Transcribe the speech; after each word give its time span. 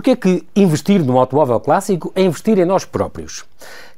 Porquê 0.00 0.16
que 0.16 0.46
investir 0.56 1.04
num 1.04 1.18
automóvel 1.18 1.60
clássico 1.60 2.10
é 2.16 2.22
investir 2.22 2.58
em 2.58 2.64
nós 2.64 2.86
próprios? 2.86 3.44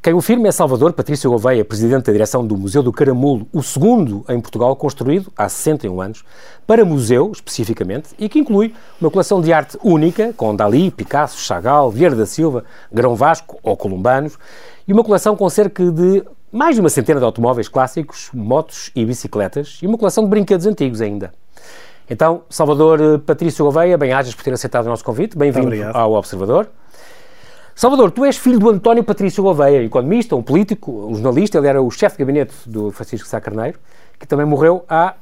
Quem 0.03 0.13
o 0.13 0.21
firma 0.21 0.49
é 0.49 0.51
Salvador 0.51 0.93
Patrício 0.93 1.31
Gouveia, 1.31 1.65
presidente 1.65 2.07
da 2.07 2.13
direção 2.13 2.45
do 2.45 2.57
Museu 2.57 2.83
do 2.83 2.93
Caramulo, 2.93 3.47
o 3.53 3.63
segundo 3.63 4.25
em 4.29 4.41
Portugal, 4.41 4.75
construído 4.75 5.33
há 5.37 5.49
61 5.49 6.01
anos, 6.01 6.25
para 6.67 6.85
museu, 6.85 7.31
especificamente, 7.31 8.09
e 8.19 8.29
que 8.29 8.41
inclui 8.41 8.75
uma 9.01 9.13
coleção 9.13 9.41
de 9.41 9.53
arte 9.53 9.79
única, 9.81 10.33
com 10.33 10.57
Dali, 10.57 10.91
Picasso, 10.91 11.39
Chagall, 11.39 11.89
Vieira 11.89 12.17
da 12.17 12.27
Silva, 12.27 12.65
Grão 12.93 13.15
Vasco 13.15 13.61
ou 13.63 13.77
Columbanos, 13.77 14.37
e 14.89 14.93
uma 14.93 15.05
coleção 15.05 15.37
com 15.37 15.49
cerca 15.49 15.89
de 15.89 16.25
mais 16.51 16.75
de 16.75 16.81
uma 16.81 16.91
centena 16.91 17.21
de 17.21 17.25
automóveis 17.25 17.69
clássicos, 17.69 18.29
motos 18.35 18.91
e 18.97 19.07
bicicletas, 19.07 19.79
e 19.81 19.87
uma 19.87 19.97
coleção 19.97 20.25
de 20.25 20.31
brinquedos 20.31 20.67
antigos 20.67 21.01
ainda. 21.01 21.33
Então, 22.11 22.43
Salvador 22.49 23.01
eh, 23.01 23.19
Patrício 23.19 23.65
Gouveia, 23.65 23.97
bem-ajas 23.97 24.35
por 24.35 24.43
ter 24.43 24.53
aceitado 24.53 24.87
o 24.87 24.89
nosso 24.89 25.05
convite. 25.05 25.37
Bem-vindo 25.37 25.71
ao 25.95 26.13
Observador. 26.13 26.69
Salvador, 27.75 28.11
tu 28.11 28.25
és 28.25 28.37
filho 28.37 28.59
do 28.59 28.69
António 28.69 29.03
Patrício 29.03 29.43
Gouveia, 29.43 29.83
economista, 29.83 30.37
um 30.37 30.43
político, 30.43 30.93
um 31.09 31.15
jornalista, 31.15 31.59
ele 31.59 31.69
era 31.69 31.81
o 31.81 31.91
chefe 31.91 32.17
de 32.17 32.25
gabinete 32.25 32.55
do 32.67 32.91
Francisco 32.91 33.27
Sá 33.27 33.41
Carneiro, 33.41 33.79
que 34.19 34.27
também 34.27 34.45
morreu 34.45 34.85
há 34.89 35.15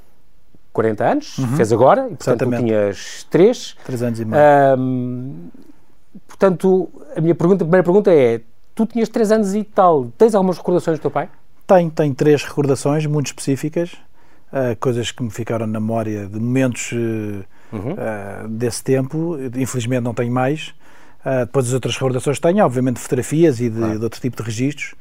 40 0.72 1.04
anos, 1.04 1.38
uhum. 1.38 1.56
fez 1.56 1.72
agora, 1.72 2.06
e 2.06 2.16
portanto 2.16 2.44
tu 2.44 2.56
tinhas 2.56 3.26
3. 3.30 3.76
3 3.84 4.02
anos 4.02 4.20
e 4.20 4.24
meio. 4.24 4.42
Portanto, 6.26 6.90
a 7.16 7.20
minha 7.20 7.34
pergunta, 7.34 7.62
a 7.62 7.66
primeira 7.66 7.84
pergunta 7.84 8.12
é, 8.12 8.40
tu 8.74 8.84
tinhas 8.84 9.08
3 9.08 9.32
anos 9.32 9.54
e 9.54 9.62
tal, 9.62 10.06
tens 10.18 10.34
algumas 10.34 10.56
recordações 10.56 10.98
do 10.98 11.02
teu 11.02 11.10
pai? 11.10 11.28
Tenho, 11.66 11.88
tenho 11.88 12.14
três 12.14 12.42
recordações 12.42 13.06
muito 13.06 13.26
específicas 13.26 13.96
uh, 14.52 14.76
coisas 14.78 15.10
que 15.10 15.22
me 15.22 15.30
ficaram 15.30 15.66
na 15.66 15.80
memória 15.80 16.26
de 16.26 16.38
momentos 16.38 16.92
uh, 16.92 16.96
uhum. 17.72 17.92
uh, 17.92 18.48
desse 18.48 18.82
tempo. 18.82 19.36
Infelizmente 19.56 20.02
não 20.02 20.14
tenho 20.14 20.32
mais. 20.32 20.74
depois 21.46 21.66
as 21.66 21.72
outras 21.72 21.94
recordações 21.94 22.38
tenho, 22.38 22.64
obviamente, 22.64 22.98
fotografias 22.98 23.60
e 23.60 23.68
de, 23.68 23.98
de 23.98 24.04
outro 24.04 24.20
tipo 24.20 24.36
de 24.36 24.42
registros. 24.42 24.94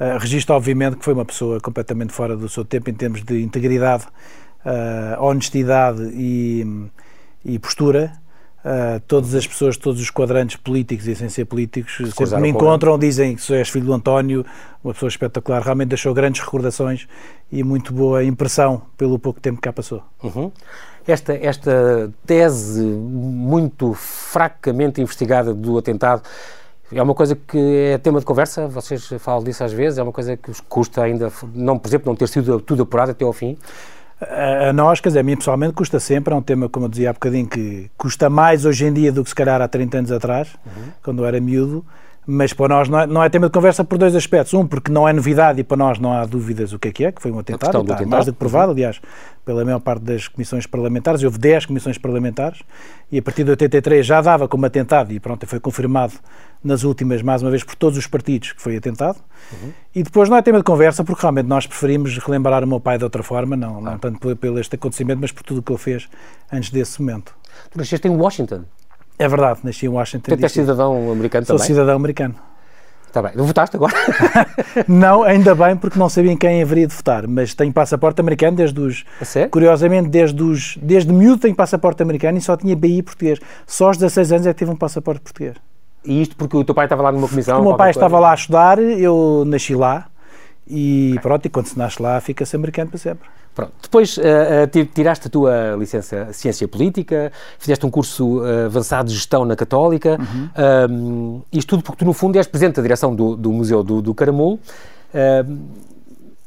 Uh, 0.00 0.18
registro, 0.18 0.54
obviamente, 0.54 0.96
que 0.96 1.04
foi 1.04 1.14
uma 1.14 1.24
pessoa 1.24 1.60
completamente 1.60 2.12
fora 2.12 2.36
do 2.36 2.48
seu 2.48 2.64
tempo 2.64 2.90
em 2.90 2.94
termos 2.94 3.22
de 3.22 3.42
integridade, 3.42 4.06
honestidade 5.18 6.02
e, 6.14 6.88
e 7.44 7.58
postura. 7.58 8.12
Uh, 8.64 8.98
todas 9.06 9.34
as 9.34 9.46
pessoas, 9.46 9.76
todos 9.76 10.00
os 10.00 10.08
quadrantes 10.08 10.56
políticos 10.56 11.06
e 11.06 11.14
sem 11.14 11.28
ser 11.28 11.44
políticos, 11.44 11.98
sempre 12.16 12.40
me 12.40 12.48
encontram, 12.48 12.98
dizem 12.98 13.36
que 13.36 13.42
sou 13.42 13.54
és 13.54 13.68
filho 13.68 13.84
do 13.84 13.92
António, 13.92 14.42
uma 14.82 14.94
pessoa 14.94 15.08
espetacular, 15.08 15.60
realmente 15.60 15.88
deixou 15.88 16.14
grandes 16.14 16.40
recordações 16.40 17.06
e 17.52 17.62
muito 17.62 17.92
boa 17.92 18.24
impressão 18.24 18.80
pelo 18.96 19.18
pouco 19.18 19.38
tempo 19.38 19.56
que 19.56 19.64
cá 19.64 19.72
passou. 19.72 20.02
Uhum. 20.22 20.50
Esta, 21.06 21.34
esta 21.34 22.10
tese 22.24 22.82
muito 22.82 23.92
fracamente 23.92 24.98
investigada 25.02 25.52
do 25.52 25.76
atentado 25.76 26.22
é 26.90 27.02
uma 27.02 27.14
coisa 27.14 27.34
que 27.34 27.58
é 27.58 27.98
tema 27.98 28.20
de 28.20 28.26
conversa, 28.26 28.68
vocês 28.68 29.08
falam 29.18 29.42
disso 29.42 29.64
às 29.64 29.72
vezes, 29.72 29.98
é 29.98 30.02
uma 30.02 30.12
coisa 30.12 30.36
que 30.36 30.50
os 30.50 30.60
custa 30.60 31.02
ainda, 31.02 31.30
não, 31.54 31.78
por 31.78 31.88
exemplo, 31.88 32.08
não 32.08 32.16
ter 32.16 32.28
sido 32.28 32.60
tudo 32.60 32.84
apurado 32.84 33.10
até 33.10 33.24
ao 33.24 33.32
fim? 33.32 33.58
A, 34.20 34.72
nós, 34.72 35.00
quer 35.00 35.08
dizer, 35.10 35.20
a 35.20 35.22
mim 35.22 35.36
pessoalmente 35.36 35.74
custa 35.74 35.98
sempre, 35.98 36.32
é 36.32 36.36
um 36.36 36.42
tema, 36.42 36.68
como 36.68 36.86
eu 36.86 36.90
dizia 36.90 37.10
há 37.10 37.12
bocadinho, 37.12 37.46
que 37.46 37.90
custa 37.96 38.30
mais 38.30 38.64
hoje 38.64 38.86
em 38.86 38.92
dia 38.92 39.12
do 39.12 39.22
que 39.22 39.30
se 39.30 39.34
calhar 39.34 39.60
há 39.60 39.68
30 39.68 39.98
anos 39.98 40.12
atrás, 40.12 40.48
uhum. 40.64 40.84
quando 41.02 41.22
eu 41.22 41.26
era 41.26 41.40
miúdo, 41.40 41.84
mas 42.26 42.52
para 42.52 42.68
nós 42.68 42.88
não 42.88 43.00
é, 43.00 43.06
não 43.06 43.22
é, 43.22 43.28
tema 43.28 43.46
de 43.46 43.52
conversa 43.52 43.84
por 43.84 43.98
dois 43.98 44.14
aspectos. 44.14 44.54
Um, 44.54 44.66
porque 44.66 44.90
não 44.90 45.08
é 45.08 45.12
novidade 45.12 45.60
e 45.60 45.64
para 45.64 45.76
nós 45.76 45.98
não 45.98 46.12
há 46.12 46.24
dúvidas 46.24 46.72
o 46.72 46.78
que 46.78 46.88
é 46.88 46.92
que 46.92 47.04
é, 47.04 47.12
que 47.12 47.20
foi 47.20 47.30
um 47.30 47.38
atentado, 47.38 47.80
está 47.80 47.94
atentado. 47.94 48.08
mais 48.08 48.26
do 48.26 48.32
que 48.32 48.38
provado, 48.38 48.72
aliás, 48.72 49.00
pela 49.44 49.64
maior 49.64 49.80
parte 49.80 50.02
das 50.02 50.28
comissões 50.28 50.66
parlamentares. 50.66 51.22
Houve 51.22 51.38
10 51.38 51.66
comissões 51.66 51.98
parlamentares 51.98 52.62
e 53.12 53.18
a 53.18 53.22
partir 53.22 53.44
de 53.44 53.50
83 53.50 54.04
já 54.04 54.20
dava 54.20 54.48
como 54.48 54.64
atentado 54.66 55.12
e 55.12 55.20
pronto, 55.20 55.46
foi 55.46 55.60
confirmado 55.60 56.14
nas 56.62 56.82
últimas, 56.82 57.20
mais 57.20 57.42
uma 57.42 57.50
vez, 57.50 57.62
por 57.62 57.74
todos 57.74 57.98
os 57.98 58.06
partidos 58.06 58.52
que 58.52 58.62
foi 58.62 58.76
atentado. 58.76 59.18
Uhum. 59.52 59.72
E 59.94 60.02
depois 60.02 60.30
não 60.30 60.36
é 60.36 60.42
tema 60.42 60.58
de 60.58 60.64
conversa 60.64 61.04
porque 61.04 61.20
realmente 61.20 61.46
nós 61.46 61.66
preferimos 61.66 62.16
relembrar 62.16 62.64
o 62.64 62.66
meu 62.66 62.80
pai 62.80 62.96
de 62.96 63.04
outra 63.04 63.22
forma, 63.22 63.54
não, 63.54 63.82
não 63.82 63.98
tanto 63.98 64.18
por, 64.18 64.34
por 64.34 64.58
este 64.58 64.76
acontecimento, 64.76 65.20
mas 65.20 65.30
por 65.30 65.42
tudo 65.42 65.60
o 65.60 65.62
que 65.62 65.70
ele 65.70 65.78
fez 65.78 66.08
antes 66.50 66.70
desse 66.70 67.00
momento. 67.02 67.34
Tu 67.70 67.78
nasceste 67.78 68.08
em 68.08 68.10
Washington? 68.10 68.64
É 69.18 69.28
verdade, 69.28 69.60
nasci 69.62 69.86
em 69.86 69.88
Washington. 69.88 70.36
Tu 70.36 70.42
és 70.42 70.52
cidadão 70.52 71.10
americano 71.10 71.46
Sou 71.46 71.56
também? 71.56 71.66
Sou 71.66 71.74
cidadão 71.74 71.96
americano. 71.96 72.34
Está 73.06 73.22
bem. 73.22 73.32
Votaste 73.36 73.76
agora? 73.76 73.92
não, 74.88 75.22
ainda 75.22 75.54
bem, 75.54 75.76
porque 75.76 75.96
não 75.96 76.08
sabia 76.08 76.32
em 76.32 76.36
quem 76.36 76.60
haveria 76.60 76.84
de 76.84 76.92
votar. 76.92 77.28
Mas 77.28 77.54
tenho 77.54 77.72
passaporte 77.72 78.20
americano 78.20 78.56
desde 78.56 78.80
os. 78.80 79.04
Curiosamente, 79.52 80.08
desde, 80.08 80.42
os, 80.42 80.76
desde 80.82 81.12
miúdo 81.12 81.42
tenho 81.42 81.54
passaporte 81.54 82.02
americano 82.02 82.38
e 82.38 82.40
só 82.40 82.56
tinha 82.56 82.74
BI 82.74 83.02
português. 83.02 83.38
Só 83.68 83.86
aos 83.86 83.98
16 83.98 84.32
anos 84.32 84.46
é 84.48 84.52
que 84.52 84.58
tive 84.58 84.72
um 84.72 84.76
passaporte 84.76 85.20
português. 85.20 85.54
E 86.04 86.22
isto 86.22 86.34
porque 86.34 86.56
o 86.56 86.64
teu 86.64 86.74
pai 86.74 86.86
estava 86.86 87.02
lá 87.02 87.12
numa 87.12 87.28
comissão? 87.28 87.60
o 87.60 87.62
meu 87.64 87.76
pai 87.76 87.90
estava 87.90 88.18
lá 88.18 88.32
a 88.32 88.34
estudar, 88.34 88.80
eu 88.80 89.44
nasci 89.46 89.76
lá. 89.76 90.06
E 90.66 91.10
okay. 91.10 91.22
pronto, 91.22 91.46
e 91.46 91.48
quando 91.48 91.66
se 91.66 91.78
nasce 91.78 92.02
lá, 92.02 92.20
fica-se 92.20 92.56
americano 92.56 92.90
para 92.90 92.98
sempre. 92.98 93.28
Pronto. 93.54 93.72
Depois 93.80 94.16
uh, 94.16 94.20
uh, 94.20 94.86
tiraste 94.92 95.28
a 95.28 95.30
tua 95.30 95.76
licença 95.78 96.32
Ciência 96.32 96.66
Política, 96.66 97.30
fizeste 97.58 97.86
um 97.86 97.90
curso 97.90 98.40
uh, 98.40 98.66
avançado 98.66 99.08
de 99.08 99.14
Gestão 99.14 99.44
na 99.44 99.54
Católica, 99.54 100.18
uhum. 100.18 101.42
isto 101.52 101.68
tudo 101.70 101.82
porque 101.84 101.98
tu, 101.98 102.04
no 102.04 102.12
fundo, 102.12 102.36
és 102.36 102.46
presidente 102.46 102.76
da 102.76 102.82
direção 102.82 103.14
do, 103.14 103.36
do 103.36 103.52
Museu 103.52 103.84
do, 103.84 104.02
do 104.02 104.12
Caramulo 104.12 104.58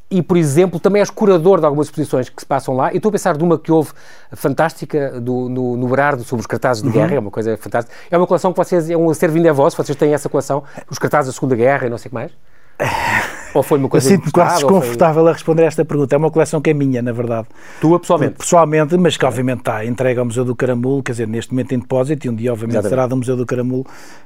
e, 0.09 0.21
por 0.21 0.37
exemplo, 0.37 0.79
também 0.79 1.01
és 1.01 1.09
curador 1.09 1.59
de 1.59 1.65
algumas 1.65 1.87
exposições 1.87 2.29
que 2.29 2.41
se 2.41 2.45
passam 2.45 2.73
lá. 2.73 2.93
E 2.93 2.97
estou 2.97 3.09
a 3.09 3.11
pensar 3.11 3.35
de 3.37 3.43
uma 3.43 3.59
que 3.59 3.71
houve 3.71 3.91
fantástica 4.31 5.19
do, 5.19 5.49
no, 5.49 5.75
no 5.75 5.87
Berardo 5.87 6.23
sobre 6.23 6.41
os 6.41 6.47
cartazes 6.47 6.81
de 6.81 6.87
uhum. 6.87 6.93
guerra, 6.93 7.15
é 7.15 7.19
uma 7.19 7.31
coisa 7.31 7.57
fantástica. 7.57 7.95
É 8.09 8.17
uma 8.17 8.25
coleção 8.25 8.53
que 8.53 8.57
vocês, 8.57 8.89
é 8.89 8.95
um 8.95 9.09
acervo 9.09 9.35
ainda 9.35 9.49
é 9.49 9.53
vosso, 9.53 9.75
vocês 9.75 9.97
têm 9.97 10.13
essa 10.13 10.29
coleção, 10.29 10.63
os 10.89 10.97
cartazes 10.97 11.33
da 11.33 11.33
Segunda 11.33 11.55
Guerra 11.55 11.87
e 11.87 11.89
não 11.89 11.97
sei 11.97 12.07
o 12.07 12.09
que 12.09 12.15
mais? 12.15 12.31
Ou 13.57 13.63
foi 13.63 13.79
uma 13.79 13.89
coisa 13.89 14.05
Eu 14.07 14.11
sinto-me 14.11 14.31
quase 14.31 14.55
desconfortável 14.55 15.23
foi... 15.23 15.31
a 15.31 15.33
responder 15.33 15.63
a 15.63 15.65
esta 15.65 15.83
pergunta. 15.83 16.15
É 16.15 16.17
uma 16.17 16.29
coleção 16.29 16.61
que 16.61 16.69
é 16.69 16.73
minha, 16.73 17.01
na 17.01 17.11
verdade. 17.11 17.47
Tua, 17.81 17.99
pessoalmente? 17.99 18.35
Pessoalmente, 18.35 18.97
mas 18.97 19.17
que 19.17 19.25
obviamente 19.25 19.59
está 19.59 19.83
entregue 19.83 20.19
ao 20.19 20.25
Museu 20.25 20.45
do 20.45 20.55
Caramulo, 20.55 21.01
quer 21.01 21.13
dizer, 21.13 21.27
neste 21.27 21.51
momento 21.51 21.73
em 21.73 21.79
depósito, 21.79 22.27
e 22.27 22.29
um 22.29 22.35
dia 22.35 22.51
obviamente 22.51 22.75
Exatamente. 22.75 22.89
será 22.89 23.07
do 23.07 23.17
Museu 23.17 23.35
do 23.35 23.45
Caramulo. 23.45 23.85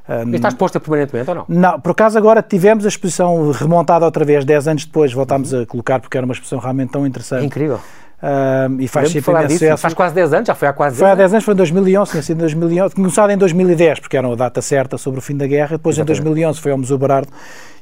Um... 0.09 0.35
Está 0.35 0.49
exposta 0.49 0.79
permanentemente 0.79 1.29
ou 1.29 1.35
não? 1.35 1.45
Não, 1.47 1.79
por 1.79 1.91
acaso 1.91 2.17
agora 2.17 2.41
tivemos 2.41 2.85
a 2.85 2.89
exposição 2.89 3.51
remontada 3.51 4.05
outra 4.05 4.25
vez, 4.25 4.43
10 4.43 4.67
anos 4.67 4.85
depois, 4.85 5.13
voltámos 5.13 5.53
uhum. 5.53 5.61
a 5.61 5.65
colocar, 5.65 5.99
porque 5.99 6.17
era 6.17 6.25
uma 6.25 6.33
exposição 6.33 6.59
realmente 6.59 6.91
tão 6.91 7.07
interessante. 7.07 7.43
É 7.43 7.45
incrível. 7.45 7.79
Uh, 8.21 8.79
e 8.79 8.87
faz 8.87 9.09
sempre 9.09 9.31
imenso. 9.31 9.77
Faz 9.77 9.95
quase 9.95 10.13
10 10.13 10.33
anos, 10.33 10.47
já 10.47 10.53
foi 10.53 10.67
há 10.67 10.73
quase 10.73 10.97
10 10.97 10.99
Foi 10.99 11.09
há 11.09 11.15
10 11.15 11.33
anos, 11.33 11.43
foi 11.43 11.53
em 11.55 11.57
2011, 11.57 12.11
tinha 12.11 12.23
sido 12.23 12.37
em 12.37 12.41
2011, 12.41 12.95
começado 12.95 13.31
em 13.31 13.37
2010, 13.37 13.99
porque 13.99 14.15
era 14.15 14.31
a 14.31 14.35
data 14.35 14.61
certa 14.61 14.95
sobre 14.97 15.19
o 15.19 15.21
fim 15.21 15.35
da 15.35 15.47
guerra, 15.47 15.77
depois 15.77 15.95
Exatamente. 15.95 16.19
em 16.19 16.23
2011 16.23 16.61
foi 16.61 16.71
ao 16.71 16.77
Museu 16.77 16.99
Berardo 16.99 17.29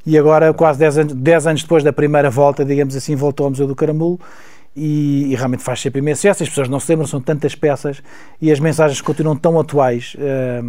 e 0.05 0.17
agora, 0.17 0.53
quase 0.53 0.79
10 0.79 0.97
anos, 0.97 1.13
10 1.13 1.47
anos 1.47 1.61
depois 1.61 1.83
da 1.83 1.93
primeira 1.93 2.29
volta, 2.29 2.63
digamos 2.63 2.95
assim, 2.95 3.15
voltou 3.15 3.45
ao 3.45 3.49
Museu 3.51 3.67
do 3.67 3.75
Caramulo. 3.75 4.19
E, 4.75 5.31
e, 5.31 5.35
realmente 5.35 5.63
faz 5.63 5.81
sempre 5.81 5.99
imenso 5.99 6.21
sucesso. 6.21 6.43
As 6.43 6.49
pessoas 6.49 6.69
não 6.69 6.79
se 6.79 6.91
lembram, 6.91 7.07
são 7.07 7.19
tantas 7.19 7.55
peças 7.55 8.01
e 8.41 8.51
as 8.51 8.59
mensagens 8.59 9.01
continuam 9.01 9.35
tão 9.35 9.59
atuais. 9.59 10.15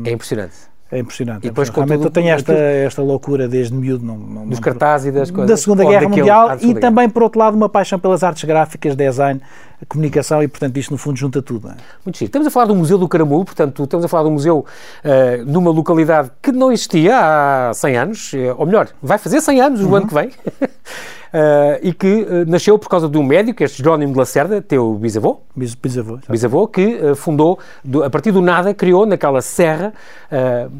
É 0.05 0.11
impressionante. 0.11 0.70
É 0.93 0.99
impressionante. 0.99 1.47
E 1.47 1.51
depois, 1.51 1.69
é 1.69 1.73
Realmente 1.73 2.05
eu 2.05 2.11
tenho 2.11 2.29
esta, 2.29 2.53
esta 2.53 3.03
loucura 3.03 3.47
desde 3.47 3.73
miúdo. 3.73 4.05
Não, 4.05 4.17
não, 4.17 4.49
Dos 4.49 4.59
cartazes 4.59 5.09
e 5.09 5.13
das 5.13 5.31
coisas. 5.31 5.49
Da 5.49 5.57
Segunda 5.57 5.85
Guerra 5.85 6.09
Mundial 6.09 6.57
e 6.61 6.75
também, 6.75 7.09
por 7.09 7.23
outro 7.23 7.39
lado, 7.39 7.57
uma 7.57 7.69
paixão 7.69 7.99
pelas 7.99 8.25
artes 8.25 8.43
gráficas, 8.43 8.97
design, 8.97 9.41
comunicação 9.89 10.43
e, 10.43 10.49
portanto, 10.49 10.77
isto 10.77 10.91
no 10.91 10.99
fundo 10.99 11.17
junta 11.17 11.41
tudo. 11.41 11.69
É? 11.69 11.77
Muito 12.05 12.19
chique. 12.19 12.25
Estamos 12.25 12.49
a 12.49 12.51
falar 12.51 12.67
do 12.67 12.75
Museu 12.75 12.99
do 12.99 13.09
Caramulo, 13.09 13.45
portanto, 13.45 13.85
estamos 13.85 14.05
a 14.05 14.09
falar 14.09 14.25
de 14.25 14.31
um 14.31 14.33
museu 14.33 14.67
uh, 15.05 15.45
numa 15.47 15.71
localidade 15.71 16.31
que 16.43 16.51
não 16.51 16.73
existia 16.73 17.17
há 17.17 17.73
100 17.73 17.97
anos, 17.97 18.35
eh, 18.35 18.53
ou 18.57 18.67
melhor, 18.67 18.89
vai 19.01 19.19
fazer 19.19 19.41
100 19.41 19.61
anos 19.61 19.81
uhum. 19.81 19.91
o 19.91 19.95
ano 19.95 20.09
que 20.09 20.15
vem. 20.15 20.31
Uh, 21.33 21.79
e 21.81 21.93
que 21.93 22.07
uh, 22.23 22.45
nasceu 22.49 22.77
por 22.77 22.89
causa 22.89 23.09
de 23.09 23.17
um 23.17 23.23
médico, 23.23 23.63
este 23.63 23.79
Jerónimo 23.79 24.13
de 24.13 24.19
Lacerda, 24.19 24.61
teu 24.61 24.95
bisavô, 24.95 25.43
bisavô, 25.55 26.19
bisavô 26.29 26.67
que 26.67 26.97
uh, 26.97 27.15
fundou, 27.15 27.57
do, 27.85 28.03
a 28.03 28.11
partir 28.11 28.33
do 28.33 28.43
nada, 28.43 28.75
criou 28.75 29.07
naquela 29.07 29.41
serra, 29.41 29.93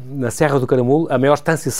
na 0.09 0.29
Serra 0.29 0.59
do 0.59 0.67
Caramulo, 0.67 1.07
a 1.09 1.17
maior 1.17 1.35
estância 1.35 1.71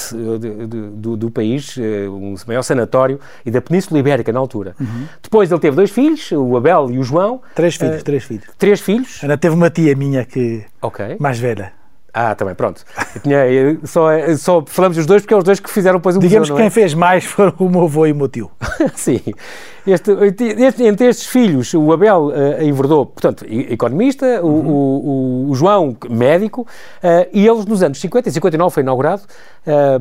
do, 0.96 1.18
do, 1.18 1.32
país, 1.32 1.78
um 1.78 2.36
maior 2.48 2.62
sanatório 2.62 3.20
e 3.46 3.52
da 3.52 3.62
Península 3.62 4.00
Ibérica 4.00 4.32
na 4.32 4.40
altura. 4.40 4.76
Uhum. 4.80 5.06
Depois 5.22 5.52
ele 5.52 5.60
teve 5.60 5.76
dois 5.76 5.92
filhos, 5.92 6.32
o 6.32 6.56
Abel 6.58 6.92
e 6.92 7.00
o 7.00 7.04
João. 7.04 7.42
Três 7.56 7.76
filhos, 7.76 8.04
três 8.04 8.24
filhos. 8.24 8.46
Três 8.58 8.82
filhos. 8.82 9.20
Ainda 9.22 9.38
teve 9.38 9.56
uma 9.56 9.70
tia 9.70 9.96
minha 9.96 10.26
que... 10.26 10.64
Okay. 10.82 11.18
Mais 11.20 11.40
velha. 11.40 11.81
Ah, 12.14 12.36
também, 12.36 12.54
pronto. 12.54 12.84
Eu 13.16 13.22
tinha, 13.22 13.48
eu 13.48 13.80
só, 13.86 14.10
só 14.38 14.64
falamos 14.66 14.98
os 14.98 15.06
dois 15.06 15.22
porque 15.22 15.34
é 15.34 15.38
os 15.38 15.44
dois 15.44 15.60
que 15.60 15.70
fizeram 15.70 16.00
depois 16.00 16.18
o 16.18 16.20
Digamos 16.20 16.50
museu, 16.50 16.56
que 16.56 16.62
quem 16.62 16.68
é? 16.68 16.70
fez 16.70 16.94
mais 16.94 17.24
foram 17.24 17.54
o 17.60 17.70
meu 17.70 17.84
avô 17.84 18.06
e 18.06 18.12
o 18.12 18.16
meu 18.16 18.28
tio. 18.28 18.52
Sim. 18.96 19.22
Este, 19.86 20.12
este, 20.60 20.84
entre 20.84 21.08
estes 21.08 21.26
filhos, 21.26 21.74
o 21.74 21.92
Abel 21.92 22.28
uh, 22.28 22.64
enverdou, 22.64 23.06
portanto, 23.06 23.46
economista, 23.50 24.40
uhum. 24.44 24.68
o, 24.68 25.48
o, 25.48 25.50
o, 25.50 25.56
João, 25.56 25.98
médico, 26.08 26.62
uh, 26.62 27.28
e 27.34 27.48
eles 27.48 27.66
nos 27.66 27.82
anos 27.82 28.00
50 28.00 28.30
e 28.30 28.32
59 28.32 28.74
foi 28.74 28.84
inaugurado, 28.84 29.24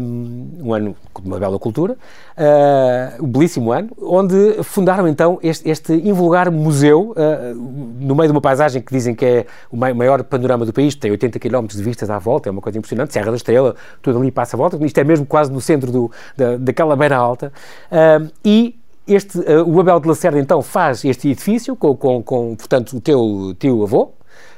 um, 0.01 0.51
um 0.63 0.75
ano 0.75 0.97
de 1.19 1.27
uma 1.27 1.39
bela 1.39 1.59
cultura, 1.59 1.95
uh, 1.95 3.25
um 3.25 3.27
belíssimo 3.27 3.73
ano, 3.73 3.89
onde 4.03 4.63
fundaram 4.63 5.09
então 5.09 5.39
este, 5.43 5.69
este 5.69 5.95
invulgar 5.95 6.51
museu, 6.51 7.13
uh, 7.13 7.55
no 7.55 8.15
meio 8.15 8.29
de 8.29 8.33
uma 8.33 8.41
paisagem 8.41 8.83
que 8.83 8.93
dizem 8.93 9.15
que 9.15 9.25
é 9.25 9.47
o 9.71 9.77
maior 9.77 10.23
panorama 10.25 10.67
do 10.67 10.75
país, 10.75 10.95
tem 10.95 11.11
80 11.11 11.39
km 11.39 11.67
de 11.67 11.83
vista 11.83 12.00
à 12.09 12.19
volta, 12.19 12.49
é 12.49 12.51
uma 12.51 12.63
coisa 12.63 12.79
impressionante, 12.79 13.13
Serra 13.13 13.31
da 13.31 13.37
Estrela, 13.37 13.75
tudo 14.01 14.19
ali 14.19 14.31
passa 14.31 14.57
à 14.57 14.59
volta, 14.59 14.79
isto 14.85 14.99
é 14.99 15.05
mesmo 15.05 15.27
quase 15.27 15.51
no 15.53 15.61
centro 15.61 15.91
do, 15.91 16.11
da, 16.37 16.57
daquela 16.57 16.97
beira 16.97 17.17
alta, 17.17 17.53
uh, 17.91 18.31
e 18.45 18.79
este, 19.07 19.39
uh, 19.39 19.69
o 19.69 19.81
Abel 19.81 19.99
de 19.99 20.09
Lacerda 20.09 20.39
então 20.39 20.63
faz 20.63 21.05
este 21.05 21.29
edifício 21.29 21.75
com, 21.75 21.97
com, 21.97 22.23
com 22.23 22.55
portanto, 22.55 22.97
o 22.97 23.01
teu 23.01 23.55
tio-avô, 23.59 24.13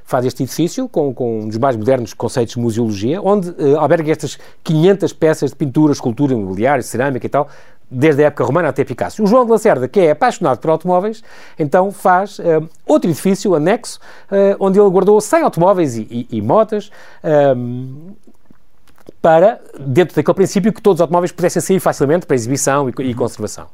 faz 0.05 0.27
este 0.27 0.43
edifício 0.43 0.89
com, 0.89 1.15
com 1.15 1.41
um 1.41 1.49
dos 1.49 1.59
mais 1.59 1.77
modernos 1.77 2.13
conceitos 2.13 2.55
de 2.55 2.61
museologia, 2.61 3.21
onde 3.23 3.51
uh, 3.51 3.79
alberga 3.79 4.13
estas 4.13 4.39
500 4.63 5.13
peças 5.15 5.51
de 5.51 5.57
pintura, 5.57 5.93
escultura, 5.93 6.35
imobiliário, 6.35 6.83
cerâmica 6.83 7.25
e 7.25 7.29
tal, 7.31 7.49
desde 7.93 8.25
a 8.25 8.27
época 8.27 8.45
romana 8.45 8.69
até 8.69 8.85
Picasso. 8.85 9.23
O 9.23 9.27
João 9.27 9.45
de 9.45 9.51
Lacerda, 9.51 9.87
que 9.87 10.01
é 10.01 10.11
apaixonado 10.13 10.59
por 10.59 10.71
automóveis, 10.71 11.23
então 11.59 11.93
faz 11.93 12.39
uh, 12.39 12.69
outro 12.87 13.11
edifício 13.11 13.55
anexo, 13.55 14.01
uh, 14.31 14.57
onde 14.59 14.81
ele 14.81 14.89
guardou 14.91 15.21
100 15.21 15.43
automóveis 15.43 15.97
e, 15.97 16.03
e, 16.11 16.39
e 16.39 16.43
motas, 16.43 16.91
para, 19.21 19.61
dentro 19.79 20.17
daquele 20.17 20.35
princípio, 20.35 20.73
que 20.73 20.83
todos 20.83 20.99
os 20.99 21.01
automóveis 21.01 21.31
pudessem 21.31 21.63
sair 21.63 21.81
facilmente 21.81 22.27
para 22.27 22.35
exibição 22.35 22.89
e, 22.89 22.93
e 23.03 23.15
conservação. 23.15 23.69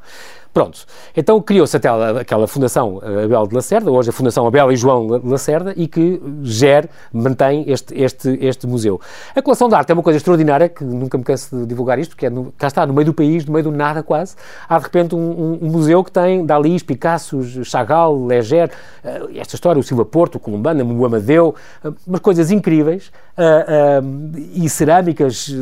Pronto. 0.53 0.87
Então 1.17 1.41
criou-se 1.41 1.77
aquela, 1.77 2.47
Fundação 2.47 3.00
eh, 3.03 3.25
Abel 3.25 3.47
de 3.47 3.55
Lacerda, 3.55 3.91
hoje 3.91 4.11
a 4.11 4.12
Fundação 4.12 4.47
Abel 4.47 4.73
e 4.73 4.77
João 4.77 5.19
de 5.19 5.29
Lacerda, 5.29 5.73
e 5.77 5.87
que 5.87 6.21
gera, 6.43 6.89
mantém 7.12 7.65
este, 7.69 7.95
este, 7.95 8.39
este 8.41 8.67
museu. 8.67 9.00
A 9.35 9.43
coleção 9.43 9.69
de 9.69 9.75
arte 9.75 9.91
é 9.91 9.95
uma 9.95 10.03
coisa 10.03 10.17
extraordinária, 10.17 10.69
que 10.69 10.85
nunca 10.85 11.19
me 11.19 11.25
canso 11.25 11.55
de 11.55 11.67
divulgar 11.67 11.99
isto, 11.99 12.11
porque 12.11 12.27
é 12.27 12.31
no, 12.31 12.53
cá 12.56 12.67
está, 12.67 12.87
no 12.87 12.95
meio 12.95 13.06
do 13.06 13.15
país, 13.15 13.45
no 13.45 13.53
meio 13.53 13.65
do 13.65 13.73
nada 13.73 14.03
quase, 14.03 14.37
há 14.69 14.79
de 14.79 14.85
repente 14.85 15.15
um, 15.15 15.19
um, 15.19 15.59
um 15.62 15.71
museu 15.71 16.03
que 16.03 16.11
tem 16.11 16.45
Dalí, 16.45 16.83
Picasso, 16.83 17.43
Chagall, 17.65 18.27
Leger, 18.27 18.71
uh, 19.05 19.29
esta 19.37 19.55
história, 19.55 19.79
o 19.79 19.83
Silva 19.83 20.05
Porto, 20.05 20.37
o 20.37 20.41
Columbano, 20.41 20.85
o 20.99 21.05
Amadeu, 21.05 21.55
uh, 21.85 21.94
umas 22.06 22.21
coisas 22.21 22.51
incríveis, 22.51 23.12
uh, 23.37 24.39
e 24.55 24.69
cerâmicas, 24.69 25.55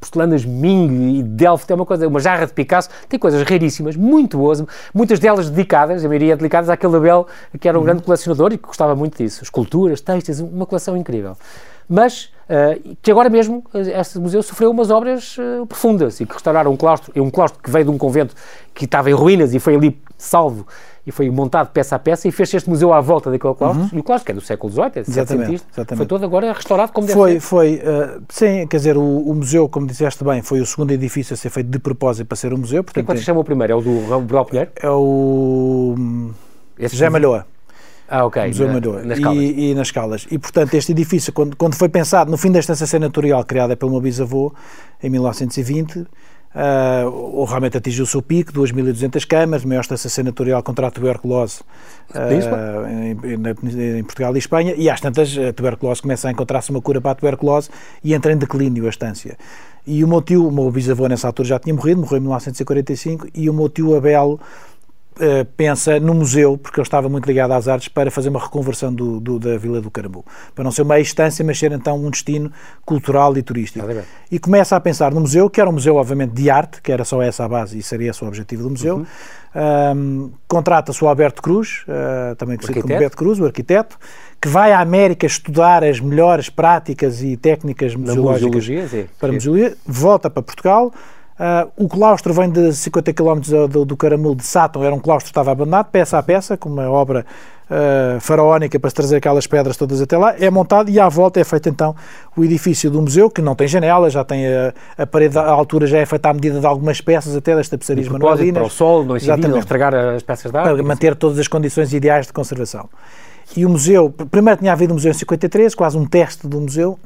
porcelanas 0.00 0.44
Ming 0.44 1.18
e 1.18 1.22
Delft, 1.22 1.70
é 1.70 1.74
uma 1.74 1.86
coisa, 1.86 2.06
uma 2.06 2.20
jarra 2.20 2.46
de 2.46 2.52
Picasso, 2.52 2.88
tem 3.08 3.18
coisas 3.18 3.42
raríssimas, 3.42 3.96
muito 3.96 4.25
muito 4.26 4.38
boas, 4.38 4.62
muitas 4.92 5.18
delas 5.18 5.48
dedicadas, 5.48 6.04
a 6.04 6.08
maioria 6.08 6.36
dedicadas 6.36 6.68
àquele 6.68 6.96
Abel 6.96 7.26
que 7.60 7.68
era 7.68 7.78
um 7.78 7.80
uhum. 7.80 7.86
grande 7.86 8.02
colecionador 8.02 8.52
e 8.52 8.58
que 8.58 8.66
gostava 8.66 8.94
muito 8.94 9.16
disso. 9.16 9.42
Esculturas, 9.42 10.00
textos, 10.00 10.40
uma 10.40 10.66
coleção 10.66 10.96
incrível. 10.96 11.36
Mas 11.88 12.30
uh, 12.48 12.96
que 13.02 13.10
agora 13.10 13.28
mesmo 13.28 13.64
este 13.74 14.18
museu 14.18 14.42
sofreu 14.42 14.70
umas 14.70 14.90
obras 14.90 15.36
uh, 15.38 15.66
profundas 15.66 16.20
e 16.20 16.26
que 16.26 16.32
restauraram 16.32 16.72
um 16.72 16.76
claustro, 16.76 17.12
um 17.22 17.30
claustro 17.30 17.62
que 17.62 17.70
veio 17.70 17.84
de 17.86 17.90
um 17.90 17.98
convento 17.98 18.34
que 18.74 18.84
estava 18.84 19.10
em 19.10 19.14
ruínas 19.14 19.54
e 19.54 19.58
foi 19.58 19.74
ali 19.74 20.00
salvo 20.18 20.66
e 21.06 21.12
foi 21.12 21.30
montado 21.30 21.68
peça 21.68 21.94
a 21.94 21.98
peça 21.98 22.26
e 22.26 22.32
fez 22.32 22.52
este 22.52 22.68
museu 22.68 22.92
à 22.92 23.00
volta 23.00 23.30
daquele 23.30 23.54
claustro. 23.54 23.84
Uhum. 23.84 23.90
E 23.92 23.98
o 24.00 24.02
claustro, 24.02 24.26
que 24.26 24.32
é 24.32 24.34
do 24.34 24.40
século 24.40 24.72
XVIII, 24.72 24.90
é 24.96 25.00
exatamente, 25.00 25.64
exatamente. 25.72 25.96
foi 25.96 26.06
todo 26.06 26.24
agora 26.24 26.52
restaurado 26.52 26.92
como 26.92 27.06
foi, 27.06 27.34
deve 27.34 27.40
ser. 27.40 27.46
Foi, 27.46 27.74
uh, 27.76 28.22
sim, 28.28 28.66
quer 28.66 28.76
dizer, 28.76 28.96
o, 28.96 29.02
o, 29.02 29.34
museu, 29.34 29.68
como 29.68 29.86
disseste 29.86 30.24
bem, 30.24 30.42
foi 30.42 30.60
o 30.60 30.66
segundo 30.66 30.90
edifício 30.90 31.34
a 31.34 31.36
ser 31.36 31.50
feito 31.50 31.70
de 31.70 31.78
propósito 31.78 32.26
para 32.26 32.36
ser 32.36 32.52
um 32.52 32.58
museu. 32.58 32.82
Portanto, 32.82 33.04
e 33.04 33.06
qual 33.06 33.16
se 33.16 33.22
chama 33.22 33.38
o 33.38 33.44
primeiro? 33.44 33.72
É 33.72 33.76
o 33.76 33.80
do 33.80 34.20
Bral 34.22 34.44
Pinheiro? 34.44 34.70
É 34.74 34.90
o 34.90 35.94
Esse 36.76 36.96
José 36.96 37.08
Malhoa. 37.08 37.46
Ah, 38.08 38.24
ok. 38.24 38.46
Museu 38.46 38.66
na, 38.68 38.74
Malhoa. 38.74 39.02
Nas 39.02 39.18
e, 39.18 39.70
e, 39.70 39.74
nas 39.74 39.90
Caldas. 39.90 40.26
E, 40.30 40.38
portanto, 40.38 40.74
este 40.74 40.92
edifício, 40.92 41.32
quando, 41.32 41.56
quando 41.56 41.74
foi 41.74 41.88
pensado, 41.88 42.30
no 42.30 42.36
fim 42.36 42.52
da 42.52 42.60
estância 42.60 42.86
senatorial 42.86 43.44
criada 43.44 43.76
pelo 43.76 43.90
meu 43.90 44.00
bisavô, 44.00 44.54
em 45.02 45.10
1920, 45.10 46.06
Uh, 46.56 47.10
ou 47.10 47.44
realmente 47.44 47.76
atingiu 47.76 48.04
o 48.04 48.06
seu 48.06 48.22
pico, 48.22 48.50
2.200 48.50 49.26
câmaras, 49.26 49.62
maior 49.62 49.82
estância 49.82 50.08
senatorial 50.08 50.62
contra 50.62 50.86
a 50.86 50.90
tuberculose 50.90 51.60
uh, 52.14 52.86
em, 52.88 53.98
em, 53.98 54.02
Portugal 54.02 54.34
e 54.34 54.38
Espanha, 54.38 54.74
e 54.74 54.88
às 54.88 54.98
tantas 54.98 55.36
a 55.36 55.52
tuberculose 55.52 56.00
começa 56.00 56.28
a 56.28 56.30
encontrar-se 56.30 56.70
uma 56.70 56.80
cura 56.80 56.98
para 56.98 57.10
a 57.10 57.14
tuberculose 57.14 57.68
e 58.02 58.14
entra 58.14 58.32
em 58.32 58.38
declínio 58.38 58.86
a 58.86 58.88
estância. 58.88 59.36
E 59.86 60.02
o 60.02 60.08
meu 60.08 60.22
tio, 60.22 60.48
o 60.48 60.50
meu 60.50 60.70
bisavô 60.70 61.06
nessa 61.06 61.26
altura 61.26 61.46
já 61.46 61.58
tinha 61.58 61.74
morrido, 61.74 62.00
morreu 62.00 62.16
em 62.16 62.22
1945, 62.22 63.28
e 63.34 63.50
o 63.50 63.52
meu 63.52 63.68
tio 63.68 63.94
Abel 63.94 64.40
pensa 65.56 65.98
no 65.98 66.14
museu, 66.14 66.58
porque 66.58 66.78
ele 66.78 66.86
estava 66.86 67.08
muito 67.08 67.26
ligado 67.26 67.52
às 67.52 67.68
artes, 67.68 67.88
para 67.88 68.10
fazer 68.10 68.28
uma 68.28 68.40
reconversão 68.40 68.92
do, 68.92 69.18
do, 69.20 69.38
da 69.38 69.56
Vila 69.56 69.80
do 69.80 69.90
Carambu. 69.90 70.24
Para 70.54 70.64
não 70.64 70.70
ser 70.70 70.82
uma 70.82 70.98
estância, 71.00 71.44
mas 71.44 71.58
ser 71.58 71.72
então 71.72 71.96
um 71.98 72.10
destino 72.10 72.52
cultural 72.84 73.36
e 73.36 73.42
turístico. 73.42 73.86
E 74.30 74.38
começa 74.38 74.76
a 74.76 74.80
pensar 74.80 75.12
no 75.12 75.20
museu, 75.20 75.48
que 75.48 75.60
era 75.60 75.68
um 75.70 75.72
museu, 75.72 75.96
obviamente, 75.96 76.32
de 76.32 76.50
arte, 76.50 76.82
que 76.82 76.92
era 76.92 77.04
só 77.04 77.22
essa 77.22 77.44
a 77.44 77.48
base 77.48 77.78
e 77.78 77.82
seria 77.82 78.10
esse 78.10 78.22
o 78.22 78.28
objetivo 78.28 78.62
do 78.62 78.70
museu. 78.70 78.96
Uhum. 78.96 79.06
Um, 79.56 80.32
Contrata-se 80.46 81.02
o 81.02 81.08
Alberto 81.08 81.40
Cruz, 81.40 81.84
uh, 81.88 82.36
também 82.36 82.58
conhecido 82.58 82.82
como 82.82 82.98
Beto 82.98 83.16
Cruz, 83.16 83.40
o 83.40 83.46
arquiteto, 83.46 83.98
que 84.40 84.48
vai 84.48 84.72
à 84.72 84.80
América 84.80 85.26
estudar 85.26 85.82
as 85.82 85.98
melhores 85.98 86.50
práticas 86.50 87.22
e 87.22 87.36
técnicas 87.36 87.94
museológicas 87.94 88.66
para 89.18 89.32
museologia, 89.32 89.76
volta 89.86 90.28
para 90.28 90.42
Portugal 90.42 90.92
Uh, 91.38 91.84
o 91.84 91.86
claustro 91.86 92.32
vem 92.32 92.48
de 92.48 92.72
50 92.72 93.12
km 93.12 93.40
do, 93.68 93.84
do 93.84 93.94
Caramulo 93.94 94.34
de 94.34 94.44
Sátão, 94.44 94.82
era 94.82 94.94
um 94.94 94.98
claustro 94.98 95.26
que 95.26 95.32
estava 95.32 95.52
abandonado, 95.52 95.90
peça 95.90 96.16
a 96.16 96.22
peça, 96.22 96.56
com 96.56 96.66
uma 96.70 96.88
obra 96.88 97.26
uh, 97.70 98.18
faraónica 98.20 98.80
para 98.80 98.88
se 98.88 98.96
trazer 98.96 99.16
aquelas 99.16 99.46
pedras 99.46 99.76
todas 99.76 100.00
até 100.00 100.16
lá, 100.16 100.34
é 100.38 100.48
montado 100.50 100.88
e 100.88 100.98
à 100.98 101.06
volta 101.10 101.38
é 101.38 101.44
feito 101.44 101.68
então 101.68 101.94
o 102.34 102.42
edifício 102.42 102.90
do 102.90 103.02
museu, 103.02 103.28
que 103.28 103.42
não 103.42 103.54
tem 103.54 103.68
janelas, 103.68 104.14
já 104.14 104.24
tem 104.24 104.46
a, 104.46 104.72
a 104.96 105.06
parede, 105.06 105.38
a 105.38 105.44
altura 105.50 105.86
já 105.86 105.98
é 105.98 106.06
feita 106.06 106.30
à 106.30 106.32
medida 106.32 106.58
de 106.58 106.66
algumas 106.66 107.02
peças, 107.02 107.36
até 107.36 107.54
das 107.54 107.68
tapeçarias 107.68 108.08
manualinas. 108.08 108.54
para 108.54 108.66
o 108.66 108.70
sol, 108.70 109.04
não 109.04 109.16
incidir, 109.18 109.46
não 109.46 109.58
estragar 109.58 109.94
as 109.94 110.22
peças 110.22 110.50
de 110.50 110.56
arte. 110.56 110.72
Para 110.72 110.82
manter 110.82 111.14
todas 111.14 111.38
as 111.38 111.48
condições 111.48 111.92
ideais 111.92 112.26
de 112.26 112.32
conservação. 112.32 112.88
E 113.54 113.66
o 113.66 113.68
museu, 113.68 114.10
primeiro 114.30 114.58
tinha 114.58 114.72
havido 114.72 114.92
o 114.92 114.94
museu 114.94 115.10
em 115.10 115.14
53, 115.14 115.74
quase 115.74 115.98
um 115.98 116.06
teste 116.06 116.46
do 116.46 116.60
museu, 116.62 116.98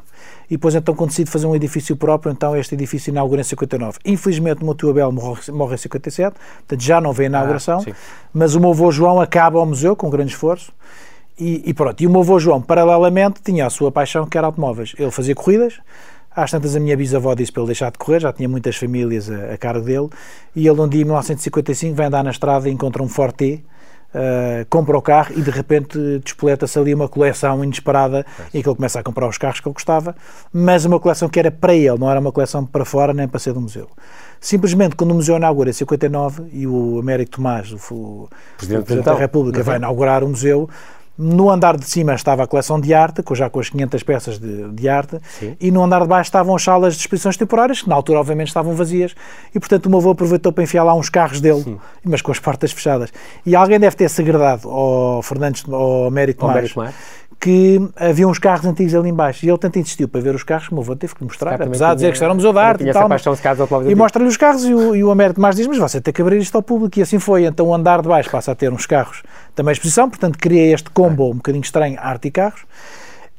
e 0.49 0.55
depois 0.55 0.75
então 0.75 0.94
quando 0.94 1.11
decide 1.11 1.31
fazer 1.31 1.46
um 1.46 1.55
edifício 1.55 1.96
próprio, 1.96 2.32
então 2.32 2.56
este 2.56 2.75
edifício 2.75 3.11
inaugura 3.11 3.40
em 3.40 3.44
59. 3.44 3.99
Infelizmente 4.05 4.62
o 4.62 4.64
meu 4.64 4.75
tio 4.75 4.90
Abel 4.90 5.12
morre, 5.12 5.52
morre 5.52 5.75
em 5.75 5.78
57, 5.78 6.37
portanto 6.58 6.81
já 6.82 7.00
não 7.00 7.12
vê 7.12 7.25
a 7.25 7.26
inauguração, 7.26 7.84
ah, 7.87 7.93
mas 8.32 8.55
o 8.55 8.61
meu 8.61 8.70
avô 8.70 8.90
João 8.90 9.20
acaba 9.20 9.61
o 9.61 9.67
museu 9.67 9.94
com 9.94 10.11
grande 10.11 10.32
esforço, 10.32 10.72
e, 11.40 11.62
e, 11.70 11.72
pronto, 11.72 11.99
e 12.02 12.06
o 12.06 12.11
meu 12.11 12.20
avô 12.20 12.38
João, 12.38 12.61
paralelamente, 12.61 13.40
tinha 13.43 13.64
a 13.64 13.70
sua 13.70 13.90
paixão 13.90 14.26
que 14.26 14.37
era 14.37 14.46
automóveis. 14.46 14.94
Ele 14.99 15.11
fazia 15.11 15.34
corridas, 15.34 15.81
às 16.31 16.50
tantas 16.50 16.76
a 16.76 16.81
minha 16.81 16.94
bisavó 16.94 17.34
disse 17.34 17.50
para 17.50 17.62
ele 17.62 17.69
deixar 17.69 17.90
de 17.90 17.99
correr, 17.99 18.20
já 18.20 18.31
tinha 18.31 18.49
muitas 18.49 18.76
famílias 18.76 19.31
a, 19.31 19.55
a 19.55 19.58
cargo 19.58 19.84
dele, 19.84 20.08
e 20.55 20.69
ele 20.69 20.78
um 20.78 20.87
dia 20.87 21.00
em 21.00 21.05
1955 21.05 21.94
vem 21.94 22.06
andar 22.06 22.23
na 22.23 22.31
estrada 22.31 22.69
e 22.69 22.73
encontra 22.73 23.02
um 23.02 23.08
Forte, 23.08 23.64
Uh, 24.12 24.67
compra 24.69 24.99
o 24.99 25.00
carro 25.00 25.33
e 25.37 25.40
de 25.40 25.52
repente 25.52 25.97
despoleta-se 26.25 26.76
ali 26.76 26.93
uma 26.93 27.09
coleção 27.09 27.62
inesperada 27.62 28.26
é. 28.40 28.59
e 28.59 28.61
que 28.61 28.69
ele 28.69 28.75
começa 28.75 28.99
a 28.99 29.05
comprar 29.05 29.29
os 29.29 29.38
carros 29.38 29.61
que 29.61 29.69
ele 29.69 29.73
gostava, 29.73 30.17
mas 30.52 30.85
uma 30.85 30.99
coleção 30.99 31.29
que 31.29 31.38
era 31.38 31.49
para 31.49 31.75
ele, 31.75 31.97
não 31.97 32.11
era 32.11 32.19
uma 32.19 32.33
coleção 32.33 32.67
para 32.67 32.85
fora 32.85 33.14
nem 33.14 33.29
para 33.29 33.38
ser 33.38 33.52
do 33.52 33.61
museu. 33.61 33.88
Simplesmente, 34.40 34.97
quando 34.97 35.12
o 35.12 35.14
museu 35.14 35.37
inaugura 35.37 35.71
em 35.71 35.73
59 35.73 36.45
e 36.52 36.67
o 36.67 36.99
Américo 36.99 37.33
Tomás, 37.33 37.71
o, 37.71 37.76
o 37.76 38.29
Presidente, 38.57 38.85
Presidente 38.85 39.05
da 39.05 39.14
República, 39.14 39.59
uhum. 39.59 39.64
vai 39.64 39.76
inaugurar 39.76 40.25
o 40.25 40.29
museu, 40.29 40.69
no 41.21 41.50
andar 41.50 41.77
de 41.77 41.85
cima 41.85 42.15
estava 42.15 42.45
a 42.45 42.47
coleção 42.47 42.81
de 42.81 42.95
arte, 42.95 43.23
já 43.35 43.50
com 43.50 43.61
as 43.61 43.69
500 43.69 44.03
peças 44.03 44.39
de, 44.39 44.71
de 44.71 44.89
arte, 44.89 45.19
Sim. 45.39 45.55
e 45.61 45.71
no 45.71 45.85
andar 45.85 46.00
de 46.00 46.09
baixo 46.09 46.29
estavam 46.29 46.57
as 46.57 46.62
salas 46.62 46.95
de 46.95 47.00
exposições 47.00 47.37
temporárias, 47.37 47.83
que 47.83 47.89
na 47.91 47.95
altura 47.95 48.21
obviamente 48.21 48.49
estavam 48.49 48.75
vazias, 48.75 49.15
e 49.55 49.61
portanto 49.61 49.85
o 49.85 49.91
meu 49.91 49.99
avô 49.99 50.12
aproveitou 50.12 50.50
para 50.50 50.65
enfiar 50.65 50.83
lá 50.83 50.95
uns 50.95 51.11
carros 51.11 51.39
dele, 51.39 51.62
Sim. 51.62 51.79
mas 52.03 52.23
com 52.23 52.33
as 52.33 52.39
portas 52.39 52.73
fechadas. 52.73 53.12
E 53.45 53.55
alguém 53.55 53.79
deve 53.79 53.95
ter 53.97 54.09
segredado 54.09 54.67
ao 54.71 55.23
Fernandes, 55.23 55.62
ao 55.71 56.07
Américo 56.07 56.41
Tomás, 56.41 56.73
que 57.40 57.80
havia 57.97 58.28
uns 58.28 58.38
carros 58.38 58.66
antigos 58.66 58.94
ali 58.94 59.09
embaixo. 59.09 59.47
E 59.47 59.49
ele 59.49 59.56
tanto 59.56 59.78
insistiu 59.78 60.06
para 60.06 60.20
ver 60.20 60.35
os 60.35 60.42
carros 60.42 60.68
que 60.68 60.73
o 60.73 60.76
meu 60.76 60.82
avô 60.82 60.94
teve 60.94 61.14
que 61.14 61.20
lhe 61.20 61.26
mostrar, 61.26 61.54
apesar 61.68 61.88
de 61.90 61.94
dizer 61.97 62.09
que 62.09 62.12
isto 62.12 62.23
era 62.23 62.32
um 62.32 62.37
museu 62.37 62.52
de 62.52 62.59
arte 62.59 62.82
e 62.82 62.92
tal. 62.92 63.09
E 63.90 63.94
mostra-lhe 63.94 64.28
os 64.28 64.37
carros 64.37 64.64
e 64.64 64.75
o, 64.75 64.94
e 64.94 65.02
o 65.02 65.11
Américo 65.11 65.37
Tomás 65.37 65.56
diz, 65.56 65.66
mas 65.66 65.78
você 65.78 66.00
tem 66.02 66.12
que 66.12 66.20
abrir 66.20 66.38
isto 66.38 66.54
ao 66.54 66.62
público. 66.62 66.99
E 66.99 67.02
assim 67.02 67.18
foi. 67.18 67.47
Então 67.47 67.66
o 67.66 67.75
andar 67.75 68.02
de 68.02 68.09
baixo 68.09 68.30
passa 68.30 68.52
a 68.52 68.54
ter 68.54 68.70
uns 68.70 68.85
carros 68.85 69.23
também 69.54 69.73
exposição, 69.73 70.09
portanto 70.11 70.38
cria 70.38 70.75
este 70.75 70.90
combo 70.90 71.30
um 71.30 71.37
bocadinho 71.37 71.62
estranho, 71.62 71.97
arte 71.99 72.28
e 72.28 72.30
carros. 72.30 72.61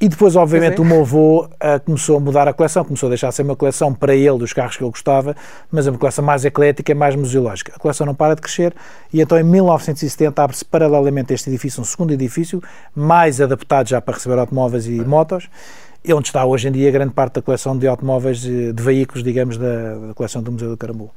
E 0.02 0.10
depois, 0.10 0.36
obviamente, 0.36 0.82
o 0.82 0.84
meu 0.84 1.02
avô 1.02 1.46
uh, 1.46 1.80
começou 1.86 2.18
a 2.18 2.20
mudar 2.20 2.48
a 2.48 2.54
coleção, 2.54 2.84
começou 2.84 3.06
a 3.06 3.12
deixar 3.12 3.30
de 3.30 3.36
ser 3.36 3.44
uma 3.44 3.56
coleção 3.56 3.94
para 3.94 4.16
ele 4.16 4.40
dos 4.40 4.52
carros 4.52 4.76
que 4.76 4.84
ele 4.84 4.90
gostava, 4.90 5.36
mas 5.72 5.86
é 5.86 5.92
uma 5.92 6.00
coleção 6.00 6.26
mais 6.26 6.44
eclética, 6.44 6.96
mais 6.96 7.16
museológica. 7.16 7.74
A 7.76 7.78
coleção 7.78 8.08
não 8.08 8.16
para 8.16 8.34
de 8.34 8.42
crescer 8.42 8.74
e 9.14 9.22
então 9.22 9.38
em 9.38 9.44
1970 9.44 10.42
abre-se 10.42 10.66
paralelamente 10.66 11.36
este 11.36 11.52
edifício, 11.52 11.80
um 11.82 11.86
segundo 11.86 12.12
edifício, 12.12 12.64
mais 12.96 13.40
adaptado 13.40 13.90
já 13.90 14.02
para 14.02 14.16
receber 14.16 14.40
automóveis 14.40 14.88
e 14.88 15.06
motos, 15.06 15.48
é 16.04 16.16
onde 16.16 16.28
está 16.28 16.44
hoje 16.44 16.68
em 16.68 16.72
dia 16.72 16.90
grande 16.90 17.14
parte 17.14 17.36
da 17.36 17.42
coleção 17.42 17.78
de 17.78 17.88
automóveis, 17.88 18.40
de 18.40 18.74
veículos, 18.74 19.24
digamos, 19.24 19.58
da, 19.58 19.96
da 20.08 20.14
coleção 20.16 20.42
do 20.42 20.52
Museu 20.52 20.70
do 20.70 20.78
Carambu. 20.78 21.12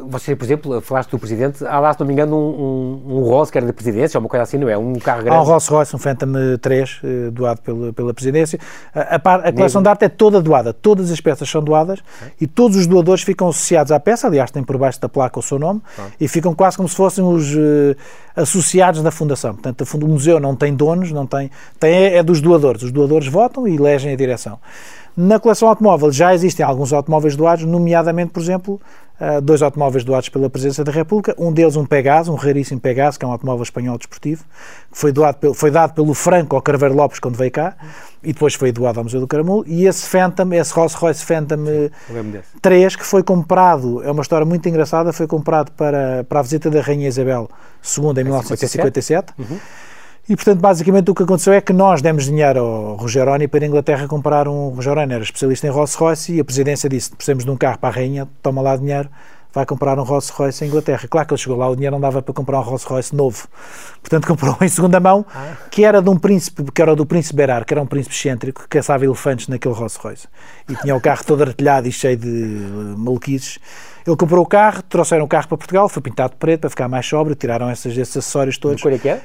Você, 0.00 0.36
por 0.36 0.44
exemplo, 0.44 0.80
falaste 0.82 1.10
do 1.10 1.18
Presidente, 1.18 1.64
há 1.64 1.80
lá, 1.80 1.94
se 1.94 2.00
não 2.00 2.06
me 2.06 2.12
engano, 2.12 2.36
um, 2.36 3.08
um, 3.08 3.16
um 3.16 3.20
Rolls 3.22 3.50
que 3.50 3.56
era 3.56 3.66
da 3.66 3.72
Presidência, 3.72 4.18
ou 4.18 4.22
uma 4.22 4.28
coisa 4.28 4.42
assim, 4.42 4.58
não 4.58 4.68
é? 4.68 4.76
Um 4.76 4.94
carro 4.96 5.22
grande. 5.22 5.38
Há 5.38 5.40
um 5.40 5.44
Rolls 5.44 5.70
Royce, 5.70 5.96
um 5.96 5.98
Phantom 5.98 6.28
3, 6.60 7.00
eh, 7.02 7.30
doado 7.30 7.62
pela, 7.62 7.92
pela 7.94 8.12
Presidência. 8.12 8.58
A, 8.94 9.16
a, 9.16 9.34
a 9.48 9.52
coleção 9.52 9.82
de 9.82 9.88
arte 9.88 10.04
é 10.04 10.08
toda 10.10 10.42
doada, 10.42 10.74
todas 10.74 11.10
as 11.10 11.20
peças 11.22 11.48
são 11.48 11.62
doadas 11.62 12.00
e 12.38 12.46
todos 12.46 12.76
os 12.76 12.86
doadores 12.86 13.22
ficam 13.22 13.48
associados 13.48 13.90
à 13.90 13.98
peça, 13.98 14.26
aliás, 14.26 14.50
tem 14.50 14.62
por 14.62 14.76
baixo 14.76 15.00
da 15.00 15.08
placa 15.08 15.38
o 15.38 15.42
seu 15.42 15.58
nome, 15.58 15.80
ah. 15.98 16.08
e 16.20 16.28
ficam 16.28 16.54
quase 16.54 16.76
como 16.76 16.88
se 16.88 16.94
fossem 16.94 17.24
os 17.24 17.54
uh, 17.54 17.96
associados 18.36 19.02
da 19.02 19.10
Fundação. 19.10 19.54
Portanto, 19.54 19.84
o 19.94 20.08
museu 20.08 20.38
não 20.38 20.54
tem 20.54 20.74
donos, 20.74 21.10
não 21.12 21.26
tem, 21.26 21.50
tem 21.80 21.94
é, 21.94 22.16
é 22.18 22.22
dos 22.22 22.42
doadores. 22.42 22.82
Os 22.82 22.92
doadores 22.92 23.26
votam 23.26 23.66
e 23.66 23.74
elegem 23.74 24.17
direção. 24.18 24.58
Na 25.16 25.40
coleção 25.40 25.68
automóvel 25.68 26.12
já 26.12 26.32
existem 26.32 26.64
alguns 26.64 26.92
automóveis 26.92 27.34
doados, 27.34 27.64
nomeadamente, 27.64 28.30
por 28.30 28.40
exemplo, 28.40 28.80
uh, 29.20 29.40
dois 29.40 29.62
automóveis 29.62 30.04
doados 30.04 30.28
pela 30.28 30.48
Presidência 30.48 30.84
da 30.84 30.92
República, 30.92 31.34
um 31.36 31.52
deles 31.52 31.74
um 31.74 31.84
Pegasus, 31.84 32.28
um 32.28 32.36
raríssimo 32.36 32.80
Pegasus, 32.80 33.18
que 33.18 33.24
é 33.24 33.28
um 33.28 33.32
automóvel 33.32 33.64
espanhol 33.64 33.98
desportivo, 33.98 34.44
que 34.92 34.96
foi, 34.96 35.10
doado, 35.10 35.52
foi 35.54 35.72
dado 35.72 35.92
pelo 35.94 36.14
Franco 36.14 36.54
ao 36.54 36.62
Carveiro 36.62 36.94
Lopes 36.94 37.18
quando 37.18 37.36
veio 37.36 37.50
cá, 37.50 37.74
e 38.22 38.32
depois 38.32 38.54
foi 38.54 38.70
doado 38.70 39.00
ao 39.00 39.04
Museu 39.04 39.20
do 39.20 39.26
Caramulo, 39.26 39.64
e 39.66 39.86
esse 39.86 40.06
Phantom, 40.06 40.52
esse 40.52 40.72
Rolls-Royce 40.72 41.24
Phantom 41.24 41.64
Sim, 41.66 42.40
3, 42.62 42.94
que 42.94 43.04
foi 43.04 43.24
comprado, 43.24 44.00
é 44.04 44.10
uma 44.12 44.22
história 44.22 44.46
muito 44.46 44.68
engraçada, 44.68 45.12
foi 45.12 45.26
comprado 45.26 45.72
para, 45.72 46.22
para 46.28 46.38
a 46.38 46.42
visita 46.42 46.70
da 46.70 46.80
Rainha 46.80 47.08
Isabel 47.08 47.50
II 47.84 48.10
em 48.20 48.24
1957, 48.24 49.32
uhum. 49.36 49.58
E, 50.28 50.36
portanto, 50.36 50.60
basicamente 50.60 51.10
o 51.10 51.14
que 51.14 51.22
aconteceu 51.22 51.54
é 51.54 51.60
que 51.60 51.72
nós 51.72 52.02
demos 52.02 52.26
dinheiro 52.26 52.60
ao 52.60 52.96
Rogeroni 52.96 53.48
para 53.48 53.64
a 53.64 53.66
Inglaterra 53.66 54.06
comprar 54.06 54.46
um. 54.46 54.68
Rogeroni 54.68 55.14
era 55.14 55.22
especialista 55.22 55.66
em 55.66 55.70
Rolls 55.70 55.96
Royce 55.96 56.34
e 56.34 56.40
a 56.40 56.44
presidência 56.44 56.86
disse: 56.86 57.10
precisamos 57.16 57.46
de 57.46 57.50
um 57.50 57.56
carro 57.56 57.78
para 57.78 57.88
a 57.88 57.92
rainha, 57.92 58.28
toma 58.42 58.60
lá 58.60 58.76
dinheiro, 58.76 59.08
vai 59.54 59.64
comprar 59.64 59.98
um 59.98 60.02
Rolls 60.02 60.30
Royce 60.30 60.66
em 60.66 60.68
Inglaterra. 60.68 61.08
Claro 61.08 61.26
que 61.26 61.32
ele 61.32 61.40
chegou 61.40 61.56
lá, 61.56 61.66
o 61.66 61.74
dinheiro 61.74 61.94
não 61.94 62.00
dava 62.00 62.20
para 62.20 62.34
comprar 62.34 62.58
um 62.58 62.62
Rolls 62.62 62.86
Royce 62.86 63.16
novo. 63.16 63.48
Portanto, 64.02 64.26
comprou 64.28 64.54
em 64.60 64.68
segunda 64.68 65.00
mão, 65.00 65.24
ah. 65.34 65.54
que 65.70 65.82
era 65.82 66.02
de 66.02 66.10
um 66.10 66.18
príncipe, 66.18 66.62
que 66.72 66.82
era 66.82 66.94
do 66.94 67.06
príncipe 67.06 67.34
Berar, 67.34 67.64
que 67.64 67.72
era 67.72 67.80
um 67.80 67.86
príncipe 67.86 68.14
excêntrico, 68.14 68.62
que 68.64 68.68
caçava 68.68 69.06
elefantes 69.06 69.48
naquele 69.48 69.74
Rolls 69.74 69.98
Royce. 69.98 70.28
E 70.68 70.76
tinha 70.76 70.94
o 70.94 71.00
carro 71.00 71.24
todo 71.24 71.40
artilhado 71.42 71.88
e 71.88 71.92
cheio 71.92 72.18
de 72.18 72.28
maluquices. 72.98 73.58
Ele 74.06 74.16
comprou 74.16 74.44
o 74.44 74.46
carro, 74.46 74.82
trouxeram 74.82 75.24
o 75.24 75.28
carro 75.28 75.48
para 75.48 75.56
Portugal, 75.56 75.88
foi 75.88 76.02
pintado 76.02 76.32
de 76.32 76.36
preto 76.36 76.60
para 76.60 76.70
ficar 76.70 76.88
mais 76.88 77.06
sóbrio, 77.06 77.34
tiraram 77.34 77.70
esses, 77.70 77.96
esses 77.96 78.16
acessórios 78.18 78.58
todos. 78.58 78.82
Cor 78.82 78.92
é 78.92 78.98
que 78.98 79.08
é? 79.08 79.22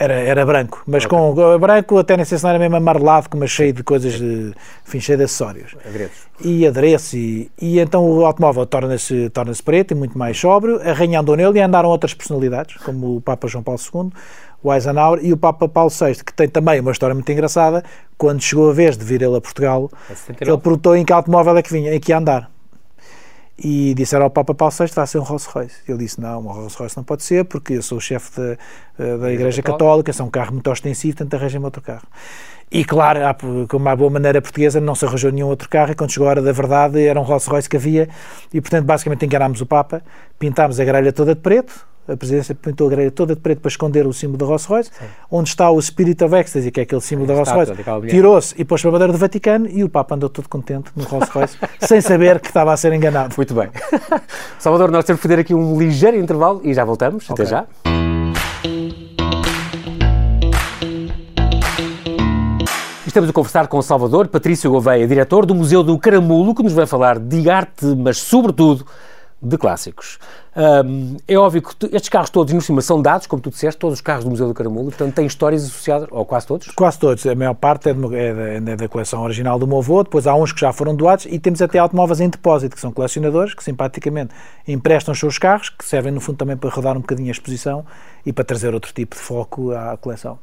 Era, 0.00 0.14
era 0.14 0.46
branco, 0.46 0.80
mas 0.86 1.04
okay. 1.04 1.18
com 1.18 1.58
branco 1.58 1.98
até 1.98 2.16
nem 2.16 2.24
sei 2.24 2.38
se 2.38 2.44
não 2.44 2.50
era 2.50 2.58
mesmo 2.60 2.76
amarelado, 2.76 3.28
mas 3.36 3.50
cheio 3.50 3.72
de 3.72 3.82
coisas, 3.82 4.12
de, 4.12 4.54
enfim, 4.86 5.00
cheio 5.00 5.18
de 5.18 5.24
acessórios. 5.24 5.74
Adereços. 5.84 6.28
E 6.40 6.64
adereços. 6.64 7.14
E, 7.14 7.50
e 7.60 7.80
então 7.80 8.08
o 8.08 8.24
automóvel 8.24 8.64
torna-se 8.64 9.28
torna 9.30 9.52
preto 9.64 9.90
e 9.90 9.94
muito 9.96 10.16
mais 10.16 10.38
sóbrio. 10.38 10.80
A 10.88 10.92
rainha 10.92 11.18
andou 11.18 11.34
nele 11.34 11.58
e 11.58 11.62
andaram 11.62 11.88
outras 11.88 12.14
personalidades, 12.14 12.76
como 12.76 13.16
o 13.16 13.20
Papa 13.20 13.48
João 13.48 13.64
Paulo 13.64 13.80
II, 13.92 14.12
o 14.62 14.72
Eisenhower 14.72 15.18
e 15.20 15.32
o 15.32 15.36
Papa 15.36 15.68
Paulo 15.68 15.90
VI, 15.90 16.22
que 16.24 16.32
tem 16.32 16.48
também 16.48 16.78
uma 16.78 16.92
história 16.92 17.12
muito 17.12 17.30
engraçada. 17.32 17.82
Quando 18.16 18.40
chegou 18.40 18.70
a 18.70 18.72
vez 18.72 18.96
de 18.96 19.04
vir 19.04 19.20
ele 19.20 19.36
a 19.36 19.40
Portugal, 19.40 19.90
ele 20.40 20.58
perguntou 20.58 20.94
em 20.94 21.04
que 21.04 21.12
automóvel 21.12 21.56
é 21.56 21.62
que 21.62 21.72
vinha, 21.72 21.92
em 21.92 21.98
que 21.98 22.12
ia 22.12 22.18
andar 22.18 22.48
e 23.58 23.92
disseram 23.94 24.24
ao 24.24 24.30
Papa 24.30 24.54
Paulo 24.54 24.72
VI 24.72 24.86
vai 24.94 25.06
ser 25.06 25.18
um 25.18 25.22
Rolls 25.22 25.48
Royce. 25.48 25.76
Ele 25.88 25.98
disse, 25.98 26.20
não, 26.20 26.40
um 26.40 26.52
Rolls 26.52 26.76
Royce 26.78 26.96
não 26.96 27.02
pode 27.02 27.24
ser 27.24 27.44
porque 27.44 27.74
eu 27.74 27.82
sou 27.82 27.98
o 27.98 28.00
chefe 28.00 28.40
da, 28.40 28.56
eh, 28.98 29.16
da 29.16 29.32
Igreja 29.32 29.62
Católica, 29.62 30.12
é 30.16 30.22
um 30.22 30.30
carro 30.30 30.52
muito 30.52 30.70
ostensivo, 30.70 31.16
portanto 31.16 31.34
arranjem 31.34 31.64
outro 31.64 31.82
carro. 31.82 32.06
E 32.70 32.84
claro, 32.84 33.20
como 33.66 33.86
uma 33.86 33.96
boa 33.96 34.10
maneira 34.10 34.40
portuguesa, 34.40 34.80
não 34.80 34.94
se 34.94 35.04
arranjou 35.04 35.32
nenhum 35.32 35.48
outro 35.48 35.68
carro 35.68 35.90
e 35.90 35.94
quando 35.94 36.12
chegou 36.12 36.28
a 36.28 36.30
hora 36.30 36.42
da 36.42 36.52
verdade 36.52 37.02
era 37.02 37.18
um 37.18 37.22
Rolls 37.24 37.48
Royce 37.48 37.68
que 37.68 37.76
havia 37.76 38.08
e 38.52 38.60
portanto 38.60 38.84
basicamente 38.84 39.24
enganámos 39.24 39.60
o 39.60 39.66
Papa, 39.66 40.02
pintámos 40.38 40.78
a 40.78 40.84
grelha 40.84 41.12
toda 41.12 41.34
de 41.34 41.40
preto, 41.40 41.86
a 42.08 42.16
presidência 42.16 42.54
pintou 42.54 42.86
a 42.86 42.90
grelha 42.90 43.10
toda 43.10 43.34
de 43.34 43.40
preto 43.40 43.60
para 43.60 43.68
esconder 43.68 44.06
o 44.06 44.12
símbolo 44.12 44.38
da 44.38 44.46
Rolls-Royce, 44.46 44.90
onde 45.30 45.50
está 45.50 45.70
o 45.70 45.80
Spirit 45.80 46.22
of 46.24 46.34
Ecstasy, 46.34 46.70
que 46.70 46.80
é 46.80 46.82
aquele 46.82 47.00
símbolo 47.00 47.28
da 47.28 47.34
Rolls-Royce, 47.34 47.72
tirou-se 48.08 48.54
e 48.56 48.64
pôs 48.64 48.80
para 48.80 48.88
a 48.88 48.92
bandeira 48.92 49.12
do 49.12 49.18
Vaticano 49.18 49.68
e 49.68 49.84
o 49.84 49.88
Papa 49.88 50.14
andou 50.14 50.28
todo 50.28 50.48
contente 50.48 50.90
no 50.96 51.04
Rolls-Royce, 51.04 51.58
sem 51.80 52.00
saber 52.00 52.40
que 52.40 52.48
estava 52.48 52.72
a 52.72 52.76
ser 52.76 52.92
enganado. 52.92 53.34
Muito 53.36 53.54
bem. 53.54 53.68
Salvador, 54.58 54.90
nós 54.90 55.04
temos 55.04 55.20
que 55.20 55.28
fazer 55.28 55.40
aqui 55.40 55.54
um 55.54 55.78
ligeiro 55.78 56.16
intervalo 56.16 56.60
e 56.64 56.72
já 56.72 56.84
voltamos. 56.84 57.28
Okay. 57.28 57.44
Até 57.44 57.50
já. 57.50 57.66
Estamos 63.06 63.30
a 63.30 63.32
conversar 63.32 63.66
com 63.66 63.82
Salvador 63.82 64.28
Patrício 64.28 64.70
Gouveia, 64.70 65.06
diretor 65.06 65.44
do 65.44 65.54
Museu 65.54 65.82
do 65.82 65.98
Caramulo, 65.98 66.54
que 66.54 66.62
nos 66.62 66.72
vai 66.72 66.86
falar 66.86 67.18
de 67.18 67.50
arte, 67.50 67.86
mas 67.96 68.18
sobretudo 68.18 68.86
de 69.40 69.56
clássicos. 69.56 70.18
Um, 70.56 71.16
é 71.28 71.36
óbvio 71.36 71.62
que 71.62 71.86
estes 71.86 72.08
carros 72.08 72.30
todos, 72.30 72.52
no 72.52 72.60
cima, 72.60 72.82
são 72.82 73.00
dados, 73.00 73.26
como 73.26 73.40
tu 73.40 73.50
disseste, 73.50 73.78
todos 73.78 73.98
os 73.98 74.00
carros 74.00 74.24
do 74.24 74.30
Museu 74.30 74.48
do 74.48 74.54
Caramulo, 74.54 74.86
portanto 74.86 75.14
têm 75.14 75.26
histórias 75.26 75.64
associadas, 75.64 76.08
ou 76.10 76.24
quase 76.24 76.46
todos? 76.46 76.68
Quase 76.68 76.98
todos. 76.98 77.24
A 77.24 77.34
maior 77.34 77.54
parte 77.54 77.88
é, 77.88 77.94
de, 77.94 78.16
é, 78.16 78.60
da, 78.60 78.72
é 78.72 78.76
da, 78.76 78.88
coleção 78.88 79.22
original 79.22 79.58
do 79.58 79.66
meu 79.66 79.78
avô, 79.78 80.02
depois 80.02 80.26
há 80.26 80.34
uns 80.34 80.50
que 80.50 80.60
já 80.60 80.72
foram 80.72 80.94
doados 80.94 81.26
e 81.26 81.38
temos 81.38 81.62
até 81.62 81.78
automóveis 81.78 82.20
em 82.20 82.28
depósito, 82.28 82.74
que 82.74 82.80
são 82.80 82.90
colecionadores, 82.90 83.54
que 83.54 83.62
simpaticamente 83.62 84.34
emprestam 84.66 85.12
os 85.12 85.20
seus 85.20 85.38
carros, 85.38 85.70
que 85.70 85.84
servem 85.84 86.12
no 86.12 86.20
fundo 86.20 86.36
também 86.38 86.56
para 86.56 86.70
rodar 86.70 86.96
um 86.96 87.00
bocadinho 87.00 87.28
a 87.28 87.32
exposição 87.32 87.86
e 88.26 88.32
para 88.32 88.44
trazer 88.44 88.74
outro 88.74 88.92
tipo 88.92 89.14
de 89.14 89.22
foco 89.22 89.70
à 89.72 89.96
coleção. 89.96 90.38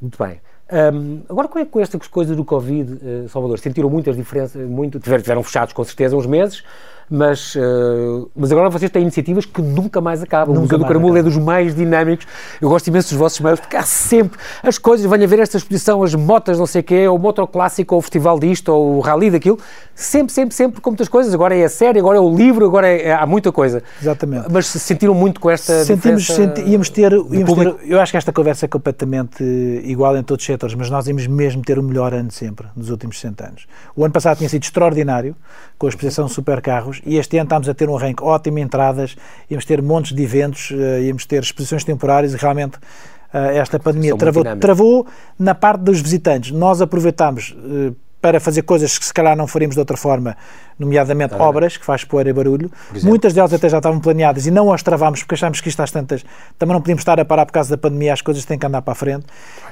Muito 0.00 0.22
bem. 0.22 0.40
Um, 0.72 1.22
agora, 1.28 1.46
como 1.46 1.62
é 1.62 1.64
que 1.64 1.70
com 1.70 1.80
esta 1.80 1.98
coisa 1.98 2.34
do 2.34 2.44
Covid, 2.44 2.92
uh, 2.92 3.28
Salvador, 3.28 3.58
sentiram 3.58 3.88
muitas 3.88 4.16
diferenças, 4.16 4.68
muito, 4.68 4.98
tiveram, 4.98 5.22
tiveram 5.22 5.42
fechados 5.42 5.72
com 5.72 5.84
certeza 5.84 6.16
uns 6.16 6.26
meses, 6.26 6.64
mas, 7.10 7.54
uh, 7.54 8.28
mas 8.34 8.50
agora 8.50 8.68
vocês 8.68 8.90
têm 8.90 9.02
iniciativas 9.02 9.44
que 9.44 9.62
nunca 9.62 10.00
mais 10.00 10.22
acabam. 10.22 10.54
Nunca 10.54 10.58
o 10.58 10.62
Museu 10.62 10.78
do 10.78 10.84
Caramulo 10.84 11.16
é 11.16 11.22
dos 11.22 11.36
mais 11.36 11.74
dinâmicos. 11.74 12.26
Eu 12.60 12.68
gosto 12.68 12.88
imenso 12.88 13.10
dos 13.10 13.18
vossos 13.18 13.40
mails, 13.40 13.60
porque 13.60 13.76
há 13.76 13.82
sempre 13.82 14.38
as 14.62 14.76
coisas. 14.78 15.08
Venha 15.08 15.26
ver 15.26 15.38
esta 15.38 15.56
exposição, 15.56 16.02
as 16.02 16.14
motas, 16.14 16.58
não 16.58 16.66
sei 16.66 16.80
o 16.80 16.84
quê, 16.84 17.06
ou 17.06 17.16
o 17.16 17.18
motoclássico, 17.18 17.94
ou 17.94 18.00
o 18.00 18.02
festival 18.02 18.38
disto, 18.38 18.70
ou 18.70 18.96
o 18.96 19.00
rally 19.00 19.30
daquilo. 19.30 19.58
Sempre, 19.94 20.32
sempre, 20.32 20.54
sempre 20.54 20.80
com 20.80 20.90
muitas 20.90 21.08
coisas. 21.08 21.32
Agora 21.32 21.56
é 21.56 21.64
a 21.64 21.68
série, 21.68 21.98
agora 21.98 22.18
é 22.18 22.20
o 22.20 22.34
livro, 22.34 22.66
agora 22.66 22.88
é, 22.88 23.08
é, 23.08 23.12
há 23.14 23.24
muita 23.24 23.52
coisa. 23.52 23.82
Exatamente. 24.00 24.48
Mas 24.50 24.66
se 24.66 24.78
sentiram 24.78 25.14
muito 25.14 25.40
com 25.40 25.48
esta 25.48 25.84
Sentimos, 25.84 26.26
senti, 26.26 26.60
íamos 26.62 26.90
ter, 26.90 27.12
íamos 27.12 27.54
ter, 27.54 27.76
Eu 27.84 28.00
acho 28.00 28.12
que 28.12 28.18
esta 28.18 28.32
conversa 28.32 28.66
é 28.66 28.68
completamente 28.68 29.42
igual 29.84 30.16
em 30.16 30.22
todos 30.22 30.42
os 30.42 30.46
setores, 30.46 30.74
mas 30.74 30.90
nós 30.90 31.06
íamos 31.06 31.26
mesmo 31.26 31.62
ter 31.62 31.78
o 31.78 31.82
melhor 31.82 32.12
ano 32.12 32.30
sempre, 32.30 32.66
nos 32.76 32.90
últimos 32.90 33.18
60 33.20 33.46
anos. 33.46 33.66
O 33.94 34.04
ano 34.04 34.12
passado 34.12 34.36
tinha 34.38 34.48
sido 34.48 34.64
extraordinário, 34.64 35.36
com 35.78 35.86
a 35.86 35.88
exposição 35.88 36.28
Supercarros, 36.28 36.95
e 37.04 37.16
este 37.16 37.36
ano 37.36 37.44
estamos 37.44 37.68
a 37.68 37.74
ter 37.74 37.88
um 37.88 37.96
arranque 37.96 38.22
ótimo, 38.22 38.58
entradas, 38.58 39.16
íamos 39.50 39.64
ter 39.64 39.82
montes 39.82 40.12
de 40.12 40.22
eventos, 40.22 40.70
uh, 40.70 41.02
íamos 41.02 41.26
ter 41.26 41.42
exposições 41.42 41.84
temporárias 41.84 42.32
e 42.32 42.36
realmente 42.36 42.76
uh, 42.76 43.38
esta 43.54 43.78
pandemia 43.78 44.16
travou, 44.16 44.44
travou 44.56 45.06
na 45.38 45.54
parte 45.54 45.82
dos 45.82 46.00
visitantes. 46.00 46.50
Nós 46.52 46.80
aproveitámos 46.80 47.56
uh, 47.58 47.94
para 48.26 48.40
fazer 48.40 48.62
coisas 48.62 48.98
que 48.98 49.04
se 49.04 49.14
calhar 49.14 49.36
não 49.36 49.46
faríamos 49.46 49.76
de 49.76 49.78
outra 49.78 49.96
forma, 49.96 50.36
nomeadamente 50.76 51.34
ah, 51.34 51.44
obras, 51.44 51.76
que 51.76 51.84
faz 51.84 52.02
poeira 52.02 52.28
e 52.30 52.32
barulho. 52.32 52.68
Muitas 53.04 53.32
delas 53.32 53.54
até 53.54 53.68
já 53.68 53.76
estavam 53.76 54.00
planeadas 54.00 54.48
e 54.48 54.50
não 54.50 54.72
as 54.72 54.82
travámos 54.82 55.20
porque 55.20 55.36
achámos 55.36 55.60
que 55.60 55.68
isto 55.68 55.80
às 55.80 55.92
tantas 55.92 56.24
também 56.58 56.74
não 56.74 56.80
podíamos 56.80 57.02
estar 57.02 57.20
a 57.20 57.24
parar 57.24 57.46
por 57.46 57.52
causa 57.52 57.70
da 57.70 57.78
pandemia, 57.78 58.12
as 58.12 58.20
coisas 58.20 58.44
têm 58.44 58.58
que 58.58 58.66
andar 58.66 58.82
para 58.82 58.90
a 58.90 58.96
frente. 58.96 59.26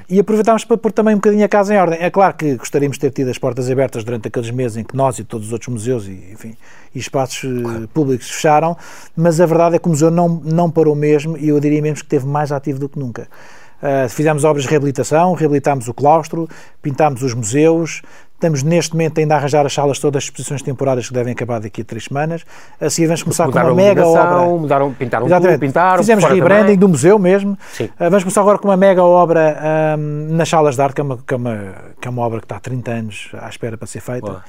E 0.09 0.17
aproveitámos 0.21 0.63
para 0.63 0.77
pôr 0.77 0.93
também 0.93 1.15
um 1.15 1.17
bocadinho 1.17 1.43
a 1.43 1.49
casa 1.49 1.73
em 1.73 1.77
ordem. 1.77 1.99
É 2.01 2.09
claro 2.09 2.33
que 2.33 2.55
gostaríamos 2.55 2.95
de 2.95 3.01
ter 3.01 3.11
tido 3.11 3.29
as 3.29 3.37
portas 3.37 3.69
abertas 3.69 4.05
durante 4.05 4.29
aqueles 4.29 4.49
meses 4.51 4.77
em 4.77 4.85
que 4.85 4.95
nós 4.95 5.19
e 5.19 5.25
todos 5.25 5.47
os 5.47 5.51
outros 5.51 5.67
museus 5.67 6.07
e, 6.07 6.29
enfim, 6.31 6.55
e 6.93 6.99
espaços 6.99 7.43
eh, 7.43 7.61
claro. 7.61 7.87
públicos 7.89 8.29
fecharam, 8.29 8.77
mas 9.17 9.41
a 9.41 9.45
verdade 9.45 9.75
é 9.75 9.79
que 9.79 9.87
o 9.87 9.89
museu 9.89 10.09
não, 10.09 10.29
não 10.29 10.71
parou 10.71 10.95
mesmo 10.95 11.37
e 11.37 11.49
eu 11.49 11.59
diria 11.59 11.81
mesmo 11.81 11.97
que 11.97 12.03
esteve 12.03 12.25
mais 12.25 12.53
ativo 12.53 12.79
do 12.79 12.87
que 12.87 12.97
nunca. 12.97 13.27
Uh, 13.75 14.07
fizemos 14.07 14.43
obras 14.45 14.63
de 14.63 14.69
reabilitação, 14.69 15.33
reabilitámos 15.33 15.87
o 15.87 15.93
claustro, 15.93 16.49
pintámos 16.81 17.21
os 17.21 17.33
museus, 17.33 18.01
Estamos 18.35 18.63
neste 18.63 18.93
momento 18.93 19.17
ainda 19.17 19.33
a 19.33 19.37
arranjar 19.37 19.65
as 19.65 19.73
salas 19.73 19.97
todas 19.97 20.17
as 20.19 20.23
exposições 20.25 20.61
temporárias 20.61 21.07
que 21.07 21.13
devem 21.13 21.31
acabar 21.31 21.59
daqui 21.61 21.81
a 21.81 21.85
três 21.85 22.03
semanas. 22.03 22.45
Assim 22.81 23.05
vamos 23.05 23.23
começar 23.23 23.47
mudaram 23.47 23.69
com 23.69 23.73
uma 23.73 23.81
mega 23.81 24.05
obra. 24.05 24.45
Mudaram, 24.59 24.93
pintaram 24.93 25.27
tudo, 25.27 25.59
pintaram. 25.59 25.97
Fizemos 25.99 26.25
rebranding 26.25 26.75
do 26.75 26.89
museu 26.89 27.17
mesmo. 27.17 27.57
Sim. 27.71 27.85
Uh, 27.85 27.91
vamos 27.97 28.23
começar 28.23 28.41
agora 28.41 28.57
com 28.57 28.67
uma 28.67 28.75
mega 28.75 29.03
obra 29.03 29.57
um, 29.97 30.35
nas 30.35 30.49
salas 30.49 30.75
de 30.75 30.81
arte, 30.81 30.95
que 30.95 31.01
é, 31.01 31.03
uma, 31.03 31.17
que, 31.17 31.33
é 31.33 31.37
uma, 31.37 31.73
que 32.01 32.07
é 32.07 32.11
uma 32.11 32.21
obra 32.21 32.39
que 32.39 32.45
está 32.45 32.57
há 32.57 32.59
30 32.59 32.91
anos 32.91 33.31
à 33.39 33.47
espera 33.47 33.77
para 33.77 33.87
ser 33.87 34.01
feita. 34.01 34.43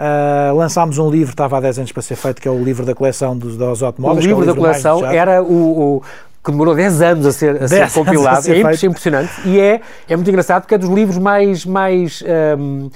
Uh, 0.00 0.56
lançámos 0.56 0.98
um 0.98 1.08
livro, 1.08 1.30
estava 1.32 1.58
há 1.58 1.60
10 1.60 1.78
anos 1.78 1.92
para 1.92 2.02
ser 2.02 2.16
feito, 2.16 2.42
que 2.42 2.48
é 2.48 2.50
o 2.50 2.62
livro 2.64 2.84
da 2.84 2.94
coleção 2.94 3.36
dos, 3.36 3.56
dos 3.56 3.82
automóveis. 3.82 4.24
O 4.24 4.28
livro, 4.28 4.42
é 4.42 4.44
o 4.44 4.46
livro 4.46 4.60
da 4.60 4.68
coleção 4.68 5.06
era 5.06 5.42
o, 5.42 5.46
o, 5.46 6.02
que 6.42 6.50
demorou 6.50 6.74
10 6.74 7.02
anos 7.02 7.26
a 7.26 7.32
ser, 7.32 7.62
a 7.62 7.68
ser 7.68 7.90
compilado. 7.90 8.38
A 8.38 8.42
ser 8.42 8.56
é 8.56 8.86
impressionante. 8.86 9.30
E 9.44 9.60
é, 9.60 9.80
é 10.08 10.16
muito 10.16 10.28
engraçado 10.28 10.62
porque 10.62 10.74
é 10.74 10.78
dos 10.78 10.88
livros 10.88 11.18
mais. 11.18 11.66
mais 11.66 12.24
um, 12.58 12.90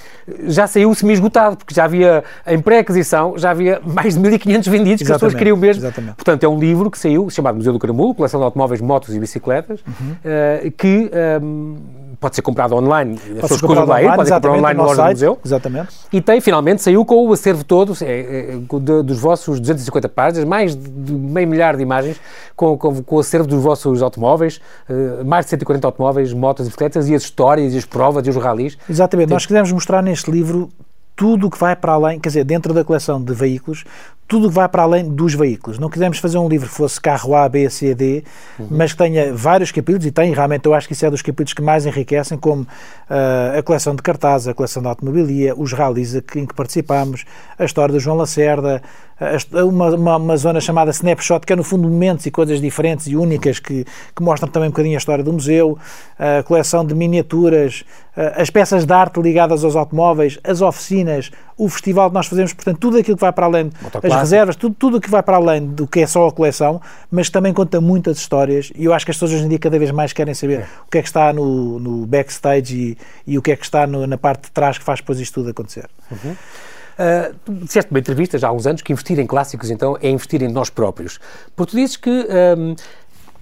já 0.46 0.66
saiu 0.66 0.94
semi-esgotado, 0.94 1.56
porque 1.56 1.74
já 1.74 1.84
havia, 1.84 2.24
em 2.46 2.58
pré-aquisição, 2.58 3.36
já 3.36 3.50
havia 3.50 3.80
mais 3.84 4.14
de 4.14 4.20
1500 4.20 4.68
vendidos 4.68 5.06
que 5.06 5.12
as 5.12 5.16
pessoas 5.16 5.34
queriam 5.34 5.56
mesmo. 5.56 5.82
Exatamente. 5.82 6.14
Portanto, 6.14 6.44
é 6.44 6.48
um 6.48 6.58
livro 6.58 6.90
que 6.90 6.98
saiu, 6.98 7.28
chamado 7.28 7.56
Museu 7.56 7.72
do 7.72 7.78
Caramulo, 7.78 8.14
coleção 8.14 8.40
de 8.40 8.44
automóveis, 8.44 8.80
motos 8.80 9.14
e 9.14 9.18
bicicletas, 9.18 9.80
uhum. 9.86 10.12
uh, 10.12 10.70
que. 10.70 11.10
Um, 11.42 12.03
pode 12.24 12.36
ser 12.36 12.42
comprado 12.42 12.74
online, 12.74 13.18
as 13.18 13.40
pessoas 13.42 13.50
escolhem 13.50 13.84
lá 13.84 14.02
ir, 14.02 14.14
pode 14.14 14.28
ser 14.28 14.34
comprado 14.36 14.56
online 14.56 14.78
na 14.78 14.82
loja 14.82 14.96
site, 14.96 15.08
do 15.08 15.12
museu. 15.12 15.38
Exatamente. 15.44 15.88
E 16.10 16.20
tem, 16.22 16.40
finalmente, 16.40 16.80
saiu 16.80 17.04
com 17.04 17.28
o 17.28 17.32
acervo 17.34 17.62
todo 17.62 17.94
é, 18.00 18.54
é, 18.54 19.02
dos 19.02 19.18
vossos 19.18 19.60
250 19.60 20.08
páginas, 20.08 20.48
mais 20.48 20.74
de 20.74 21.12
meio 21.12 21.46
milhar 21.46 21.76
de 21.76 21.82
imagens, 21.82 22.18
com, 22.56 22.78
com, 22.78 23.02
com 23.02 23.16
o 23.16 23.20
acervo 23.20 23.46
dos 23.46 23.62
vossos 23.62 24.00
automóveis, 24.00 24.58
uh, 24.88 25.22
mais 25.22 25.44
de 25.44 25.50
140 25.50 25.86
automóveis, 25.86 26.32
motos 26.32 26.64
e 26.64 26.68
bicicletas, 26.70 27.10
e 27.10 27.14
as 27.14 27.22
histórias, 27.22 27.74
e 27.74 27.78
as 27.78 27.84
provas, 27.84 28.26
e 28.26 28.30
os 28.30 28.36
ralis. 28.36 28.78
Exatamente. 28.88 29.28
Tem... 29.28 29.34
Nós 29.34 29.44
quisemos 29.44 29.70
mostrar 29.70 30.02
neste 30.02 30.30
livro 30.30 30.70
tudo 31.16 31.46
o 31.46 31.50
que 31.50 31.58
vai 31.58 31.76
para 31.76 31.92
além, 31.92 32.18
quer 32.18 32.28
dizer, 32.30 32.44
dentro 32.44 32.72
da 32.72 32.82
coleção 32.82 33.22
de 33.22 33.32
veículos, 33.32 33.84
tudo 34.26 34.50
vai 34.50 34.68
para 34.68 34.82
além 34.82 35.08
dos 35.08 35.34
veículos. 35.34 35.78
Não 35.78 35.88
quisemos 35.88 36.18
fazer 36.18 36.38
um 36.38 36.48
livro 36.48 36.68
que 36.68 36.74
fosse 36.74 37.00
carro 37.00 37.34
A, 37.34 37.48
B, 37.48 37.68
C, 37.68 37.94
D, 37.94 38.24
uhum. 38.58 38.68
mas 38.70 38.92
que 38.92 38.98
tenha 38.98 39.34
vários 39.34 39.70
capítulos, 39.70 40.06
e 40.06 40.10
tem, 40.10 40.32
realmente 40.32 40.66
eu 40.66 40.74
acho 40.74 40.86
que 40.86 40.94
isso 40.94 41.04
é 41.04 41.10
dos 41.10 41.22
capítulos 41.22 41.52
que 41.52 41.62
mais 41.62 41.84
enriquecem, 41.84 42.38
como 42.38 42.62
uh, 42.62 43.58
a 43.58 43.62
coleção 43.62 43.94
de 43.94 44.02
cartazes, 44.02 44.48
a 44.48 44.54
coleção 44.54 44.82
de 44.82 44.88
automobilia, 44.88 45.54
os 45.54 45.72
rallies 45.72 46.14
em 46.14 46.46
que 46.46 46.54
participamos, 46.54 47.24
a 47.58 47.64
história 47.64 47.92
do 47.92 48.00
João 48.00 48.16
Lacerda, 48.16 48.82
uma, 49.64 49.94
uma, 49.94 50.16
uma, 50.16 50.36
zona 50.36 50.60
chamada 50.60 50.90
Snapshot, 50.90 51.46
que 51.46 51.52
é 51.52 51.56
no 51.56 51.62
fundo 51.62 51.88
momentos 51.88 52.26
e 52.26 52.30
coisas 52.30 52.60
diferentes 52.60 53.06
e 53.06 53.16
únicas 53.16 53.60
que, 53.60 53.84
que 54.14 54.22
mostram 54.22 54.50
também 54.50 54.68
um 54.68 54.72
bocadinho 54.72 54.96
a 54.96 54.98
história 54.98 55.22
do 55.22 55.32
museu, 55.32 55.78
a 56.18 56.42
coleção 56.42 56.84
de 56.84 56.94
miniaturas, 56.94 57.84
as 58.36 58.50
peças 58.50 58.84
de 58.84 58.92
arte 58.92 59.20
ligadas 59.20 59.64
aos 59.64 59.76
automóveis, 59.76 60.38
as 60.42 60.60
oficinas, 60.60 61.30
o 61.56 61.68
festival 61.68 62.10
que 62.10 62.14
nós 62.14 62.26
fazemos, 62.26 62.52
portanto, 62.52 62.78
tudo 62.78 62.98
aquilo 62.98 63.16
que 63.16 63.20
vai 63.20 63.32
para 63.32 63.46
além, 63.46 63.70
as 64.02 64.14
reservas, 64.14 64.56
tudo, 64.56 64.74
tudo 64.76 65.00
que 65.00 65.08
vai 65.08 65.22
para 65.22 65.36
além 65.36 65.66
do 65.66 65.86
que 65.86 66.00
é 66.00 66.06
só 66.06 66.26
a 66.26 66.32
coleção, 66.32 66.80
mas 67.10 67.30
também 67.30 67.52
conta 67.52 67.80
muitas 67.80 68.18
histórias 68.18 68.72
e 68.74 68.84
eu 68.84 68.92
acho 68.92 69.04
que 69.04 69.10
as 69.10 69.16
pessoas 69.16 69.32
hoje 69.32 69.44
em 69.44 69.48
dia 69.48 69.58
cada 69.58 69.78
vez 69.78 69.90
mais 69.90 70.12
querem 70.12 70.34
saber 70.34 70.60
é. 70.60 70.66
o 70.86 70.90
que 70.90 70.98
é 70.98 71.02
que 71.02 71.08
está 71.08 71.32
no, 71.32 71.78
no 71.78 72.06
backstage 72.06 72.76
e, 72.76 72.98
e, 73.32 73.38
o 73.38 73.42
que 73.42 73.52
é 73.52 73.56
que 73.56 73.64
está 73.64 73.86
no, 73.86 74.06
na 74.06 74.18
parte 74.18 74.44
de 74.44 74.50
trás 74.50 74.78
que 74.78 74.84
faz 74.84 75.00
depois 75.00 75.20
isto 75.20 75.34
tudo 75.34 75.50
acontecer. 75.50 75.88
Uhum. 76.10 76.32
Uh, 76.32 77.64
disseste 77.64 77.90
uma 77.90 77.98
entrevista 77.98 78.38
já 78.38 78.48
há 78.48 78.52
uns 78.52 78.68
anos 78.68 78.80
que 78.80 78.92
investir 78.92 79.18
em 79.18 79.26
clássicos 79.26 79.68
então 79.68 79.98
é 80.00 80.08
investir 80.08 80.42
em 80.42 80.48
nós 80.48 80.70
próprios. 80.70 81.18
Porque 81.54 81.72
tu 81.72 81.76
dizes 81.76 81.96
que 81.96 82.10
um, 82.10 82.74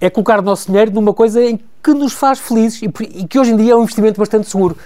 é 0.01 0.09
colocar 0.09 0.39
o 0.39 0.41
nosso 0.41 0.67
dinheiro 0.67 0.91
numa 0.91 1.13
coisa 1.13 1.41
em 1.41 1.59
que 1.81 1.93
nos 1.93 2.13
faz 2.13 2.39
felizes 2.39 2.81
e, 2.81 2.85
e, 2.85 3.27
que 3.27 3.39
hoje 3.39 3.51
em 3.51 3.57
dia 3.57 3.73
é 3.73 3.75
um 3.75 3.83
investimento 3.83 4.19
bastante 4.19 4.49
seguro. 4.49 4.77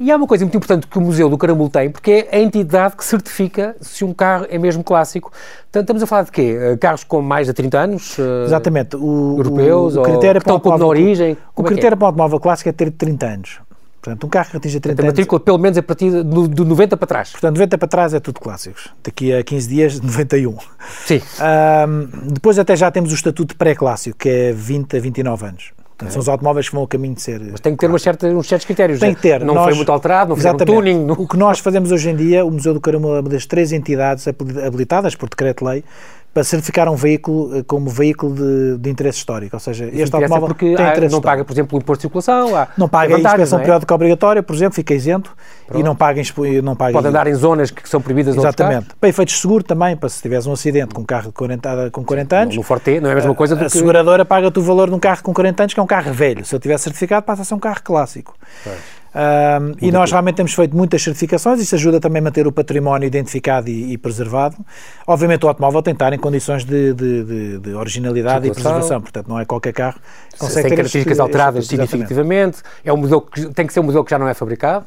E 0.00 0.10
há 0.10 0.16
uma 0.16 0.26
coisa 0.26 0.46
muito 0.46 0.56
importante 0.56 0.86
que 0.86 0.96
o 0.96 1.00
Museu 1.02 1.28
do 1.28 1.36
Caramulo 1.36 1.68
tem, 1.68 1.90
porque 1.90 2.26
é 2.30 2.38
a 2.38 2.40
entidade 2.40 2.96
que 2.96 3.04
certifica 3.04 3.76
se 3.82 4.02
um 4.02 4.14
carro 4.14 4.46
é 4.48 4.56
mesmo 4.56 4.82
clássico. 4.82 5.30
Portanto, 5.30 5.82
estamos 5.82 6.02
a 6.02 6.06
falar 6.06 6.22
de 6.22 6.32
quê? 6.32 6.56
Ah, 6.58 6.78
carros 6.78 7.04
com 7.04 7.20
mais 7.20 7.48
de 7.48 7.52
30 7.52 7.78
anos? 7.78 8.16
Ah, 8.18 8.44
Exatamente. 8.46 8.96
O, 8.96 9.36
europeus? 9.36 9.96
O, 9.96 10.00
o 10.00 10.02
critério 10.02 10.40
ou 10.42 10.56
um 10.56 10.58
pouco 10.58 10.78
na 10.78 10.86
origem? 10.86 11.36
O 11.54 11.60
é 11.60 11.64
critério 11.66 11.96
é? 11.96 11.96
para 11.96 12.04
o 12.04 12.06
automóvel 12.06 12.40
clássico 12.40 12.70
é 12.70 12.72
ter 12.72 12.90
30 12.90 13.26
anos. 13.26 13.58
Portanto, 14.00 14.24
um 14.24 14.30
carro 14.30 14.50
que 14.50 14.56
atinja 14.56 14.80
30 14.80 15.02
a 15.02 15.04
matrícula, 15.04 15.36
anos... 15.36 15.44
pelo 15.44 15.58
menos, 15.58 15.76
é 15.76 15.80
a 15.80 15.82
partir 15.82 16.10
de, 16.10 16.48
de 16.48 16.64
90 16.64 16.96
para 16.96 17.06
trás. 17.06 17.32
Portanto, 17.32 17.56
90 17.56 17.76
para 17.76 17.88
trás 17.88 18.14
é 18.14 18.20
tudo 18.20 18.40
clássicos. 18.40 18.88
Daqui 19.04 19.34
a 19.34 19.44
15 19.44 19.68
dias, 19.68 20.00
91. 20.00 20.56
Sim. 21.04 21.20
Um, 21.20 22.32
depois 22.32 22.58
até 22.58 22.74
já 22.74 22.90
temos 22.90 23.12
o 23.12 23.14
estatuto 23.14 23.54
pré-clássico, 23.54 24.16
que 24.16 24.30
é 24.30 24.52
20 24.54 24.96
a 24.96 25.00
29 25.00 25.44
anos. 25.44 25.72
Portanto, 26.00 26.12
são 26.12 26.20
os 26.20 26.28
automóveis 26.28 26.68
que 26.68 26.74
vão 26.74 26.82
ao 26.82 26.88
caminho 26.88 27.14
de 27.14 27.20
ser. 27.20 27.40
Mas 27.40 27.60
tem 27.60 27.74
que 27.74 27.78
ter 27.78 27.86
umas 27.86 28.00
certas, 28.00 28.32
uns 28.32 28.48
certos 28.48 28.64
critérios. 28.64 28.98
Tem 28.98 29.14
que 29.14 29.20
ter. 29.20 29.44
Não 29.44 29.54
nós, 29.54 29.64
foi 29.64 29.74
muito 29.74 29.92
alterado, 29.92 30.30
não 30.30 30.36
foi 30.36 30.50
um 30.50 30.56
tuning. 30.56 31.04
Não... 31.04 31.14
O 31.14 31.28
que 31.28 31.36
nós 31.36 31.58
fazemos 31.58 31.92
hoje 31.92 32.08
em 32.08 32.16
dia, 32.16 32.44
o 32.44 32.50
Museu 32.50 32.72
do 32.72 32.80
Caramulo 32.80 33.16
é 33.16 33.20
uma 33.20 33.28
das 33.28 33.44
três 33.44 33.70
entidades 33.70 34.26
habilitadas 34.26 35.14
por 35.14 35.28
decreto-lei 35.28 35.84
para 36.32 36.44
certificar 36.44 36.88
um 36.88 36.94
veículo 36.94 37.58
eh, 37.58 37.62
como 37.66 37.90
veículo 37.90 38.34
de, 38.34 38.78
de 38.78 38.90
interesse 38.90 39.18
histórico. 39.18 39.56
Ou 39.56 39.60
seja, 39.60 39.90
este 39.92 40.14
automóvel 40.14 40.48
porque 40.48 40.74
tem 40.76 40.86
há, 40.86 40.90
interesse 40.90 41.12
não 41.12 41.20
paga, 41.20 41.44
por 41.44 41.52
exemplo, 41.52 41.76
o 41.76 41.82
imposto 41.82 41.98
de 41.98 42.02
circulação. 42.02 42.56
Há, 42.56 42.68
não 42.78 42.88
paga 42.88 43.16
a 43.16 43.18
inspeção 43.18 43.58
é? 43.58 43.62
periódica 43.62 43.94
obrigatória, 43.94 44.42
por 44.42 44.54
exemplo, 44.54 44.74
fica 44.74 44.94
isento 44.94 45.34
Pronto. 45.66 45.80
e 45.80 45.82
não 45.82 45.96
paga, 45.96 46.22
não 46.62 46.76
paga 46.76 46.92
Pode 46.92 47.08
andar 47.08 47.26
em 47.26 47.34
zonas 47.34 47.70
que 47.70 47.88
são 47.88 48.00
proibidas 48.00 48.36
Exatamente. 48.36 48.94
Para 48.98 49.08
efeitos 49.08 49.34
de 49.34 49.40
seguro 49.40 49.64
também, 49.64 49.96
para 49.96 50.08
se 50.08 50.22
tiveres 50.22 50.46
um 50.46 50.52
acidente 50.52 50.94
com 50.94 51.02
um 51.02 51.06
carro 51.06 51.28
de 51.28 51.32
40, 51.32 51.90
com 51.90 52.04
40 52.04 52.36
anos. 52.36 52.56
No 52.56 52.62
Forte 52.62 53.00
não 53.00 53.08
é 53.08 53.12
a 53.12 53.16
mesma 53.16 53.34
coisa 53.34 53.56
do 53.56 53.58
a, 53.58 53.68
que... 53.68 53.76
A 53.76 53.80
seguradora 53.80 54.24
paga-te 54.24 54.58
o 54.58 54.62
valor 54.62 54.88
de 54.88 54.94
um 54.94 55.00
carro 55.00 55.22
com 55.22 55.34
40 55.34 55.62
anos, 55.64 55.74
que 55.74 55.80
é 55.80 55.82
um 55.82 55.86
carro 55.86 56.12
velho. 56.12 56.44
Se 56.44 56.54
ele 56.54 56.62
tiver 56.62 56.78
certificado, 56.78 57.26
passa 57.26 57.42
a 57.42 57.44
ser 57.44 57.54
um 57.54 57.58
carro 57.58 57.82
clássico. 57.82 58.36
Pois. 58.62 58.99
Um, 59.12 59.74
e 59.80 59.90
nós 59.90 60.12
realmente 60.12 60.36
temos 60.36 60.54
feito 60.54 60.76
muitas 60.76 61.02
certificações, 61.02 61.60
isso 61.60 61.74
ajuda 61.74 61.98
também 61.98 62.20
a 62.20 62.22
manter 62.22 62.46
o 62.46 62.52
património 62.52 63.06
identificado 63.06 63.68
e, 63.68 63.92
e 63.92 63.98
preservado. 63.98 64.56
Obviamente 65.04 65.44
o 65.44 65.48
automóvel 65.48 65.82
tem 65.82 65.94
que 65.94 65.96
estar 65.96 66.12
em 66.12 66.18
condições 66.18 66.64
de, 66.64 66.94
de, 66.94 67.24
de, 67.24 67.58
de 67.58 67.74
originalidade 67.74 68.46
e 68.46 68.52
preservação, 68.52 69.00
portanto 69.00 69.26
não 69.26 69.40
é 69.40 69.44
qualquer 69.44 69.72
carro 69.72 69.98
que 70.32 70.38
consegue 70.38 70.62
tem 70.62 70.70
ter 70.70 70.76
características 70.76 71.18
este, 71.18 71.20
alteradas 71.20 71.64
este, 71.64 71.70
significativamente, 71.70 72.58
é 72.84 72.92
um 72.92 72.96
modelo 72.96 73.22
que 73.22 73.46
tem 73.52 73.66
que 73.66 73.72
ser 73.72 73.80
um 73.80 73.84
modelo 73.84 74.04
que 74.04 74.10
já 74.10 74.18
não 74.18 74.28
é 74.28 74.34
fabricado. 74.34 74.86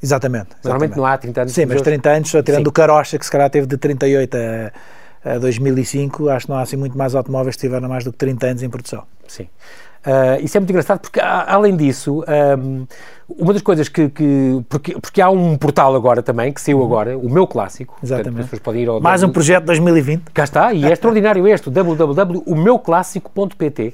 Exatamente. 0.00 0.50
Normalmente 0.62 0.96
não 0.96 1.04
há 1.04 1.18
30 1.18 1.40
anos. 1.40 1.52
Sim, 1.52 1.66
mas 1.66 1.82
30 1.82 2.10
anos, 2.10 2.30
só 2.30 2.40
tirando 2.40 2.62
Sim. 2.62 2.68
o 2.68 2.72
Carocha, 2.72 3.18
que 3.18 3.24
se 3.24 3.30
calhar 3.32 3.50
teve 3.50 3.66
de 3.66 3.76
38 3.76 4.36
a, 5.24 5.32
a 5.32 5.38
2005, 5.38 6.28
acho 6.28 6.46
que 6.46 6.52
não 6.52 6.58
há 6.58 6.62
assim 6.62 6.76
muito 6.76 6.96
mais 6.96 7.16
automóveis 7.16 7.56
que 7.56 7.62
tiveram 7.62 7.88
mais 7.88 8.04
do 8.04 8.12
que 8.12 8.18
30 8.18 8.46
anos 8.46 8.62
em 8.62 8.70
produção. 8.70 9.02
Sim. 9.26 9.48
Uh, 10.06 10.40
isso 10.40 10.56
é 10.56 10.60
muito 10.60 10.70
engraçado 10.70 11.00
porque, 11.00 11.20
além 11.20 11.76
disso, 11.76 12.24
um, 12.56 12.86
uma 13.28 13.52
das 13.52 13.60
coisas 13.60 13.90
que, 13.90 14.08
que, 14.08 14.64
porque, 14.68 14.98
porque 14.98 15.20
há 15.20 15.28
um 15.28 15.58
portal 15.58 15.94
agora 15.94 16.22
também, 16.22 16.50
que 16.50 16.58
saiu 16.60 16.78
uhum. 16.78 16.86
agora, 16.86 17.18
o 17.18 17.28
meu 17.28 17.46
clássico. 17.46 17.98
Exatamente. 18.02 18.48
Portanto, 18.48 18.62
podem 18.62 18.82
ir 18.82 18.88
ao 18.88 18.98
Mais 19.00 19.22
um 19.22 19.28
projeto 19.28 19.66
2020. 19.66 20.30
Cá 20.32 20.44
está, 20.44 20.72
e 20.72 20.86
é 20.86 20.92
extraordinário 20.92 21.46
este, 21.46 21.68
o 21.68 21.70
www.omeuclássico.pt, 21.70 23.92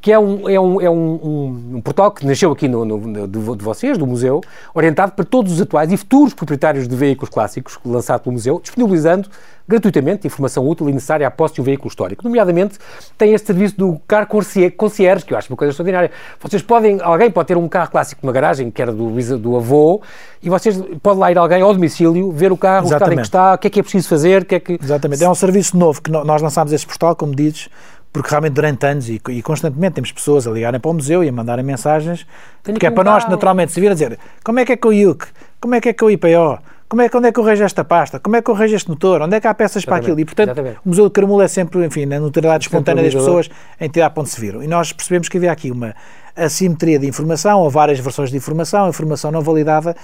que 0.00 0.10
é 0.12 0.18
um, 0.18 0.48
é 0.48 0.58
um, 0.60 0.80
é 0.82 0.90
um, 0.90 0.96
um, 0.96 1.76
um 1.76 1.80
portal 1.80 2.10
que 2.10 2.26
nasceu 2.26 2.50
aqui 2.52 2.68
no, 2.68 2.84
no, 2.84 2.98
no 2.98 3.26
de, 3.26 3.38
de, 3.38 3.64
vocês, 3.64 3.96
do 3.96 4.06
museu, 4.06 4.42
orientado 4.74 5.12
para 5.12 5.24
todos 5.24 5.50
os 5.52 5.62
atuais 5.62 5.90
e 5.90 5.96
futuros 5.96 6.34
proprietários 6.34 6.86
de 6.86 6.94
veículos 6.94 7.30
clássicos, 7.30 7.78
lançado 7.86 8.20
pelo 8.22 8.34
museu, 8.34 8.60
disponibilizando 8.60 9.30
gratuitamente 9.66 10.26
informação 10.26 10.66
útil 10.68 10.88
e 10.88 10.92
necessária 10.92 11.26
à 11.26 11.30
posse 11.30 11.54
de 11.54 11.60
um 11.60 11.64
veículo 11.64 11.88
histórico. 11.88 12.22
Nomeadamente, 12.22 12.78
tem 13.16 13.32
este 13.32 13.46
serviço 13.46 13.76
do 13.76 13.98
carro 14.06 14.26
concierge, 14.26 15.24
que 15.24 15.32
eu 15.32 15.38
acho 15.38 15.50
uma 15.50 15.56
coisa 15.56 15.70
extraordinária. 15.70 16.10
Vocês 16.40 16.62
podem, 16.62 17.00
alguém 17.00 17.30
pode 17.30 17.48
ter 17.48 17.56
um 17.56 17.68
carro 17.68 17.90
clássico 17.90 18.20
numa 18.22 18.32
garagem, 18.32 18.70
que 18.74 18.82
era 18.82 18.92
do, 18.92 19.38
do 19.38 19.56
avô, 19.56 20.02
e 20.42 20.50
vocês 20.50 20.82
pode 21.02 21.18
lá 21.18 21.30
ir 21.30 21.38
alguém 21.38 21.62
ao 21.62 21.72
domicílio, 21.72 22.30
ver 22.32 22.52
o 22.52 22.56
carro, 22.56 22.86
Exatamente. 22.86 22.92
o 22.92 22.94
estado 22.94 23.12
em 23.12 23.16
que 23.16 23.22
está, 23.22 23.54
o 23.54 23.58
que 23.58 23.66
é 23.66 23.70
que 23.70 23.80
é 23.80 23.82
preciso 23.82 24.08
fazer, 24.08 24.42
o 24.42 24.44
que 24.44 24.54
é 24.56 24.60
que... 24.60 24.78
Exatamente, 24.82 25.24
é 25.24 25.28
um 25.28 25.34
serviço 25.34 25.76
novo 25.76 26.02
que 26.02 26.10
nós 26.10 26.42
lançámos 26.42 26.72
este 26.72 26.86
portal, 26.86 27.16
como 27.16 27.34
dizes, 27.34 27.68
porque 28.12 28.30
realmente 28.30 28.52
durante 28.52 28.86
anos 28.86 29.08
e, 29.08 29.20
e, 29.28 29.42
constantemente 29.42 29.94
temos 29.94 30.12
pessoas 30.12 30.46
a 30.46 30.50
ligarem 30.50 30.78
para 30.78 30.90
o 30.90 30.94
museu 30.94 31.24
e 31.24 31.28
a 31.28 31.32
mandarem 31.32 31.64
mensagens, 31.64 32.26
Tenho 32.62 32.78
que 32.78 32.86
é 32.86 32.90
para 32.90 33.02
nós 33.02 33.28
naturalmente 33.28 33.72
se 33.72 33.80
vir 33.80 33.90
a 33.90 33.94
dizer 33.94 34.18
como 34.44 34.60
é 34.60 34.64
que 34.64 34.72
é 34.72 34.76
com 34.76 34.88
o 34.88 34.92
IUC, 34.92 35.26
como 35.60 35.74
é 35.74 35.80
que 35.80 35.88
é 35.88 35.92
com 35.92 36.06
o 36.06 36.10
IPO, 36.10 36.58
como 36.88 37.02
é, 37.02 37.10
onde 37.12 37.26
é 37.26 37.32
que 37.32 37.40
eu 37.40 37.42
rejo 37.42 37.64
esta 37.64 37.82
pasta, 37.82 38.20
como 38.20 38.36
é 38.36 38.42
que 38.42 38.48
eu 38.48 38.54
rejo 38.54 38.76
este 38.76 38.88
motor, 38.88 39.20
onde 39.22 39.34
é 39.34 39.40
que 39.40 39.48
há 39.48 39.52
peças 39.54 39.82
exatamente, 39.82 40.04
para 40.04 40.12
aquilo. 40.12 40.20
E, 40.20 40.24
portanto, 40.24 40.50
exatamente. 40.50 40.78
o 40.84 40.88
Museu 40.88 41.04
do 41.04 41.10
Caramulo 41.10 41.42
é 41.42 41.48
sempre, 41.48 41.84
enfim, 41.84 42.06
na 42.06 42.20
notoriedade 42.20 42.66
espontânea 42.66 43.02
das 43.02 43.12
pessoas, 43.12 43.50
a 43.80 43.84
entidade 43.84 44.14
para 44.14 44.20
onde 44.20 44.30
se 44.30 44.40
viram. 44.40 44.62
E 44.62 44.68
nós 44.68 44.92
percebemos 44.92 45.28
que 45.28 45.36
havia 45.36 45.50
aqui 45.50 45.72
uma 45.72 45.92
assimetria 46.36 46.98
de 46.98 47.06
informação, 47.06 47.60
ou 47.60 47.70
várias 47.70 47.98
versões 47.98 48.30
de 48.30 48.36
informação, 48.36 48.88
informação 48.88 49.30
não 49.30 49.40
validada, 49.40 49.94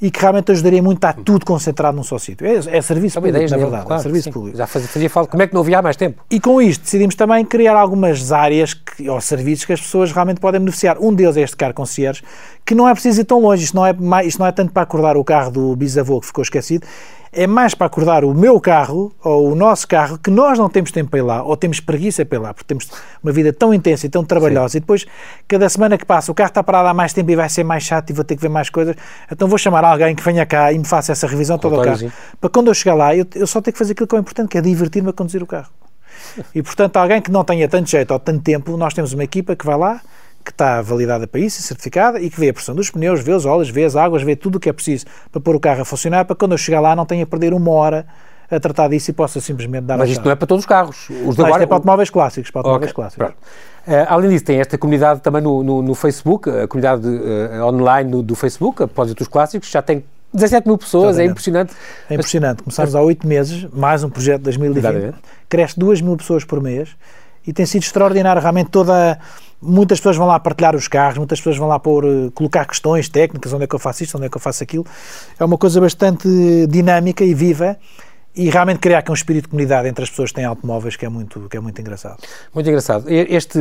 e 0.00 0.10
que 0.10 0.20
realmente 0.20 0.52
ajudaria 0.52 0.82
muito 0.82 1.02
a 1.04 1.10
estar 1.10 1.22
tudo 1.22 1.46
concentrado 1.46 1.96
num 1.96 2.02
só 2.02 2.18
sítio. 2.18 2.46
É, 2.46 2.54
é 2.54 2.82
serviço 2.82 3.20
público, 3.20 3.50
na 3.50 3.56
verdade. 3.56 3.86
Claro, 3.86 4.00
é 4.00 4.02
serviço 4.02 4.24
sim. 4.24 4.32
público. 4.32 4.56
Já 4.56 4.66
fazia, 4.66 4.88
fazia 4.88 5.10
falta. 5.10 5.30
Como 5.30 5.42
é 5.42 5.46
que 5.46 5.54
não 5.54 5.62
havia 5.62 5.80
mais 5.80 5.96
tempo? 5.96 6.22
E 6.30 6.38
com 6.38 6.60
isto 6.60 6.82
decidimos 6.82 7.14
também 7.14 7.44
criar 7.44 7.76
algumas 7.76 8.30
áreas 8.30 8.74
que, 8.74 9.08
ou 9.08 9.20
serviços 9.20 9.64
que 9.64 9.72
as 9.72 9.80
pessoas 9.80 10.12
realmente 10.12 10.40
podem 10.40 10.60
beneficiar. 10.60 10.98
Um 11.00 11.14
deles 11.14 11.36
é 11.36 11.42
este 11.42 11.56
carro 11.56 11.74
concierge, 11.74 12.22
que 12.64 12.74
não 12.74 12.88
é 12.88 12.92
preciso 12.92 13.22
ir 13.22 13.24
tão 13.24 13.40
longe. 13.40 13.64
Isto 13.64 13.76
não 13.76 13.86
é, 13.86 13.92
mais, 13.92 14.26
isto 14.26 14.38
não 14.38 14.46
é 14.46 14.52
tanto 14.52 14.72
para 14.72 14.82
acordar 14.82 15.16
o 15.16 15.24
carro 15.24 15.50
do 15.50 15.76
bisavô 15.76 16.20
que 16.20 16.26
ficou 16.26 16.42
esquecido, 16.42 16.86
é 17.32 17.46
mais 17.46 17.74
para 17.74 17.86
acordar 17.86 18.24
o 18.24 18.34
meu 18.34 18.60
carro 18.60 19.12
ou 19.22 19.52
o 19.52 19.54
nosso 19.54 19.86
carro 19.86 20.18
que 20.18 20.30
nós 20.30 20.58
não 20.58 20.68
temos 20.68 20.90
tempo 20.90 21.10
para 21.10 21.18
ir 21.18 21.22
lá 21.22 21.42
ou 21.42 21.56
temos 21.56 21.80
preguiça 21.80 22.24
para 22.24 22.38
ir 22.38 22.40
lá, 22.40 22.54
porque 22.54 22.66
temos 22.66 22.88
uma 23.22 23.32
vida 23.32 23.52
tão 23.52 23.72
intensa 23.74 24.06
e 24.06 24.08
tão 24.08 24.24
trabalhosa 24.24 24.72
Sim. 24.72 24.78
e 24.78 24.80
depois, 24.80 25.06
cada 25.46 25.68
semana 25.68 25.98
que 25.98 26.04
passa, 26.04 26.30
o 26.30 26.34
carro 26.34 26.48
está 26.48 26.62
parado 26.62 26.88
há 26.88 26.94
mais 26.94 27.12
tempo 27.12 27.30
e 27.30 27.36
vai 27.36 27.48
ser 27.48 27.64
mais 27.64 27.82
chato 27.82 28.10
e 28.10 28.12
vou 28.12 28.24
ter 28.24 28.36
que 28.36 28.42
ver 28.42 28.48
mais 28.48 28.70
coisas. 28.70 28.96
Então 29.30 29.48
vou 29.48 29.58
chamar 29.58 29.84
alguém 29.84 30.14
que 30.14 30.22
venha 30.22 30.46
cá 30.46 30.72
e 30.72 30.78
me 30.78 30.86
faça 30.86 31.12
essa 31.12 31.26
revisão 31.26 31.58
toda 31.58 31.76
o 31.76 31.82
carro. 31.82 32.12
Para 32.40 32.50
quando 32.50 32.68
eu 32.68 32.74
chegar 32.74 32.94
lá, 32.94 33.14
eu, 33.14 33.26
eu 33.34 33.46
só 33.46 33.60
tenho 33.60 33.72
que 33.72 33.78
fazer 33.78 33.92
aquilo 33.92 34.06
que 34.06 34.16
é 34.16 34.18
importante, 34.18 34.48
que 34.48 34.58
é 34.58 34.60
divertir-me 34.60 35.10
a 35.10 35.12
conduzir 35.12 35.42
o 35.42 35.46
carro. 35.46 35.70
E 36.54 36.62
portanto, 36.62 36.96
alguém 36.96 37.20
que 37.20 37.30
não 37.30 37.44
tenha 37.44 37.68
tanto 37.68 37.90
jeito 37.90 38.10
ou 38.10 38.18
tanto 38.18 38.42
tempo, 38.42 38.76
nós 38.76 38.94
temos 38.94 39.12
uma 39.12 39.24
equipa 39.24 39.54
que 39.54 39.64
vai 39.64 39.76
lá, 39.76 40.00
que 40.46 40.52
está 40.52 40.80
validada 40.80 41.26
para 41.26 41.40
isso, 41.40 41.60
certificada, 41.60 42.20
e 42.20 42.30
que 42.30 42.38
vê 42.38 42.50
a 42.50 42.54
pressão 42.54 42.72
dos 42.72 42.88
pneus, 42.88 43.20
vê 43.20 43.32
os 43.32 43.44
óleos, 43.44 43.68
vê 43.68 43.84
as 43.84 43.96
águas, 43.96 44.22
vê 44.22 44.36
tudo 44.36 44.56
o 44.56 44.60
que 44.60 44.68
é 44.68 44.72
preciso 44.72 45.04
para 45.32 45.40
pôr 45.40 45.56
o 45.56 45.60
carro 45.60 45.82
a 45.82 45.84
funcionar, 45.84 46.24
para 46.24 46.36
quando 46.36 46.52
eu 46.52 46.58
chegar 46.58 46.80
lá 46.80 46.94
não 46.94 47.04
tenha 47.04 47.24
a 47.24 47.26
perder 47.26 47.52
uma 47.52 47.70
hora 47.72 48.06
a 48.48 48.60
tratar 48.60 48.86
disso 48.88 49.10
e 49.10 49.12
possa 49.12 49.40
simplesmente 49.40 49.84
dar 49.84 49.98
Mas 49.98 50.08
isto 50.08 50.24
não 50.24 50.30
é 50.30 50.36
para 50.36 50.46
todos 50.46 50.62
os 50.62 50.66
carros. 50.66 51.08
Os 51.26 51.34
de 51.34 51.42
agora... 51.42 51.64
é 51.64 51.66
para 51.66 51.76
automóveis 51.76 52.10
clássicos. 52.10 52.48
Para 52.52 52.60
automóveis 52.60 52.92
okay. 52.92 52.94
clássicos. 52.94 53.28
Uh, 53.28 54.06
além 54.08 54.30
disso, 54.30 54.44
tem 54.44 54.60
esta 54.60 54.78
comunidade 54.78 55.20
também 55.20 55.42
no, 55.42 55.64
no, 55.64 55.82
no 55.82 55.94
Facebook, 55.96 56.48
a 56.48 56.68
comunidade 56.68 57.08
uh, 57.08 57.64
online 57.64 58.08
no, 58.08 58.22
do 58.22 58.36
Facebook, 58.36 58.84
após 58.84 59.10
os 59.10 59.28
clássicos, 59.28 59.68
já 59.68 59.82
tem 59.82 60.04
17 60.32 60.68
mil 60.68 60.78
pessoas, 60.78 61.18
é 61.18 61.24
Exatamente. 61.24 61.28
é 61.28 61.30
impressionante. 61.32 61.74
É 62.08 62.14
impressionante. 62.14 62.62
Começámos 62.62 62.94
há 62.94 63.00
oito 63.00 63.26
meses, 63.26 63.66
mais 63.72 64.04
um 64.04 64.10
projeto 64.10 64.38
de 64.38 64.44
2020, 64.44 64.78
Exatamente. 64.78 65.18
cresce 65.48 65.78
2 65.78 66.00
mil 66.00 66.16
pessoas 66.16 66.44
por 66.44 66.62
mês 66.62 66.90
e 67.46 67.52
tem 67.52 67.64
sido 67.66 67.82
extraordinário. 67.82 68.40
Realmente 68.40 68.70
toda 68.70 69.18
Muitas 69.60 69.98
pessoas 69.98 70.16
vão 70.16 70.26
lá 70.26 70.38
partilhar 70.38 70.76
os 70.76 70.86
carros, 70.86 71.18
muitas 71.18 71.38
pessoas 71.40 71.56
vão 71.56 71.66
lá 71.66 71.78
pôr, 71.78 72.04
eh, 72.04 72.30
colocar 72.34 72.64
questões 72.66 73.08
técnicas, 73.08 73.52
onde 73.52 73.64
é 73.64 73.66
que 73.66 73.74
eu 73.74 73.78
faço 73.78 74.02
isto, 74.02 74.16
onde 74.16 74.26
é 74.26 74.28
que 74.28 74.36
eu 74.36 74.40
faço 74.40 74.62
aquilo. 74.62 74.84
É 75.38 75.44
uma 75.44 75.56
coisa 75.56 75.80
bastante 75.80 76.28
dinâmica 76.68 77.24
e 77.24 77.34
viva 77.34 77.76
e 78.36 78.50
realmente 78.50 78.78
criar 78.80 78.98
aqui 78.98 79.10
um 79.10 79.14
espírito 79.14 79.44
de 79.44 79.48
comunidade 79.48 79.88
entre 79.88 80.04
as 80.04 80.10
pessoas 80.10 80.30
que 80.30 80.36
têm 80.36 80.44
automóveis 80.44 80.94
que 80.94 81.06
é 81.06 81.08
muito, 81.08 81.48
que 81.48 81.56
é 81.56 81.60
muito 81.60 81.80
engraçado. 81.80 82.18
Muito 82.54 82.68
engraçado. 82.68 83.06
Este, 83.08 83.58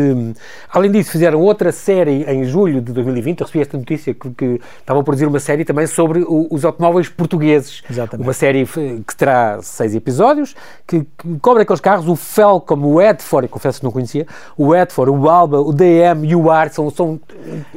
além 0.70 0.92
disso, 0.92 1.12
fizeram 1.12 1.40
outra 1.40 1.72
série 1.72 2.24
em 2.24 2.44
julho 2.44 2.82
de 2.82 2.92
2020, 2.92 3.40
eu 3.40 3.46
recebi 3.46 3.62
esta 3.62 3.78
notícia 3.78 4.14
que, 4.14 4.30
que 4.32 4.62
estavam 4.80 5.02
a 5.02 5.04
produzir 5.04 5.28
uma 5.28 5.40
série 5.40 5.64
também 5.64 5.88
sobre 5.88 6.20
o, 6.20 6.48
os 6.52 6.66
automóveis 6.66 7.08
portugueses. 7.08 7.84
Exatamente. 7.90 8.28
Uma 8.28 8.34
série 8.34 8.66
que 8.66 9.16
terá 9.16 9.60
seis 9.62 9.96
episódios, 9.96 10.56
que, 10.86 11.06
que 11.18 11.40
cobre 11.40 11.64
aqueles 11.64 11.80
carros, 11.80 12.08
o 12.10 12.16
Falcon, 12.16 12.80
o 12.80 13.02
Edford, 13.02 13.48
confesso 13.48 13.80
que 13.80 13.86
não 13.86 13.92
conhecia, 13.92 14.28
o 14.58 14.76
Edford, 14.76 15.10
o 15.12 15.30
Alba, 15.30 15.62
o 15.62 15.72
DM 15.72 16.28
e 16.28 16.36
o 16.36 16.52
Art, 16.52 16.74
são, 16.74 16.90
são 16.90 17.20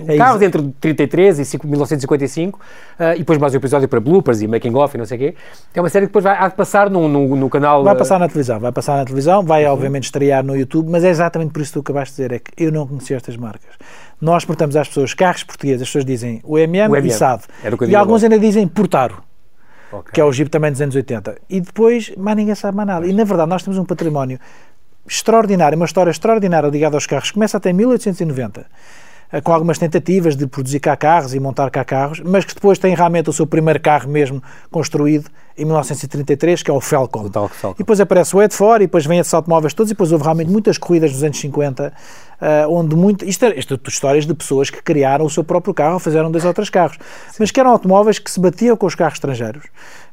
é 0.07 0.17
carros 0.17 0.43
entre 0.43 0.75
33 0.81 1.39
e 1.39 1.59
1955, 1.65 2.59
uh, 2.59 3.15
e 3.15 3.19
depois 3.19 3.39
mais 3.39 3.55
um 3.55 3.57
episódio 3.57 3.89
para 3.89 4.01
bloopers 4.01 4.41
e 4.41 4.49
making 4.49 4.75
off 4.75 4.97
e 4.97 4.99
não 4.99 5.07
sei 5.07 5.17
o 5.17 5.21
quê. 5.21 5.35
É 5.75 5.81
uma 5.81 5.89
série 5.89 6.07
que 6.07 6.11
depois 6.11 6.25
vai 6.25 6.37
há 6.37 6.49
de 6.49 6.55
passar 6.55 6.88
passar 6.89 6.91
no, 6.91 7.09
no, 7.09 7.37
no, 7.37 7.51
canal. 7.51 7.85
Vai 7.85 7.97
passar 7.97 8.19
na 8.19 8.27
televisão, 8.27 8.61
vai 8.61 8.73
passar 8.73 8.97
na 8.97 9.05
televisão, 9.05 9.43
vai 9.43 9.67
uhum. 9.67 9.73
obviamente 9.73 10.05
estrear 10.05 10.45
no 10.45 10.57
YouTube, 10.57 10.91
mas 10.91 11.05
é 11.05 11.11
exatamente 11.11 11.53
por 11.53 11.63
isso 11.63 11.73
que 11.73 11.75
tu 11.75 11.81
acabaste 11.81 12.17
de 12.17 12.23
dizer, 12.23 12.35
é 12.35 12.39
que 12.39 12.65
eu 12.65 12.73
não 12.73 12.87
conhecia 12.87 13.17
estas 13.17 13.37
marcas. 13.37 13.71
Nós 14.21 14.45
portamos 14.45 14.75
às 14.77 14.89
pessoas 14.89 15.15
carros 15.15 15.45
portugueses, 15.45 15.83
as 15.83 15.89
pessoas 15.89 16.05
dizem 16.05 16.41
o 16.45 16.59
MM, 16.59 16.93
o 16.93 16.97
MM. 16.97 17.09
e 17.09 17.13
SAD. 17.13 17.45
E 17.89 17.95
alguns 17.95 18.23
agora. 18.23 18.35
ainda 18.35 18.39
dizem 18.39 18.67
Portaro. 18.67 19.23
Okay. 19.91 20.13
Que 20.13 20.21
é 20.21 20.25
o 20.25 20.33
Jeep 20.33 20.51
também 20.51 20.71
dos 20.71 20.81
anos 20.81 20.95
80. 20.95 21.37
E 21.49 21.61
depois, 21.61 22.13
mais 22.17 22.37
ninguém 22.37 22.55
sabe 22.55 22.77
mais 22.77 22.87
nada. 22.87 23.07
E 23.07 23.13
na 23.13 23.25
verdade, 23.25 23.49
nós 23.49 23.63
temos 23.63 23.79
um 23.79 23.85
património 23.85 24.39
extraordinário, 25.07 25.77
uma 25.77 25.87
história 25.87 26.11
extraordinária 26.11 26.69
ligada 26.69 26.97
aos 26.97 27.07
carros. 27.07 27.31
Começa 27.31 27.57
até 27.57 27.73
1890 27.73 28.61
eh, 28.61 28.65
com 29.43 29.53
algumas 29.53 29.79
tentativas 29.79 30.37
de 30.37 30.47
produzir 30.47 30.81
cá 30.81 30.97
carros 30.97 31.35
e 31.35 31.41
montar 31.41 31.71
cá 31.71 31.85
carros, 31.85 32.21
mas 32.25 32.45
que 32.45 32.55
depois 32.55 32.79
tem 32.79 32.95
realmente 32.95 33.29
o 33.29 33.33
seu 33.33 33.47
primeiro 33.47 33.81
carro 33.81 34.09
mesmo 34.09 34.43
construído 34.71 35.31
em 35.57 35.65
1933, 35.65 36.63
que 36.63 36.71
é 36.71 36.75
o 36.75 36.81
Falcon. 36.81 37.27
O 37.27 37.49
Falcon. 37.49 37.75
E 37.77 37.79
depois 37.79 38.01
aparece 38.01 38.35
o 38.35 38.43
Edford, 38.43 38.85
e 38.85 38.87
depois 38.87 39.05
vem 39.05 39.19
esses 39.19 39.35
automóveis 39.35 39.75
todos, 39.75 39.91
e 39.91 39.95
depois 39.95 40.13
houve 40.13 40.25
realmente 40.25 40.51
muitas 40.51 40.79
corridas 40.79 41.13
nos 41.13 41.23
anos 41.23 41.39
50, 41.39 41.93
uh, 42.41 42.71
onde 42.71 42.95
muito. 42.97 43.25
Isto, 43.25 43.47
é, 43.47 43.59
isto 43.59 43.75
é 43.75 43.89
histórias 43.89 44.27
de 44.27 44.35
pessoas 44.35 44.71
que 44.71 44.83
criaram 44.83 45.25
o 45.25 45.31
seu 45.31 45.45
próprio 45.45 45.75
carro 45.75 45.95
ou 45.95 46.01
fizeram 46.01 46.31
dois 46.31 46.45
ou 46.45 46.55
três 46.55 46.71
carros, 46.71 46.97
Sim. 47.29 47.37
mas 47.41 47.51
que 47.51 47.61
eram 47.61 47.71
automóveis 47.71 48.19
que 48.19 48.31
se 48.31 48.41
batiam 48.41 48.77
com 48.77 48.87
os 48.87 48.95
carros 48.95 49.15
estrangeiros. 49.15 49.65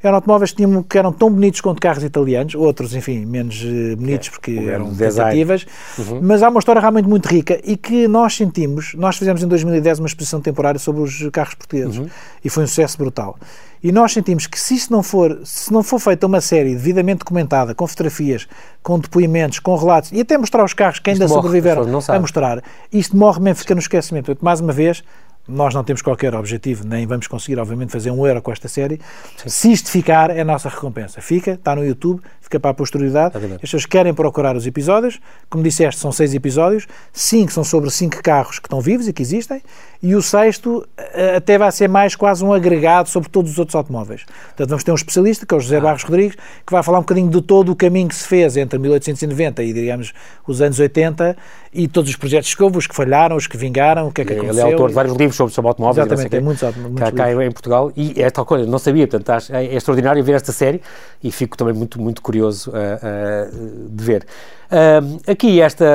Eram 0.01 0.15
automóveis 0.15 0.51
que, 0.51 0.57
tinham, 0.57 0.83
que 0.83 0.97
eram 0.97 1.11
tão 1.11 1.31
bonitos 1.31 1.61
quanto 1.61 1.81
carros 1.81 2.03
italianos, 2.03 2.53
outros, 2.53 2.93
enfim, 2.93 3.25
menos 3.25 3.63
uh, 3.63 3.95
bonitos 3.95 4.27
é, 4.27 4.31
porque 4.31 4.51
eram 4.51 4.93
tentativas, 4.93 5.65
uhum. 5.97 6.19
mas 6.21 6.43
há 6.43 6.49
uma 6.49 6.59
história 6.59 6.79
realmente 6.79 7.07
muito 7.07 7.27
rica 7.27 7.59
e 7.63 7.75
que 7.75 8.07
nós 8.07 8.35
sentimos. 8.35 8.93
Nós 8.95 9.17
fizemos 9.17 9.41
em 9.41 9.47
2010 9.47 9.99
uma 9.99 10.07
exposição 10.07 10.41
temporária 10.41 10.79
sobre 10.79 11.01
os 11.01 11.27
carros 11.29 11.55
portugueses 11.55 11.97
uhum. 11.97 12.07
e 12.43 12.49
foi 12.49 12.63
um 12.63 12.67
sucesso 12.67 12.97
brutal. 12.97 13.37
E 13.83 13.91
nós 13.91 14.13
sentimos 14.13 14.47
que 14.47 14.59
se 14.59 14.75
isso 14.75 14.91
não 14.91 15.03
for, 15.03 15.41
se 15.43 15.71
não 15.71 15.83
for 15.83 15.99
feita 15.99 16.25
uma 16.25 16.41
série 16.41 16.73
devidamente 16.75 17.19
documentada, 17.19 17.75
com 17.75 17.85
fotografias, 17.85 18.47
com 18.81 18.99
depoimentos, 18.99 19.59
com 19.59 19.75
relatos, 19.75 20.11
e 20.11 20.21
até 20.21 20.37
mostrar 20.37 20.63
os 20.63 20.73
carros 20.73 20.99
que 20.99 21.09
ainda 21.09 21.27
sobreviveram 21.27 21.83
a 22.07 22.19
mostrar, 22.19 22.63
isto 22.91 23.15
morre 23.15 23.39
mesmo, 23.39 23.59
fica 23.59 23.75
no 23.75 23.81
esquecimento. 23.81 24.25
Portanto, 24.25 24.43
mais 24.43 24.59
uma 24.59 24.73
vez, 24.73 25.03
nós 25.47 25.73
não 25.73 25.83
temos 25.83 26.01
qualquer 26.01 26.33
objetivo, 26.33 26.85
nem 26.85 27.05
vamos 27.05 27.27
conseguir, 27.27 27.59
obviamente, 27.59 27.91
fazer 27.91 28.09
um 28.09 28.25
euro 28.25 28.41
com 28.41 28.51
esta 28.51 28.67
série. 28.67 28.99
Sim. 29.37 29.49
Se 29.49 29.71
isto 29.71 29.89
ficar, 29.89 30.29
é 30.31 30.41
a 30.41 30.45
nossa 30.45 30.69
recompensa. 30.69 31.21
Fica, 31.21 31.51
está 31.51 31.75
no 31.75 31.85
YouTube, 31.85 32.21
fica 32.41 32.59
para 32.59 32.71
a 32.71 32.73
posterioridade. 32.73 33.37
É 33.37 33.55
As 33.55 33.61
pessoas 33.61 33.85
querem 33.85 34.13
procurar 34.13 34.55
os 34.55 34.65
episódios. 34.65 35.19
Como 35.49 35.63
disseste, 35.63 36.01
são 36.01 36.11
seis 36.11 36.33
episódios. 36.33 36.87
Cinco 37.13 37.51
são 37.51 37.63
sobre 37.63 37.91
cinco 37.91 38.21
carros 38.23 38.57
que 38.57 38.67
estão 38.67 38.81
vivos 38.81 39.07
e 39.07 39.13
que 39.13 39.21
existem. 39.21 39.61
E 40.01 40.15
o 40.15 40.21
sexto 40.21 40.87
eh, 40.97 41.35
até 41.37 41.57
vai 41.57 41.71
ser 41.71 41.87
mais 41.89 42.15
quase 42.15 42.43
um 42.43 42.53
agregado 42.53 43.09
sobre 43.09 43.29
todos 43.29 43.51
os 43.51 43.59
outros 43.59 43.75
automóveis. 43.75 44.23
Portanto, 44.23 44.69
vamos 44.69 44.83
ter 44.83 44.91
um 44.91 44.95
especialista, 44.95 45.45
que 45.45 45.53
é 45.53 45.57
o 45.57 45.59
José 45.59 45.77
ah. 45.77 45.81
Barros 45.81 46.03
Rodrigues, 46.03 46.35
que 46.65 46.71
vai 46.71 46.83
falar 46.83 46.99
um 46.99 47.01
bocadinho 47.01 47.29
de 47.29 47.41
todo 47.41 47.71
o 47.71 47.75
caminho 47.75 48.07
que 48.07 48.15
se 48.15 48.27
fez 48.27 48.57
entre 48.57 48.77
1890 48.79 49.63
e, 49.63 49.73
digamos, 49.73 50.13
os 50.47 50.61
anos 50.61 50.79
80 50.79 51.35
e 51.73 51.87
todos 51.87 52.09
os 52.09 52.15
projetos 52.15 52.53
que 52.53 52.63
houve, 52.63 52.77
os 52.77 52.87
que 52.87 52.95
falharam, 52.95 53.35
os 53.35 53.47
que 53.47 53.57
vingaram, 53.57 54.07
o 54.07 54.11
que 54.11 54.21
é 54.21 54.25
que 54.25 54.33
aconteceu. 54.33 54.65
Ele 54.65 54.69
é 54.69 54.73
autor 54.73 54.89
de 54.89 54.95
vários 54.95 55.15
livros 55.15 55.34
sobre, 55.35 55.53
sobre 55.53 55.69
automóveis. 55.69 56.05
Exatamente, 56.05 56.31
tem 56.31 56.41
muitos, 56.41 56.75
muitos 56.75 56.99
cá, 56.99 57.11
cá 57.11 57.31
em 57.31 57.51
Portugal. 57.51 57.91
E 57.95 58.21
é 58.21 58.29
tal 58.29 58.45
coisa, 58.45 58.65
não 58.65 58.79
sabia, 58.79 59.07
portanto, 59.07 59.51
é, 59.51 59.65
é 59.65 59.75
extraordinário 59.75 60.23
ver 60.23 60.33
esta 60.33 60.51
série 60.51 60.81
e 61.23 61.31
fico 61.31 61.57
também 61.57 61.73
muito, 61.73 62.01
muito 62.01 62.21
curioso 62.21 62.71
uh, 62.71 62.73
uh, 62.73 63.89
de 63.89 64.03
ver. 64.03 64.25
Uh, 64.71 65.31
aqui 65.31 65.61
esta 65.61 65.85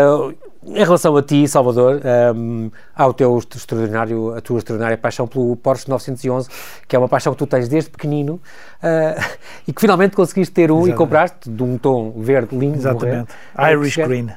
em 0.63 0.85
relação 0.85 1.17
a 1.17 1.23
ti, 1.23 1.49
Salvador, 1.49 2.03
um, 2.37 2.71
há 2.95 3.07
o 3.07 3.15
teu 3.15 3.39
extraordinário, 3.39 4.35
a 4.35 4.41
tua 4.43 4.59
extraordinária 4.59 4.99
paixão 4.99 5.27
pelo 5.27 5.57
Porsche 5.57 5.89
911, 5.89 6.51
que 6.87 6.95
é 6.95 6.99
uma 6.99 7.09
paixão 7.09 7.33
que 7.33 7.39
tu 7.39 7.47
tens 7.47 7.67
desde 7.67 7.89
pequenino 7.89 8.35
uh, 8.35 9.39
e 9.67 9.73
que 9.73 9.81
finalmente 9.81 10.15
conseguiste 10.15 10.53
ter 10.53 10.71
um 10.71 10.87
Exatamente. 10.87 10.95
e 10.95 10.99
compraste 10.99 11.51
de 11.51 11.63
um 11.63 11.79
tom 11.79 12.13
verde 12.17 12.57
lindo. 12.57 12.77
Exatamente. 12.77 13.33
Irish 13.59 13.97
Green. 13.97 14.29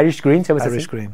Irish 0.00 0.20
Green, 0.20 0.42
chama-se 0.42 0.68
Irish 0.68 0.86
assim? 0.86 0.96
Green. 0.96 1.10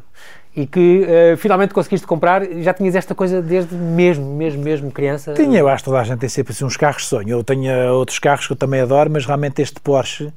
E 0.57 0.67
que 0.67 1.05
uh, 1.05 1.37
finalmente 1.37 1.75
conseguiste 1.75 2.07
comprar, 2.07 2.45
já 2.61 2.73
tinhas 2.73 2.95
esta 2.95 3.15
coisa 3.15 3.43
desde 3.43 3.75
mesmo, 3.75 4.25
mesmo, 4.37 4.63
mesmo 4.63 4.91
criança? 4.93 5.35
Tinha, 5.35 5.59
eu 5.59 5.69
acho 5.69 5.83
que 5.83 5.91
toda 5.91 6.01
a 6.01 6.05
gente 6.05 6.21
tem 6.21 6.29
sempre 6.29 6.53
assim, 6.53 6.65
uns 6.65 6.77
carros 6.77 7.07
sonho. 7.07 7.29
Eu 7.31 7.43
tenho 7.43 7.93
outros 7.93 8.21
carros 8.21 8.47
que 8.47 8.53
eu 8.53 8.57
também 8.57 8.81
adoro, 8.81 9.11
mas 9.11 9.27
realmente 9.27 9.61
este 9.61 9.81
Porsche 9.81 10.33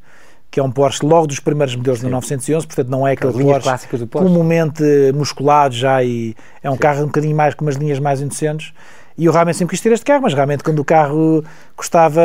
que 0.50 0.60
é 0.60 0.64
um 0.64 0.72
Porsche 0.72 1.06
logo 1.06 1.28
dos 1.28 1.40
primeiros 1.40 1.76
modelos 1.76 2.00
de 2.00 2.06
1911, 2.06 2.66
portanto 2.66 2.90
não 2.90 3.06
é 3.06 3.12
aquele 3.12 3.34
Porsche, 3.34 3.70
Porsche 4.08 4.28
comumente 4.28 4.84
musculado 5.14 5.76
já 5.76 6.04
e 6.04 6.36
é 6.64 6.70
um 6.70 6.74
Sim. 6.74 6.80
carro 6.80 7.04
um 7.04 7.08
bocadinho 7.08 7.36
mais 7.36 7.54
com 7.54 7.66
umas 7.66 7.76
linhas 7.76 8.00
mais 8.00 8.22
indecentes. 8.22 8.74
E 9.18 9.26
eu 9.26 9.32
realmente 9.32 9.58
sempre 9.58 9.72
quis 9.72 9.82
ter 9.82 9.92
este 9.92 10.06
carro, 10.06 10.22
mas 10.22 10.34
realmente 10.34 10.64
quando 10.64 10.80
o 10.80 10.86
carro 10.86 11.44
custava 11.76 12.22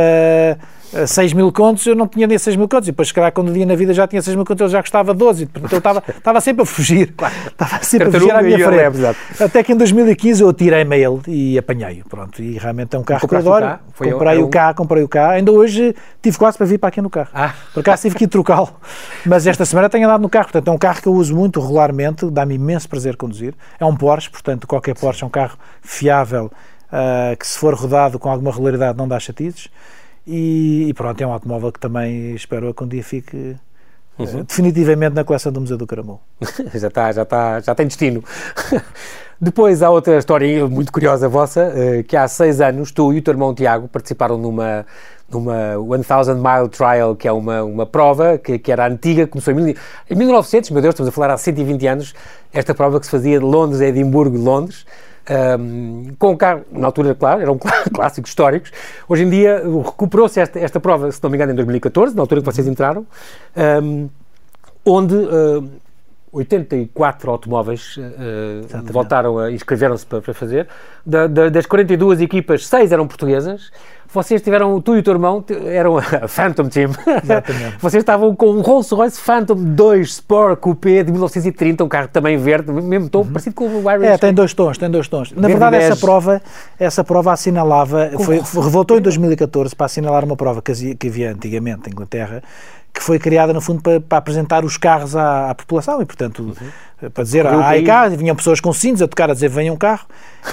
6 1.07 1.33
mil 1.33 1.51
contos, 1.51 1.87
eu 1.87 1.95
não 1.95 2.07
tinha 2.07 2.27
nem 2.27 2.37
6 2.37 2.57
mil 2.57 2.69
contos. 2.69 2.89
E 2.89 2.93
depois, 2.93 3.09
se 3.09 3.15
calhar, 3.15 3.33
quando 3.33 3.53
dia 3.53 3.65
na 3.65 3.75
vida 3.75 3.95
já 3.95 4.07
tinha 4.07 4.21
6 4.21 4.37
mil 4.37 4.45
contos, 4.45 4.61
ele 4.61 4.71
já 4.71 4.83
custava 4.83 5.15
12. 5.15 5.47
Portanto, 5.47 5.73
eu 5.73 5.79
estava, 5.79 6.05
estava 6.09 6.41
sempre 6.43 6.63
a 6.63 6.67
fugir. 6.67 7.15
Claro. 7.17 7.35
Estava 7.47 7.83
sempre 7.83 8.09
a 8.09 8.13
fugir 8.13 8.31
à 8.31 8.43
minha 8.43 8.59
frente. 8.59 9.17
É, 9.41 9.45
Até 9.45 9.63
que 9.63 9.73
em 9.73 9.77
2015 9.77 10.43
eu 10.43 10.49
atirei-me 10.49 10.95
a 10.95 10.99
ele 10.99 11.21
e 11.27 11.59
apanhei-o. 11.59 12.05
Pronto, 12.05 12.43
e 12.43 12.59
realmente 12.59 12.95
é 12.95 12.99
um 12.99 13.03
carro 13.03 13.27
que 13.27 13.35
eu 13.35 13.39
adoro. 13.39 13.79
comprei 13.97 14.39
o, 14.39 14.47
um... 14.47 14.51
cá, 14.51 14.75
comprei 14.75 15.03
o 15.03 15.09
cá. 15.09 15.31
Ainda 15.31 15.51
hoje 15.51 15.95
tive 16.21 16.37
quase 16.37 16.59
para 16.59 16.67
vir 16.67 16.79
para 16.79 16.89
aqui 16.89 17.01
no 17.01 17.11
carro. 17.11 17.31
Ah. 17.33 17.55
Por 17.73 17.81
acaso 17.81 18.03
tive 18.03 18.17
que 18.17 18.25
ir 18.25 18.29
trocá-lo. 18.29 18.71
Mas 19.25 19.47
esta 19.47 19.65
semana 19.65 19.89
tenho 19.89 20.07
andado 20.07 20.21
no 20.21 20.29
carro. 20.29 20.47
Portanto, 20.47 20.69
é 20.69 20.71
um 20.71 20.79
carro 20.79 21.01
que 21.01 21.09
eu 21.09 21.15
uso 21.15 21.35
muito 21.35 21.61
regularmente. 21.61 22.31
Dá-me 22.31 22.55
imenso 22.55 22.89
prazer 22.89 23.17
conduzir. 23.17 23.55
É 23.81 23.85
um 23.85 23.97
Porsche, 23.97 24.31
portanto, 24.31 24.67
qualquer 24.67 24.95
Porsche 24.95 25.25
é 25.25 25.27
um 25.27 25.31
carro 25.31 25.57
fiável. 25.81 26.51
Uh, 26.93 27.35
que 27.39 27.47
se 27.47 27.59
for 27.59 27.73
rodado 27.73 28.19
com 28.19 28.29
alguma 28.29 28.51
regularidade 28.51 28.99
não 28.99 29.09
dá 29.09 29.19
chatices. 29.19 29.69
E, 30.27 30.87
e, 30.89 30.95
pronto, 30.95 31.21
é 31.21 31.27
um 31.27 31.33
automóvel 31.33 31.73
que 31.73 31.81
também 31.81 32.35
espero 32.35 32.73
que 32.73 32.85
um 32.85 32.89
dia 32.89 33.03
fique 33.03 33.57
eh, 34.19 34.23
uhum. 34.23 34.45
definitivamente 34.45 35.15
na 35.15 35.25
coleção 35.25 35.51
do 35.51 35.61
Museu 35.61 35.77
do 35.77 35.87
Caramulo. 35.87 36.21
já 36.75 36.89
está, 36.89 37.13
já 37.13 37.23
está, 37.23 37.61
já 37.61 37.75
tem 37.75 37.87
destino. 37.87 38.23
Depois 39.41 39.83
há 39.83 39.91
outra 39.91 40.19
história 40.19 40.69
muito 40.69 40.93
curiosa 40.93 41.29
vossa, 41.29 41.73
eh, 41.75 42.03
que 42.05 42.17
há 42.17 42.29
seis 42.29 42.61
anos 42.61 42.93
tu 42.93 43.13
e 43.13 43.19
o 43.19 43.23
teu 43.23 43.33
irmão 43.33 43.53
Tiago 43.53 43.89
participaram 43.89 44.39
numa 44.39 44.87
numa 45.33 45.79
1000 45.79 46.35
Mile 46.37 46.69
Trial, 46.69 47.17
que 47.17 47.27
é 47.27 47.33
uma, 47.33 47.63
uma 47.65 47.87
prova 47.87 48.39
que, 48.39 48.59
que 48.59 48.71
era 48.71 48.87
antiga, 48.87 49.27
começou 49.27 49.55
em, 49.55 49.75
em 50.11 50.15
1900, 50.15 50.71
meu 50.71 50.83
Deus, 50.83 50.93
estamos 50.93 51.09
a 51.09 51.13
falar 51.13 51.31
há 51.31 51.39
120 51.39 51.87
anos, 51.87 52.15
esta 52.53 52.75
prova 52.75 53.01
que 53.01 53.07
se 53.07 53.11
fazia 53.11 53.39
de 53.39 53.45
Londres 53.45 53.81
a 53.81 53.87
Edimburgo, 53.87 54.37
Londres, 54.37 54.85
um, 55.59 56.15
com 56.19 56.33
um 56.33 56.37
carro, 56.37 56.65
na 56.71 56.87
altura, 56.87 57.15
claro, 57.15 57.41
eram 57.41 57.59
clássicos 57.93 58.31
históricos. 58.31 58.73
Hoje 59.09 59.25
em 59.25 59.31
dia 59.31 59.63
recuperou-se 59.63 60.41
esta, 60.41 60.59
esta 60.59 60.81
prova, 60.81 61.11
se 61.11 61.23
não 61.23 61.31
me 61.31 61.37
engano, 61.37 61.53
em 61.53 61.57
2014, 61.57 62.15
na 62.15 62.23
altura 62.23 62.41
que 62.41 62.47
vocês 62.47 62.67
entraram, 62.67 63.07
um, 63.83 64.09
onde 64.85 65.15
uh, 65.15 65.69
84 66.33 67.31
automóveis 67.31 67.97
uh, 67.99 68.83
voltaram 68.91 69.39
a 69.39 69.53
inscreveram-se 69.53 70.07
para, 70.07 70.23
para, 70.23 70.35
fazer. 70.35 70.67
Da, 71.05 71.27
da, 71.27 71.49
das 71.51 71.67
42 71.67 72.21
equipas, 72.21 72.67
6 72.67 72.91
eram 72.91 73.07
portuguesas 73.07 73.71
vocês 74.13 74.43
tiveram, 74.43 74.81
tu 74.81 74.97
e 74.97 74.99
o 74.99 75.03
teu 75.03 75.15
irmão, 75.15 75.45
eram 75.67 75.97
a 75.99 76.03
Phantom 76.29 76.69
Team. 76.69 76.91
Exatamente. 77.23 77.77
vocês 77.81 78.03
estavam 78.03 78.35
com 78.37 78.51
um 78.51 78.61
Rolls 78.61 78.95
Royce 78.95 79.19
Phantom 79.21 79.57
2 79.57 80.09
Sport 80.09 80.61
Coupé 80.61 81.03
de 81.03 81.11
1930, 81.11 81.83
um 81.85 81.89
carro 81.89 82.09
também 82.09 82.37
verde, 82.37 82.71
mesmo 82.71 83.09
tom, 83.09 83.21
uhum. 83.21 83.33
parecido 83.33 83.55
com 83.55 83.67
o 83.67 83.91
Irish. 83.91 84.07
É, 84.07 84.19
tem 84.19 84.35
dois 84.35 84.53
tons, 84.53 84.79
tem 84.79 84.91
dois 84.91 85.09
tons. 85.09 85.33
Na 85.33 85.49
verdade, 85.49 85.77
essa 85.77 85.97
prova, 85.97 86.43
essa 86.79 87.03
prova 87.03 87.33
assinalava, 87.33 88.11
foi, 88.21 88.41
revoltou 88.63 88.99
em 88.99 89.01
2014 89.01 89.75
para 89.75 89.87
assinalar 89.87 90.25
uma 90.25 90.37
prova 90.37 90.61
que, 90.61 90.95
que 90.95 91.09
havia 91.09 91.33
antigamente 91.33 91.89
em 91.89 91.93
Inglaterra, 91.93 92.43
que 92.93 93.03
foi 93.03 93.19
criada, 93.19 93.53
no 93.53 93.61
fundo, 93.61 93.83
para, 93.83 94.01
para 94.01 94.19
apresentar 94.19 94.65
os 94.65 94.77
carros 94.77 95.17
à, 95.17 95.51
à 95.51 95.55
população 95.55 96.03
e, 96.03 96.05
portanto, 96.05 96.55
uhum. 96.61 97.11
para 97.11 97.25
dizer 97.25 97.47
à 97.47 97.69
AIK, 97.69 98.17
vinham 98.19 98.37
pessoas 98.37 98.61
com 98.61 98.73
cintos 98.73 99.01
a 99.01 99.09
tocar 99.09 99.31
a 99.31 99.35
dizer 99.35 99.49
venha 99.49 99.73
um 99.73 99.77
carro, 99.77 100.07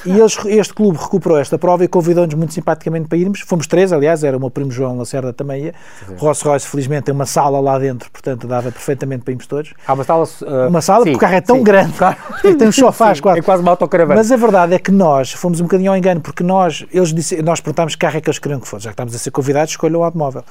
e 0.06 0.12
eles, 0.12 0.38
este 0.45 0.74
clube 0.74 0.98
recuperou 0.98 1.38
esta 1.38 1.58
prova 1.58 1.84
e 1.84 1.88
convidou-nos 1.88 2.34
muito 2.36 2.54
simpaticamente 2.54 3.10
para 3.10 3.17
irmos. 3.17 3.41
Fomos 3.50 3.66
três, 3.66 3.92
aliás, 3.92 4.24
era 4.24 4.38
o 4.38 4.40
meu 4.40 4.52
primo 4.52 4.72
João 4.72 4.98
Lacerda 4.98 5.34
também 5.34 5.66
ia. 5.66 5.74
Rolls 6.18 6.44
Royce, 6.44 6.68
felizmente, 6.68 7.06
tem 7.06 7.14
uma 7.14 7.26
sala 7.26 7.60
lá 7.60 7.80
dentro, 7.80 8.10
portanto 8.12 8.48
dava 8.48 8.72
perfeitamente 8.72 9.24
para 9.24 9.32
irmos 9.32 9.48
todos. 9.48 9.74
Há 9.86 9.94
uma 9.94 10.04
sala. 10.04 10.24
Uh, 10.24 10.70
uma 10.70 10.82
sala, 10.82 11.04
sim, 11.04 11.12
porque 11.12 11.18
o 11.18 11.20
carro 11.20 11.36
é 11.36 11.42
tão 11.42 11.58
sim. 11.58 11.64
grande, 11.64 11.94
claro. 11.94 12.18
tem 12.42 12.68
uns 12.68 12.76
sofás 12.76 13.20
quase. 13.20 13.40
É 13.40 13.42
quase 13.42 13.64
uma 13.64 13.72
autocaravana. 13.72 14.20
Mas 14.20 14.32
a 14.32 14.38
verdade 14.38 14.76
é 14.76 14.80
que 14.80 14.92
nós 14.92 15.34
fomos 15.34 15.60
um 15.60 15.64
bocadinho 15.64 15.92
ao 15.92 15.98
engano, 15.98 16.22
porque 16.22 16.44
nós, 16.44 16.86
eles 16.94 17.14
disse, 17.14 17.42
nós 17.42 17.60
perguntámos 17.60 17.96
que 17.96 18.00
carro 18.00 18.18
é 18.18 18.22
que 18.22 18.30
eles 18.30 18.40
queriam 18.40 18.60
que 18.60 18.68
fosse, 18.68 18.84
já 18.84 18.92
que 18.92 18.94
estávamos 18.94 19.16
a 19.16 19.18
ser 19.20 19.32
convidados, 19.32 19.72
escolham 19.72 20.00
o 20.00 20.04
automóvel. 20.04 20.44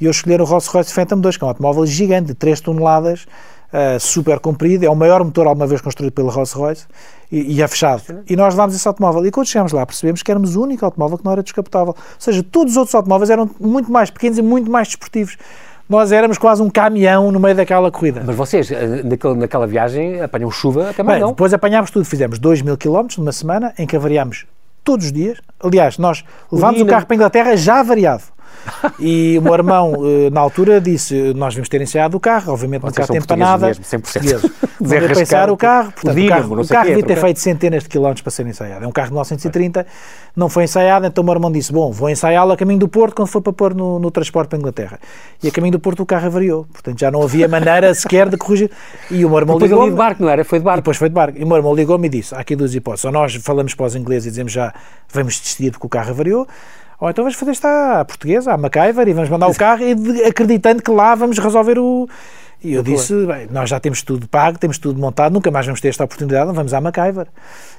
E 0.00 0.06
eles 0.06 0.16
escolheram 0.16 0.44
o 0.44 0.48
Rolls 0.48 0.68
Royce 0.70 0.92
Phantom 0.92 1.20
2, 1.20 1.36
que 1.36 1.44
é 1.44 1.46
um 1.46 1.50
automóvel 1.50 1.86
gigante, 1.86 2.28
de 2.28 2.34
3 2.34 2.60
toneladas, 2.60 3.26
uh, 3.72 4.00
super 4.00 4.38
comprido, 4.40 4.84
é 4.84 4.90
o 4.90 4.94
maior 4.96 5.22
motor 5.24 5.46
alguma 5.46 5.66
vez 5.66 5.80
construído 5.80 6.12
pela 6.12 6.30
Rolls 6.30 6.54
Royce 6.56 6.86
e, 7.30 7.54
e 7.56 7.62
é 7.62 7.68
fechado. 7.68 8.02
E 8.28 8.36
nós 8.36 8.54
levámos 8.54 8.74
esse 8.74 8.86
automóvel. 8.86 9.24
E 9.26 9.30
quando 9.30 9.46
chegámos 9.46 9.72
lá, 9.72 9.84
percebemos 9.84 10.22
que 10.22 10.30
éramos 10.30 10.56
o 10.56 10.62
único 10.62 10.84
automóvel 10.84 11.18
que 11.18 11.24
não 11.24 11.32
era 11.32 11.42
descapotável. 11.42 11.88
Ou 11.98 12.04
seja, 12.18 12.42
todos 12.42 12.72
os 12.72 12.76
outros 12.76 12.94
automóveis 12.94 13.30
eram 13.30 13.48
muito 13.60 13.90
mais 13.90 14.10
pequenos 14.10 14.38
e 14.38 14.42
muito 14.42 14.70
mais 14.70 14.88
desportivos. 14.88 15.36
Nós 15.88 16.10
éramos 16.10 16.36
quase 16.36 16.60
um 16.62 16.68
caminhão 16.68 17.30
no 17.30 17.38
meio 17.38 17.54
daquela 17.54 17.90
corrida. 17.92 18.20
Mas 18.26 18.34
vocês, 18.34 18.70
eh, 18.72 19.02
naquela, 19.04 19.34
naquela 19.36 19.66
viagem, 19.68 20.20
apanham 20.20 20.50
chuva 20.50 20.90
até 20.90 21.02
mais 21.02 21.18
Bem, 21.18 21.22
não? 21.22 21.30
depois 21.30 21.54
apanhámos 21.54 21.92
tudo. 21.92 22.04
Fizemos 22.04 22.40
2 22.40 22.60
mil 22.62 22.76
quilómetros 22.76 23.18
numa 23.18 23.30
semana 23.30 23.72
em 23.78 23.86
que 23.86 23.94
avariámos 23.94 24.46
todos 24.82 25.06
os 25.06 25.12
dias. 25.12 25.38
Aliás, 25.60 25.96
nós 25.96 26.24
levámos 26.50 26.80
o, 26.80 26.84
dia- 26.84 26.92
carro 26.92 27.06
para 27.06 27.14
a 27.14 27.16
Inglaterra 27.16 27.56
já 27.56 27.78
avariado. 27.80 28.24
E 28.98 29.38
o 29.38 29.42
meu 29.42 29.54
irmão, 29.54 29.94
eh, 30.04 30.30
na 30.30 30.40
altura, 30.40 30.80
disse: 30.80 31.32
Nós 31.34 31.54
vimos 31.54 31.68
ter 31.68 31.80
ensaiado 31.80 32.16
o 32.16 32.20
carro, 32.20 32.52
obviamente 32.52 32.82
não 32.82 32.90
Vocês 32.90 33.06
cá 33.06 33.06
são 33.06 33.14
tem 33.16 33.26
para 33.26 33.36
nada. 33.36 33.66
mesmo, 33.68 33.84
100%. 33.84 34.00
Portugueses. 34.02 34.50
Vamos 34.78 35.18
pensar 35.18 35.50
o 35.50 35.56
carro, 35.56 35.90
portanto, 35.92 36.12
o 36.12 36.20
Dínamo, 36.20 36.42
carro, 36.42 36.62
o 36.62 36.68
carro 36.68 36.84
devia 36.86 37.02
ter 37.02 37.06
trocar. 37.06 37.20
feito 37.22 37.40
centenas 37.40 37.82
de 37.82 37.88
quilómetros 37.88 38.22
para 38.22 38.30
ser 38.30 38.46
ensaiado. 38.46 38.84
É 38.84 38.88
um 38.88 38.92
carro 38.92 39.08
de 39.08 39.12
1930, 39.14 39.86
não 40.36 40.48
foi 40.48 40.64
ensaiado, 40.64 41.06
então 41.06 41.22
o 41.22 41.24
meu 41.24 41.34
irmão 41.34 41.50
disse: 41.50 41.72
Bom, 41.72 41.90
vou 41.90 42.08
ensaiá-lo 42.10 42.52
a 42.52 42.56
caminho 42.56 42.78
do 42.80 42.88
Porto 42.88 43.14
quando 43.16 43.28
for 43.28 43.40
para 43.40 43.52
pôr 43.52 43.74
no, 43.74 43.98
no 43.98 44.10
transporte 44.10 44.50
para 44.50 44.58
a 44.58 44.60
Inglaterra. 44.60 44.98
E 45.42 45.48
a 45.48 45.50
caminho 45.50 45.72
do 45.72 45.80
Porto 45.80 46.02
o 46.02 46.06
carro 46.06 46.26
avariou, 46.26 46.66
portanto 46.72 46.98
já 47.00 47.10
não 47.10 47.22
havia 47.22 47.48
maneira 47.48 47.92
sequer 47.94 48.28
de 48.28 48.36
corrigir. 48.36 48.70
E 49.10 49.24
o 49.24 49.30
meu 49.30 49.38
irmão 49.38 49.56
Depois 49.56 49.70
ligou 49.70 49.90
de 49.90 49.96
barco, 49.96 50.22
não 50.22 50.28
era? 50.30 50.44
Foi 50.44 50.58
de 50.58 50.64
barco. 50.64 50.80
depois 50.82 50.96
foi 50.96 51.08
de 51.08 51.14
barco. 51.14 51.38
E 51.38 51.44
o 51.44 51.46
meu 51.46 51.56
irmão 51.56 51.74
ligou-me 51.74 52.06
e 52.06 52.10
disse: 52.10 52.34
há 52.34 52.38
aqui 52.40 52.54
duas 52.54 52.74
hipóteses. 52.74 53.04
Ou 53.06 53.12
nós 53.12 53.34
falamos 53.36 53.74
para 53.74 53.86
os 53.86 53.96
ingleses 53.96 54.26
e 54.26 54.30
dizemos 54.30 54.52
já 54.52 54.72
vamos 55.12 55.38
desistir 55.40 55.70
porque 55.72 55.86
o 55.86 55.90
carro 55.90 56.10
avariou, 56.10 56.46
ou 57.00 57.10
então 57.10 57.24
vamos 57.24 57.38
fazer 57.38 57.52
isto 57.52 57.64
à 57.66 58.04
portuguesa, 58.04 58.52
à 58.52 58.56
MacGyver, 58.56 59.08
e 59.08 59.12
vamos 59.12 59.28
mandar 59.28 59.48
o 59.48 59.54
carro 59.54 59.82
e 59.82 60.24
acreditando 60.24 60.82
que 60.82 60.90
lá 60.90 61.14
vamos 61.14 61.38
resolver 61.38 61.78
o. 61.78 62.08
E 62.62 62.72
eu 62.72 62.82
disse: 62.82 63.14
bem, 63.26 63.46
nós 63.50 63.68
já 63.68 63.78
temos 63.78 64.02
tudo 64.02 64.26
pago, 64.26 64.58
temos 64.58 64.78
tudo 64.78 64.98
montado, 64.98 65.32
nunca 65.32 65.50
mais 65.50 65.66
vamos 65.66 65.80
ter 65.80 65.88
esta 65.88 66.04
oportunidade, 66.04 66.52
vamos 66.52 66.72
à 66.72 66.80
MacGyver. 66.80 67.26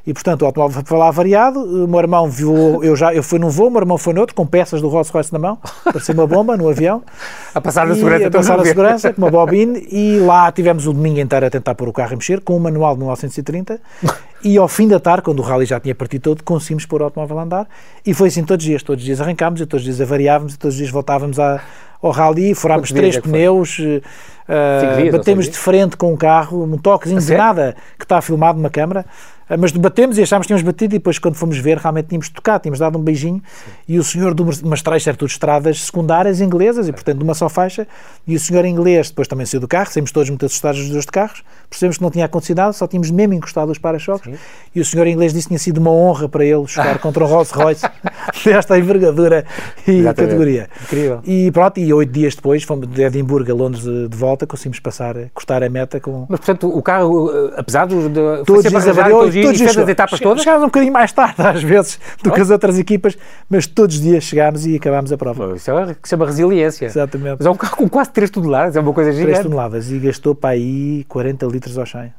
E 0.05 0.13
portanto 0.13 0.43
o 0.43 0.45
automóvel 0.45 0.83
foi 0.85 0.97
lá 0.97 1.11
variado. 1.11 1.59
O 1.59 1.87
meu 1.87 1.99
irmão 1.99 2.29
viu, 2.29 2.83
eu 2.83 2.95
já 2.95 3.13
eu 3.13 3.23
fui 3.23 3.39
num 3.39 3.49
voo, 3.49 3.67
o 3.67 3.71
meu 3.71 3.81
irmão 3.81 3.97
foi 3.97 4.13
noutro, 4.13 4.35
com 4.35 4.45
peças 4.45 4.79
do 4.81 4.87
Rolls 4.87 5.11
Royce 5.11 5.33
na 5.33 5.39
mão, 5.39 5.57
parecia 5.83 6.13
uma 6.13 6.27
bomba 6.27 6.55
no 6.55 6.69
avião 6.69 7.03
A 7.53 7.59
passar 7.59 7.87
na 7.87 7.95
segurança. 7.95 8.27
a 8.27 8.31
passar 8.31 8.63
segurança 8.63 9.13
com 9.13 9.21
uma 9.21 9.31
bobine 9.31 9.87
e 9.91 10.19
lá 10.19 10.51
tivemos 10.51 10.87
o 10.87 10.93
domingo 10.93 11.19
inteiro 11.19 11.45
a 11.45 11.49
tentar 11.49 11.75
pôr 11.75 11.89
o 11.89 11.93
carro 11.93 12.13
a 12.13 12.15
mexer 12.15 12.39
com 12.41 12.55
o 12.55 12.59
manual 12.59 12.93
de 12.93 12.99
1930 12.99 13.81
e 14.43 14.57
ao 14.57 14.67
fim 14.67 14.87
da 14.87 14.99
tarde, 14.99 15.23
quando 15.23 15.39
o 15.39 15.41
rally 15.41 15.65
já 15.65 15.79
tinha 15.79 15.95
partido 15.95 16.21
todo, 16.21 16.43
conseguimos 16.43 16.85
pôr 16.85 17.01
o 17.01 17.05
automóvel 17.05 17.39
a 17.39 17.43
andar 17.43 17.67
e 18.05 18.13
foi 18.13 18.29
assim 18.29 18.43
todos 18.45 18.63
os 18.63 18.69
dias, 18.69 18.83
todos 18.83 19.01
os 19.01 19.05
dias 19.05 19.19
arrancámos 19.19 19.59
e 19.59 19.65
todos 19.65 19.81
os 19.81 19.85
dias 19.85 19.99
avariávamos 19.99 20.53
e 20.53 20.57
todos 20.57 20.75
os 20.75 20.77
dias 20.77 20.91
voltávamos 20.91 21.39
a, 21.39 21.59
ao 22.01 22.11
rally, 22.11 22.53
furámos 22.53 22.91
três 22.91 23.15
é 23.17 23.21
pneus, 23.21 23.77
eh, 23.79 24.79
Cinco 24.79 24.95
dias, 24.95 25.13
ou 25.13 25.19
batemos 25.19 25.49
de 25.49 25.57
frente 25.57 25.97
com 25.97 26.13
o 26.13 26.17
carro, 26.17 26.63
um 26.63 26.77
toquezinho 26.77 27.19
de 27.19 27.35
nada 27.35 27.75
que 27.97 28.05
está 28.05 28.21
filmado 28.21 28.57
numa 28.57 28.69
câmara, 28.69 29.01
eh, 29.01 29.36
mas 29.55 29.71
batemos 29.71 30.17
e 30.17 30.23
achámos 30.23 30.45
que 30.45 30.49
tínhamos 30.49 30.65
batido 30.65 30.95
e 30.95 30.97
depois 30.97 31.17
quando 31.19 31.35
fomos 31.35 31.57
ver 31.57 31.77
realmente 31.77 32.07
tínhamos 32.07 32.27
tocado, 32.29 32.63
tínhamos 32.63 32.79
dado 32.79 32.97
um 32.97 33.01
beijinho 33.01 33.41
e 33.87 33.97
o 33.97 34.03
senhor 34.03 34.33
de 34.33 34.41
umas, 34.41 34.81
três 34.81 35.03
tudo 35.05 35.27
estradas 35.27 35.85
secundárias 35.85 36.41
inglesas 36.41 36.87
e 36.87 36.91
portanto 36.91 37.17
de 37.17 37.23
uma 37.23 37.33
só 37.33 37.47
faixa 37.47 37.87
e 38.27 38.35
o 38.35 38.39
senhor 38.39 38.65
inglês 38.65 39.09
depois 39.09 39.27
também 39.27 39.45
saiu 39.45 39.61
do 39.61 39.67
carro, 39.67 39.89
saímos 39.89 40.11
todos 40.11 40.29
muito 40.29 40.45
assustados 40.45 40.81
dos 40.81 40.89
dois 40.89 41.05
de 41.05 41.11
carros, 41.11 41.43
percebemos 41.69 41.97
que 41.97 42.03
não 42.03 42.11
tinha 42.11 42.25
acontecido 42.25 42.57
nada, 42.57 42.73
só 42.73 42.87
tínhamos 42.87 43.09
mesmo 43.09 43.33
encostado 43.33 43.71
os 43.71 43.77
para-choques 43.77 44.37
e 44.75 44.81
o 44.81 44.85
senhor 44.85 45.07
inglês 45.07 45.33
disse 45.33 45.45
que 45.45 45.49
tinha 45.49 45.59
sido 45.59 45.77
uma 45.77 45.91
honra 45.91 46.27
para 46.27 46.43
ele 46.43 46.67
chocar 46.67 46.99
contra 46.99 47.23
o 47.23 47.27
Rolls 47.27 47.53
Royce 47.53 47.85
desta 48.43 48.77
envergadura 48.77 49.45
e 49.87 49.91
Exatamente. 49.91 50.15
categoria. 50.15 50.69
Incrível. 50.83 51.21
E 51.23 51.51
pronto, 51.51 51.79
e 51.79 51.93
oito 51.93 52.11
dias 52.11 52.35
depois 52.35 52.63
fomos 52.63 52.87
de 52.87 53.01
Edimburgo 53.01 53.51
a 53.51 53.55
Londres 53.55 53.83
de, 53.83 54.17
volta, 54.17 54.45
conseguimos 54.45 54.79
passar, 54.79 55.15
cortar 55.33 55.63
a 55.63 55.69
meta 55.69 55.99
com, 55.99 56.25
Mas, 56.27 56.39
portanto, 56.39 56.67
o 56.67 56.81
carro, 56.81 57.31
eh, 57.31 57.53
apesar 57.57 57.87
de... 57.87 57.93
todos 58.45 58.63
sempre 58.63 58.79
todos 59.41 59.55
os 59.55 59.61
e 59.61 59.63
todos 59.63 59.71
e 59.71 59.73
fez 59.75 59.77
as 59.77 59.89
etapas 59.89 60.19
todas? 60.19 60.43
Chegámos 60.43 60.63
um 60.63 60.67
bocadinho 60.67 60.93
mais 60.93 61.11
tarde, 61.11 61.35
às 61.41 61.63
vezes, 61.63 61.99
do 62.23 62.31
que 62.31 62.41
as 62.41 62.49
outras 62.49 62.77
equipas, 62.77 63.17
mas 63.49 63.65
todos 63.67 63.95
os 63.95 64.01
dias 64.01 64.23
chegámos 64.23 64.65
e 64.65 64.75
acabámos 64.75 65.11
a 65.11 65.17
prova. 65.17 65.55
Isso 65.55 65.71
é 65.71 65.93
que 65.93 66.07
se 66.07 66.09
chama 66.11 66.25
resiliência. 66.25 66.85
Exatamente. 66.85 67.37
Mas 67.39 67.45
é 67.45 67.49
um 67.49 67.55
carro 67.55 67.75
com 67.77 67.89
quase 67.89 68.11
3 68.11 68.29
toneladas, 68.29 68.75
é 68.75 68.79
uma 68.79 68.93
coisa 68.93 69.11
3 69.11 69.25
gigante. 69.25 69.43
toneladas 69.43 69.91
e 69.91 69.99
gastou 69.99 70.35
para 70.35 70.51
aí 70.51 71.05
40 71.07 71.45
litros 71.47 71.77
ao 71.77 71.85
100. 71.85 72.11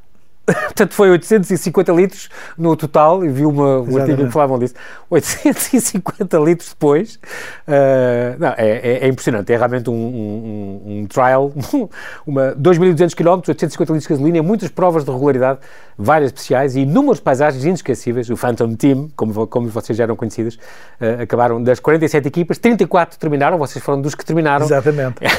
Portanto, 0.53 0.93
foi 0.93 1.09
850 1.11 1.91
litros 1.91 2.29
no 2.57 2.75
total, 2.75 3.23
e 3.25 3.29
vi 3.29 3.45
uma, 3.45 3.79
um 3.81 3.97
artigo 3.97 4.25
que 4.25 4.31
falavam 4.31 4.57
disso. 4.59 4.73
850 5.09 6.37
litros 6.39 6.69
depois. 6.69 7.19
ah, 7.67 8.35
não, 8.39 8.47
é, 8.57 8.69
é- 8.77 8.99
é 9.05 9.07
impressionante. 9.07 9.51
É 9.51 9.57
realmente 9.57 9.89
um, 9.89 9.93
um- 9.93 10.81
um- 11.01 11.05
trial. 11.07 11.51
Uma, 12.25 12.53
2.200 12.55 13.13
km, 13.15 13.41
850 13.47 13.93
litros 13.93 14.03
de 14.03 14.09
gasolina, 14.09 14.43
muitas 14.43 14.69
provas 14.69 15.03
de 15.03 15.11
regularidade, 15.11 15.59
várias 15.97 16.29
especiais 16.29 16.75
e 16.75 16.81
inúmeras 16.81 17.19
paisagens 17.19 17.63
inesquecíveis. 17.65 18.29
O 18.29 18.37
Phantom 18.37 18.75
Team, 18.75 19.09
como, 19.15 19.47
como 19.47 19.67
vocês 19.69 19.97
já 19.97 20.03
eram 20.03 20.15
conhecidas, 20.15 20.57
ah, 21.01 21.23
acabaram 21.23 21.61
das 21.63 21.79
47 21.79 22.27
equipas, 22.27 22.57
34 22.57 23.17
terminaram. 23.19 23.57
Vocês 23.57 23.83
foram 23.83 24.01
dos 24.01 24.13
que 24.15 24.23
terminaram. 24.25 24.65
Exatamente. 24.65 25.15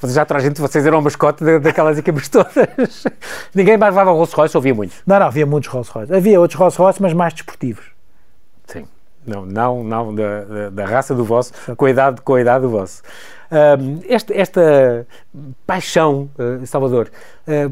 Vocês 0.00 0.14
já 0.14 0.24
toda 0.24 0.40
a 0.40 0.42
gente, 0.42 0.60
vocês 0.60 0.84
eram 0.84 0.98
o 0.98 1.02
mascote 1.02 1.44
da- 1.44 1.58
daquelas 1.58 1.96
equipas 1.96 2.26
todas. 2.28 3.04
Ninguém 3.54 3.76
mais 3.76 3.94
levava 3.94 4.10
Rolls 4.32 4.52
Royce, 4.52 4.56
ouvia 4.56 4.74
muito. 4.74 4.94
Não, 5.06 5.18
não, 5.18 5.26
havia 5.26 5.46
muitos 5.46 5.68
Rolls 5.68 5.90
Royce. 5.90 6.14
Havia 6.14 6.40
outros 6.40 6.58
Rolls 6.58 6.78
Royce, 6.78 7.00
mas 7.02 7.12
mais 7.12 7.32
desportivos. 7.34 7.84
Sim. 8.66 8.84
Não, 9.26 9.46
não, 9.46 9.84
não 9.84 10.14
da, 10.14 10.40
da, 10.44 10.70
da 10.70 10.84
raça 10.84 11.14
do 11.14 11.24
vosso, 11.24 11.52
com 11.76 11.84
a 11.84 11.90
idade, 11.90 12.20
com 12.22 12.34
a 12.34 12.40
idade 12.40 12.62
do 12.62 12.70
vosso. 12.70 13.02
Esta, 14.08 14.34
esta 14.34 15.06
paixão, 15.66 16.28
eh, 16.38 16.64
Salvador, 16.64 17.10
eh, 17.46 17.70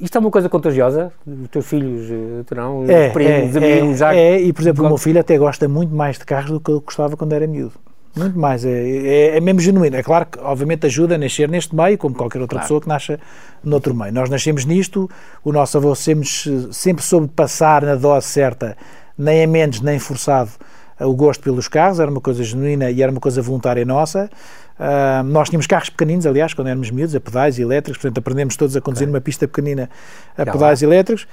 isto 0.00 0.18
é 0.18 0.20
uma 0.20 0.30
coisa 0.30 0.48
contagiosa? 0.48 1.12
Os 1.24 1.48
teus 1.48 1.66
filhos, 1.66 2.10
eh? 2.10 2.60
Os 2.82 2.88
É, 2.88 3.10
primos, 3.10 3.56
é, 3.56 3.58
amigos, 3.58 3.94
é, 3.94 3.96
já... 3.96 4.14
é, 4.14 4.40
e 4.40 4.52
por 4.52 4.62
exemplo, 4.62 4.84
o 4.84 4.88
meu 4.88 4.98
filho 4.98 5.20
até 5.20 5.38
gosta 5.38 5.68
muito 5.68 5.94
mais 5.94 6.18
de 6.18 6.24
carros 6.24 6.50
do 6.50 6.60
que 6.60 6.70
eu 6.70 6.80
gostava 6.80 7.16
quando 7.16 7.32
era 7.32 7.46
miúdo. 7.46 7.74
Muito 8.16 8.38
mais, 8.38 8.64
é, 8.64 8.70
é, 8.70 9.36
é 9.36 9.40
mesmo 9.40 9.60
genuíno. 9.60 9.94
É 9.94 10.02
claro 10.02 10.26
que, 10.26 10.38
obviamente, 10.38 10.86
ajuda 10.86 11.16
a 11.16 11.18
nascer 11.18 11.48
neste 11.50 11.76
meio, 11.76 11.98
como 11.98 12.14
qualquer 12.14 12.40
outra 12.40 12.56
Claro. 12.56 12.64
pessoa 12.64 12.80
que 12.80 12.88
nasce 12.88 13.18
noutro 13.62 13.94
meio. 13.94 14.12
Nós 14.12 14.30
nascemos 14.30 14.64
nisto, 14.64 15.08
o 15.44 15.52
nosso 15.52 15.76
avô 15.76 15.94
sempre, 15.94 16.26
sempre 16.72 17.04
soube 17.04 17.28
passar 17.28 17.82
na 17.82 17.94
dose 17.94 18.26
certa, 18.26 18.76
nem 19.18 19.44
a 19.44 19.46
menos, 19.46 19.80
nem 19.82 19.98
forçado, 19.98 20.50
o 20.98 21.14
gosto 21.14 21.42
pelos 21.42 21.68
carros, 21.68 22.00
era 22.00 22.10
uma 22.10 22.20
coisa 22.22 22.42
genuína 22.42 22.90
e 22.90 23.02
era 23.02 23.12
uma 23.12 23.20
coisa 23.20 23.42
voluntária 23.42 23.84
nossa. 23.84 24.30
Ah, 24.78 25.22
nós 25.24 25.48
tínhamos 25.48 25.66
carros 25.66 25.88
pequeninos, 25.88 26.26
aliás, 26.26 26.52
quando 26.52 26.68
éramos 26.68 26.90
miúdos, 26.90 27.14
a 27.14 27.20
pedais 27.20 27.58
elétricos, 27.58 28.00
portanto 28.00 28.18
aprendemos 28.18 28.56
todos 28.56 28.76
a 28.76 28.80
conduzir 28.80 29.06
numa 29.06 29.20
pista 29.20 29.48
pequenina 29.48 29.88
a 30.36 30.44
Já 30.44 30.52
pedais 30.52 30.82
elétricos. 30.82 31.26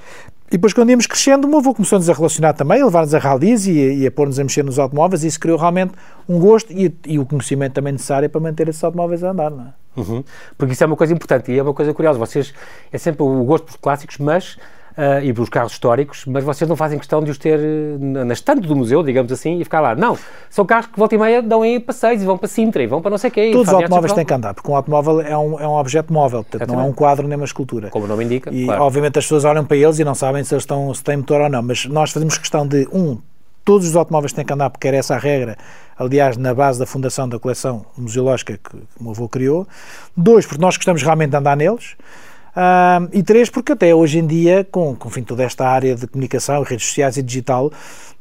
E 0.48 0.56
depois, 0.56 0.72
quando 0.72 0.90
íamos 0.90 1.06
crescendo, 1.06 1.46
o 1.46 1.50
meu 1.50 1.58
avô 1.58 1.74
começou-nos 1.74 2.08
a 2.08 2.12
relacionar 2.12 2.52
também, 2.52 2.80
a 2.80 2.84
levar-nos 2.84 3.14
a 3.14 3.18
rallies 3.18 3.66
e, 3.66 3.72
e 3.72 4.06
a 4.06 4.10
pôr-nos 4.10 4.38
a 4.38 4.44
mexer 4.44 4.62
nos 4.62 4.78
automóveis, 4.78 5.24
e 5.24 5.26
isso 5.26 5.40
criou 5.40 5.58
realmente 5.58 5.92
um 6.28 6.38
gosto 6.38 6.72
e, 6.72 6.94
e 7.06 7.18
o 7.18 7.26
conhecimento 7.26 7.72
também 7.74 7.92
necessário 7.92 8.28
para 8.30 8.40
manter 8.40 8.68
esses 8.68 8.82
automóveis 8.84 9.24
a 9.24 9.30
andar. 9.30 9.50
Não 9.50 9.64
é? 9.64 10.00
Uhum. 10.00 10.24
Porque 10.56 10.72
isso 10.72 10.84
é 10.84 10.86
uma 10.86 10.96
coisa 10.96 11.12
importante 11.12 11.50
e 11.50 11.58
é 11.58 11.62
uma 11.62 11.74
coisa 11.74 11.92
curiosa. 11.92 12.18
Vocês, 12.18 12.52
é 12.92 12.98
sempre 12.98 13.22
o 13.22 13.44
gosto 13.44 13.66
por 13.66 13.78
clássicos, 13.78 14.18
mas... 14.18 14.56
ah, 14.96 15.20
e 15.20 15.32
pelos 15.32 15.48
carros 15.48 15.72
históricos, 15.72 16.24
mas 16.24 16.44
vocês 16.44 16.68
não 16.68 16.76
fazem 16.76 16.98
questão 16.98 17.20
de 17.20 17.28
os 17.28 17.36
ter 17.36 17.58
eh, 17.58 17.96
na, 17.98 18.24
na 18.26 18.32
estante 18.32 18.68
do 18.68 18.76
museu, 18.76 19.02
digamos 19.02 19.32
assim, 19.32 19.58
e 19.58 19.64
ficar 19.64 19.80
lá. 19.80 19.92
Não, 19.96 20.16
são 20.48 20.64
carros 20.64 20.86
que 20.86 20.96
volta 20.96 21.16
e 21.16 21.18
meia 21.18 21.42
dão 21.42 21.64
em 21.64 21.80
passeios 21.80 22.22
e 22.22 22.24
vão 22.24 22.38
para 22.38 22.46
Sintra 22.46 22.80
e 22.80 22.86
vão 22.86 23.02
para 23.02 23.10
não 23.10 23.18
sei 23.18 23.28
o 23.28 23.32
quê. 23.32 23.50
Todos 23.52 23.66
os 23.66 23.74
automóveis 23.74 24.12
têm 24.12 24.24
que 24.24 24.32
andar, 24.32 24.54
porque 24.54 24.70
um 24.70 24.76
automóvel 24.76 25.20
é 25.20 25.36
um, 25.36 25.58
é 25.58 25.66
um 25.66 25.74
objeto 25.74 26.12
móvel, 26.12 26.44
portanto 26.44 26.68
não 26.68 26.74
é 26.74 26.76
um 26.76 26.80
Exatamente. 26.82 26.96
quadro 26.96 27.26
nem 27.26 27.36
uma 27.36 27.44
escultura. 27.44 27.90
Como 27.90 28.04
o 28.04 28.08
nome 28.08 28.24
indica, 28.24 28.52
E 28.52 28.66
claro. 28.66 28.82
obviamente 28.82 29.18
as 29.18 29.24
pessoas 29.24 29.44
olham 29.44 29.64
para 29.64 29.76
eles 29.76 29.98
e 29.98 30.04
não 30.04 30.14
sabem 30.14 30.44
se 30.44 30.54
eles 30.54 30.62
estão, 30.62 30.94
se 30.94 31.02
têm 31.02 31.16
motor 31.16 31.40
ou 31.40 31.48
não, 31.48 31.62
mas 31.62 31.86
nós 31.86 32.12
fazemos 32.12 32.38
questão 32.38 32.64
de, 32.64 32.86
um, 32.92 33.18
todos 33.64 33.88
os 33.88 33.96
automóveis 33.96 34.32
têm 34.32 34.44
que 34.44 34.52
andar, 34.52 34.70
porque 34.70 34.86
era 34.86 34.96
essa 34.96 35.16
a 35.16 35.18
regra, 35.18 35.56
aliás, 35.98 36.36
na 36.36 36.54
base 36.54 36.78
da 36.78 36.86
fundação 36.86 37.28
da 37.28 37.38
coleção 37.40 37.84
museológica 37.98 38.60
que, 38.62 38.70
que 38.70 38.76
o 39.00 39.02
meu 39.02 39.10
avô 39.10 39.28
criou. 39.28 39.66
Dois, 40.16 40.46
porque 40.46 40.60
nós 40.60 40.76
gostamos 40.76 41.02
realmente 41.02 41.30
de 41.30 41.36
andar 41.36 41.56
neles. 41.56 41.96
Ah, 42.56 43.06
e 43.12 43.22
três, 43.22 43.50
porque 43.50 43.72
até 43.72 43.94
hoje 43.94 44.18
em 44.18 44.26
dia, 44.26 44.66
com, 44.70 44.94
com 44.94 45.08
enfim, 45.08 45.22
toda 45.22 45.42
esta 45.42 45.66
área 45.66 45.94
de 45.94 46.06
comunicação, 46.06 46.62
redes 46.62 46.86
sociais 46.86 47.16
e 47.16 47.22
digital, 47.22 47.72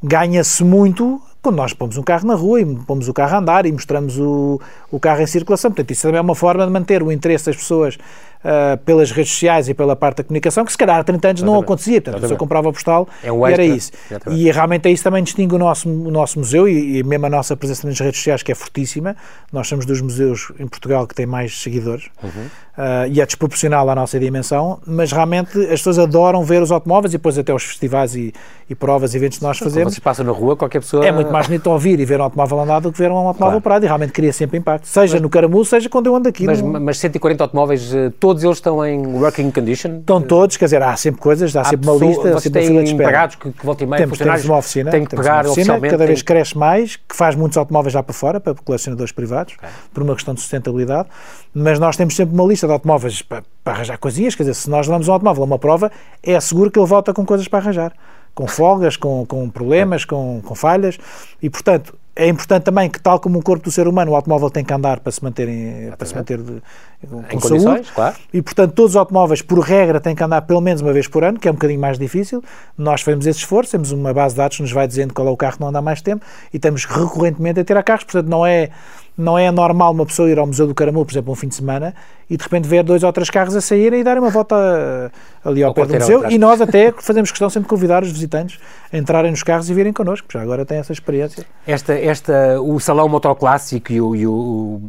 ganha-se 0.02 0.64
muito 0.64 1.22
quando 1.42 1.58
nós 1.58 1.74
pomos 1.74 1.98
um 1.98 2.04
carro 2.04 2.26
na 2.26 2.36
rua 2.36 2.62
e 2.62 2.66
pomos 2.66 3.10
o 3.10 3.14
carro 3.14 3.36
a 3.36 3.40
andar 3.40 3.66
e 3.66 3.72
mostramos 3.72 4.18
o, 4.18 4.62
o 4.90 5.00
carro 5.00 5.22
em 5.22 5.28
circulação. 5.28 5.70
Portanto, 5.70 5.92
isso 5.92 6.02
também 6.04 6.18
é 6.18 6.22
uma 6.22 6.36
forma 6.36 6.66
de 6.66 6.72
manter 6.72 7.04
o 7.04 7.12
interesse 7.12 7.48
das 7.48 7.58
pessoas 7.58 7.98
uh, 8.44 8.78
pelas 8.80 9.12
redes 9.12 9.32
sociais 9.32 9.70
e 9.70 9.74
pela 9.74 9.96
parte 9.96 10.18
da 10.18 10.24
comunicação, 10.24 10.66
que 10.66 10.72
se 10.72 10.78
calhar 10.78 11.00
há 11.00 11.04
30 11.04 11.28
anos 11.28 11.42
Exatamente. 11.42 11.56
não 11.56 11.64
acontecia. 11.64 12.02
Portanto, 12.02 12.16
Exatamente. 12.16 12.26
a 12.26 12.28
pessoa 12.28 12.40
comprava 12.40 12.70
o 12.70 12.74
postal 12.74 13.08
é 13.24 13.32
um 13.32 13.48
e 13.48 13.54
era 13.54 13.64
isso. 13.64 13.92
Exatamente. 14.10 14.42
E 14.42 14.52
realmente 14.52 14.88
é 14.88 14.92
isso 14.92 15.04
também 15.04 15.24
distingue 15.24 15.56
o 15.56 15.60
nosso, 15.60 15.90
o 15.90 16.12
nosso 16.12 16.40
museu 16.40 16.68
e, 16.68 17.00
e 17.00 17.04
mesmo 17.04 17.26
a 17.26 17.30
nossa 17.30 17.56
presença 17.56 17.88
nas 17.88 18.00
redes 18.00 18.18
sociais, 18.18 18.44
que 18.44 18.52
é 18.52 18.56
fortíssima. 18.56 19.16
Nós 19.52 19.68
somos 19.68 19.86
dos 19.86 20.02
museus 20.02 20.52
em 20.60 20.68
Portugal 20.68 21.08
que 21.08 21.16
têm 21.16 21.26
mais 21.26 21.60
seguidores. 21.60 22.10
Uhum. 22.22 22.30
Uh, 22.74 23.06
e 23.12 23.22
é 23.22 23.26
desproporcional 23.26 23.88
à 23.88 23.94
nossa 23.94 24.20
dimensão, 24.20 24.80
mas 24.84 25.12
realmente 25.12 25.60
as 25.66 25.80
pessoas 25.80 26.00
adoram 26.00 26.44
ver 26.44 26.60
os 26.60 26.72
automóveis 26.72 27.14
e 27.14 27.18
depois 27.18 27.38
até 27.38 27.54
os 27.54 27.64
festivais 27.64 28.16
e, 28.16 28.34
e 28.68 28.74
provas 28.74 29.14
e 29.14 29.18
eventos 29.18 29.38
que 29.38 29.44
nós 29.44 29.60
fazemos. 29.60 29.90
Quando 29.90 29.94
se 29.94 30.02
passa 30.02 30.24
na 30.24 30.32
rua, 30.32 30.56
qualquer 30.58 30.80
pessoa... 30.80 31.06
É 31.06 31.12
muito 31.12 31.32
mais 31.32 31.46
bonito 31.46 31.68
ouvir 31.70 32.00
e 32.00 32.06
ver 32.06 32.20
um 32.20 32.24
automóvel 32.24 32.62
andado 32.62 32.84
do 32.84 32.92
que 32.92 32.98
ver 32.98 33.12
um 33.12 33.16
automóvel 33.16 33.38
claro. 33.38 33.62
parado 33.62 33.86
e 33.86 33.88
realmente 33.88 34.12
cria 34.12 34.34
sempre 34.34 34.58
impacto, 34.58 34.88
seja 34.88 35.14
mas, 35.14 35.22
no 35.22 35.30
Caramulo, 35.30 35.64
seja 35.64 35.88
quando 35.88 36.08
eu 36.08 36.16
ando 36.16 36.28
aqui. 36.28 36.46
Mas, 36.46 36.64
no... 36.64 36.80
mas 36.80 36.98
140 36.98 37.44
automóveis, 37.44 37.94
eh, 37.94 38.12
todos 38.34 38.44
eles 38.44 38.58
estão 38.58 38.86
em 38.86 39.06
working 39.06 39.52
condition? 39.52 40.00
Estão 40.00 40.22
todos, 40.22 40.58
quer 40.58 40.66
dizer, 40.66 40.82
há 40.82 40.96
sempre 40.98 41.22
coisas, 41.22 41.56
há, 41.56 41.62
há 41.62 41.66
sempre 41.66 41.80
pessoa, 41.80 41.98
uma 41.98 42.06
lista, 42.06 42.40
sempre 42.40 42.60
uma 42.62 42.68
fila 42.68 42.84
de 42.84 42.90
espera. 42.90 43.04
empregados 43.04 43.36
que, 43.36 43.52
que 43.52 43.66
voltam 43.66 43.88
e 43.88 43.90
meia, 43.90 44.02
temos, 44.02 44.18
temos 44.18 44.46
uma 44.46 44.58
oficina, 44.58 44.92
tem 44.92 45.06
que 45.06 45.16
pegar 45.16 45.46
oficina, 45.46 45.80
cada 45.80 46.06
vez 46.06 46.20
tem... 46.20 46.26
cresce 46.26 46.58
mais, 46.58 46.96
que 46.96 47.16
faz 47.16 47.36
muitos 47.36 47.58
automóveis 47.58 47.94
já 47.94 48.02
para 48.02 48.14
fora, 48.14 48.40
para 48.40 48.56
colecionadores 48.56 49.12
privados, 49.12 49.54
okay. 49.56 49.70
por 49.94 50.04
uma 50.04 50.16
questão 50.16 50.34
de 50.34 50.42
sustentabilidade, 50.42 51.08
mas 51.54 51.80
nós 51.80 51.96
temos 51.96 52.16
sempre 52.16 52.34
uma 52.34 52.46
lista 52.46 52.66
de 52.66 52.74
automóveis 52.74 53.22
para, 53.22 53.44
para 53.64 53.74
arranjar 53.74 53.98
coisinhas, 53.98 54.34
quer 54.34 54.44
dizer, 54.44 54.56
se 54.56 54.70
nós 54.70 54.88
levamos 54.88 55.08
um 55.08 55.14
automóvel 55.14 55.44
a 55.44 55.46
uma 55.46 55.60
prova, 55.60 55.92
é 56.24 56.40
seguro 56.40 56.72
que 56.72 56.80
ele 56.80 56.88
volta 56.88 57.14
com 57.14 57.26
coisas 57.26 57.48
para 57.48 57.60
arranjar 57.60 57.94
com 58.34 58.48
folgas, 58.48 58.98
com, 58.98 59.26
com 59.26 59.50
problemas, 59.50 60.06
com, 60.06 60.42
com 60.44 60.56
falhas, 60.56 60.98
e 61.42 61.50
portanto 61.50 61.98
é 62.16 62.28
importante 62.28 62.64
também 62.64 62.90
que, 62.90 63.00
tal 63.00 63.20
como 63.20 63.40
o 63.40 63.44
corpo 63.44 63.64
do 63.64 63.72
ser 63.72 63.88
humano, 63.88 64.12
o 64.12 64.16
automóvel 64.16 64.50
tem 64.50 64.64
que 64.64 64.72
andar 64.72 65.00
para 65.00 65.12
se 65.12 65.24
manter, 65.24 65.50
em, 65.50 65.92
para 65.98 66.06
se 66.06 66.16
manter 66.16 66.38
de, 66.38 66.62
com 67.10 67.22
em 67.22 67.40
saúde. 67.40 67.42
condições, 67.42 67.90
claro. 67.90 68.16
E, 68.32 68.40
portanto, 68.40 68.74
todos 68.74 68.92
os 68.92 68.96
automóveis, 68.96 69.42
por 69.42 69.60
regra, 69.60 70.00
têm 70.00 70.14
que 70.14 70.24
andar 70.24 70.44
pelo 70.44 70.62
menos 70.62 70.82
uma 70.82 70.94
vez 70.94 71.08
por 71.08 71.24
ano, 71.24 71.40
que 71.40 71.48
é 71.48 71.52
um 71.52 71.56
bocadinho 71.56 71.80
mais 71.80 71.98
difícil. 71.98 72.44
Nós 72.78 73.02
fazemos 73.02 73.26
esse 73.26 73.40
esforço, 73.40 73.72
temos 73.72 73.92
uma 73.92 74.14
base 74.14 74.36
de 74.36 74.38
dados 74.38 74.58
que 74.58 74.64
nos 74.64 74.72
vai 74.72 74.88
dizendo 74.88 75.12
qual 75.12 75.28
é 75.28 75.32
o 75.32 75.38
carro 75.38 75.56
que 75.56 75.62
não 75.62 75.70
anda 75.70 75.82
mais 75.82 76.04
tempo 76.04 76.24
e 76.54 76.58
estamos 76.58 76.86
recorrentemente 76.86 77.60
a 77.60 77.64
tirar 77.64 77.82
carros, 77.82 78.04
portanto, 78.04 78.28
não 78.28 78.46
é 78.46 78.70
não 79.18 79.38
é 79.38 79.50
normal 79.52 79.92
uma 79.92 80.06
pessoa 80.06 80.30
ir 80.30 80.40
ao 80.40 80.48
Museu 80.48 80.66
do 80.66 80.74
Caramulo, 80.74 81.06
por 81.06 81.14
exemplo, 81.14 81.32
um 81.32 81.36
fim 81.36 81.48
de 81.48 81.56
semana, 81.56 81.94
e 82.30 82.36
de 82.36 82.44
repente 82.44 82.68
ver 82.68 82.84
dois 82.84 83.04
ou 83.04 83.14
três 83.14 83.30
carros 83.30 83.56
a 83.56 83.62
saírem 83.62 84.02
e 84.02 84.04
darem 84.04 84.22
uma 84.22 84.32
volta 84.32 84.56
eh, 84.56 85.12
ali 85.46 85.64
ao, 85.64 85.70
ao 85.70 85.76
pé 85.76 85.86
do 85.86 85.94
museu. 85.94 86.30
E 86.30 86.38
nós 86.38 86.60
até 86.60 86.92
fazemos 86.98 87.30
questão 87.30 87.50
sempre 87.50 87.68
de 87.68 87.70
convidar 87.70 88.02
os 88.02 88.12
visitantes 88.12 88.60
a 88.92 88.98
entrarem 88.98 89.30
nos 89.30 89.44
carros 89.44 89.70
e 89.70 89.74
virem 89.74 89.94
connosco, 89.94 90.26
porque 90.26 90.38
já 90.38 90.44
agora 90.44 90.66
têm 90.66 90.80
essa 90.80 90.92
experiência. 90.92 91.46
Esta, 91.68 91.94
esta, 91.94 92.60
o 92.60 92.80
Salão 92.80 93.08
Motoclássico 93.08 93.92
e 93.92 94.02
o, 94.02 94.16
e 94.16 94.26
o, 94.26 94.82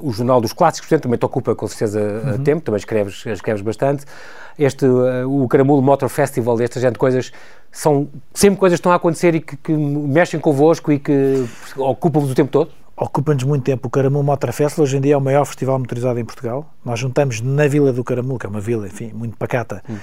o 0.00 0.12
Jornal 0.12 0.40
dos 0.40 0.52
Clássicos, 0.52 0.88
portanto, 0.88 1.04
também 1.04 1.18
te 1.18 1.24
ocupa 1.24 1.54
com 1.54 1.68
certeza 1.68 2.00
uhum. 2.00 2.42
tempo, 2.42 2.62
também 2.62 2.78
escreves, 2.78 3.24
escreves 3.26 3.62
bastante. 3.62 4.04
Este, 4.58 4.84
eh, 4.84 5.24
o 5.24 5.46
Caramulo 5.46 5.80
Motor 5.80 6.08
Festival, 6.08 6.60
esta 6.60 6.80
gente 6.80 6.94
de 6.94 6.98
coisas, 6.98 7.32
são 7.70 8.08
sempre 8.34 8.58
coisas 8.58 8.76
que 8.76 8.80
estão 8.80 8.92
a 8.92 8.96
acontecer 8.96 9.36
e 9.36 9.40
que, 9.40 9.56
que 9.56 9.72
mexem 9.72 10.40
convosco 10.40 10.90
e 10.90 10.98
que 10.98 11.46
ocupam-vos 11.76 12.32
o 12.32 12.34
tempo 12.34 12.50
todo? 12.50 12.81
Ocupa-nos 13.02 13.44
muito 13.44 13.64
tempo. 13.64 13.88
O 13.88 13.90
Caramulo 13.90 14.22
Motor 14.22 14.52
Festival 14.52 14.84
hoje 14.84 14.96
em 14.96 15.00
dia 15.00 15.14
é 15.14 15.16
o 15.16 15.20
maior 15.20 15.44
festival 15.44 15.78
motorizado 15.78 16.18
em 16.20 16.24
Portugal. 16.24 16.72
Nós 16.84 17.00
juntamos 17.00 17.40
na 17.40 17.66
Vila 17.66 17.92
do 17.92 18.04
Caramulo, 18.04 18.38
que 18.38 18.46
é 18.46 18.48
uma 18.48 18.60
vila, 18.60 18.86
enfim, 18.86 19.10
muito 19.12 19.36
pacata, 19.36 19.82
hum. 19.88 19.96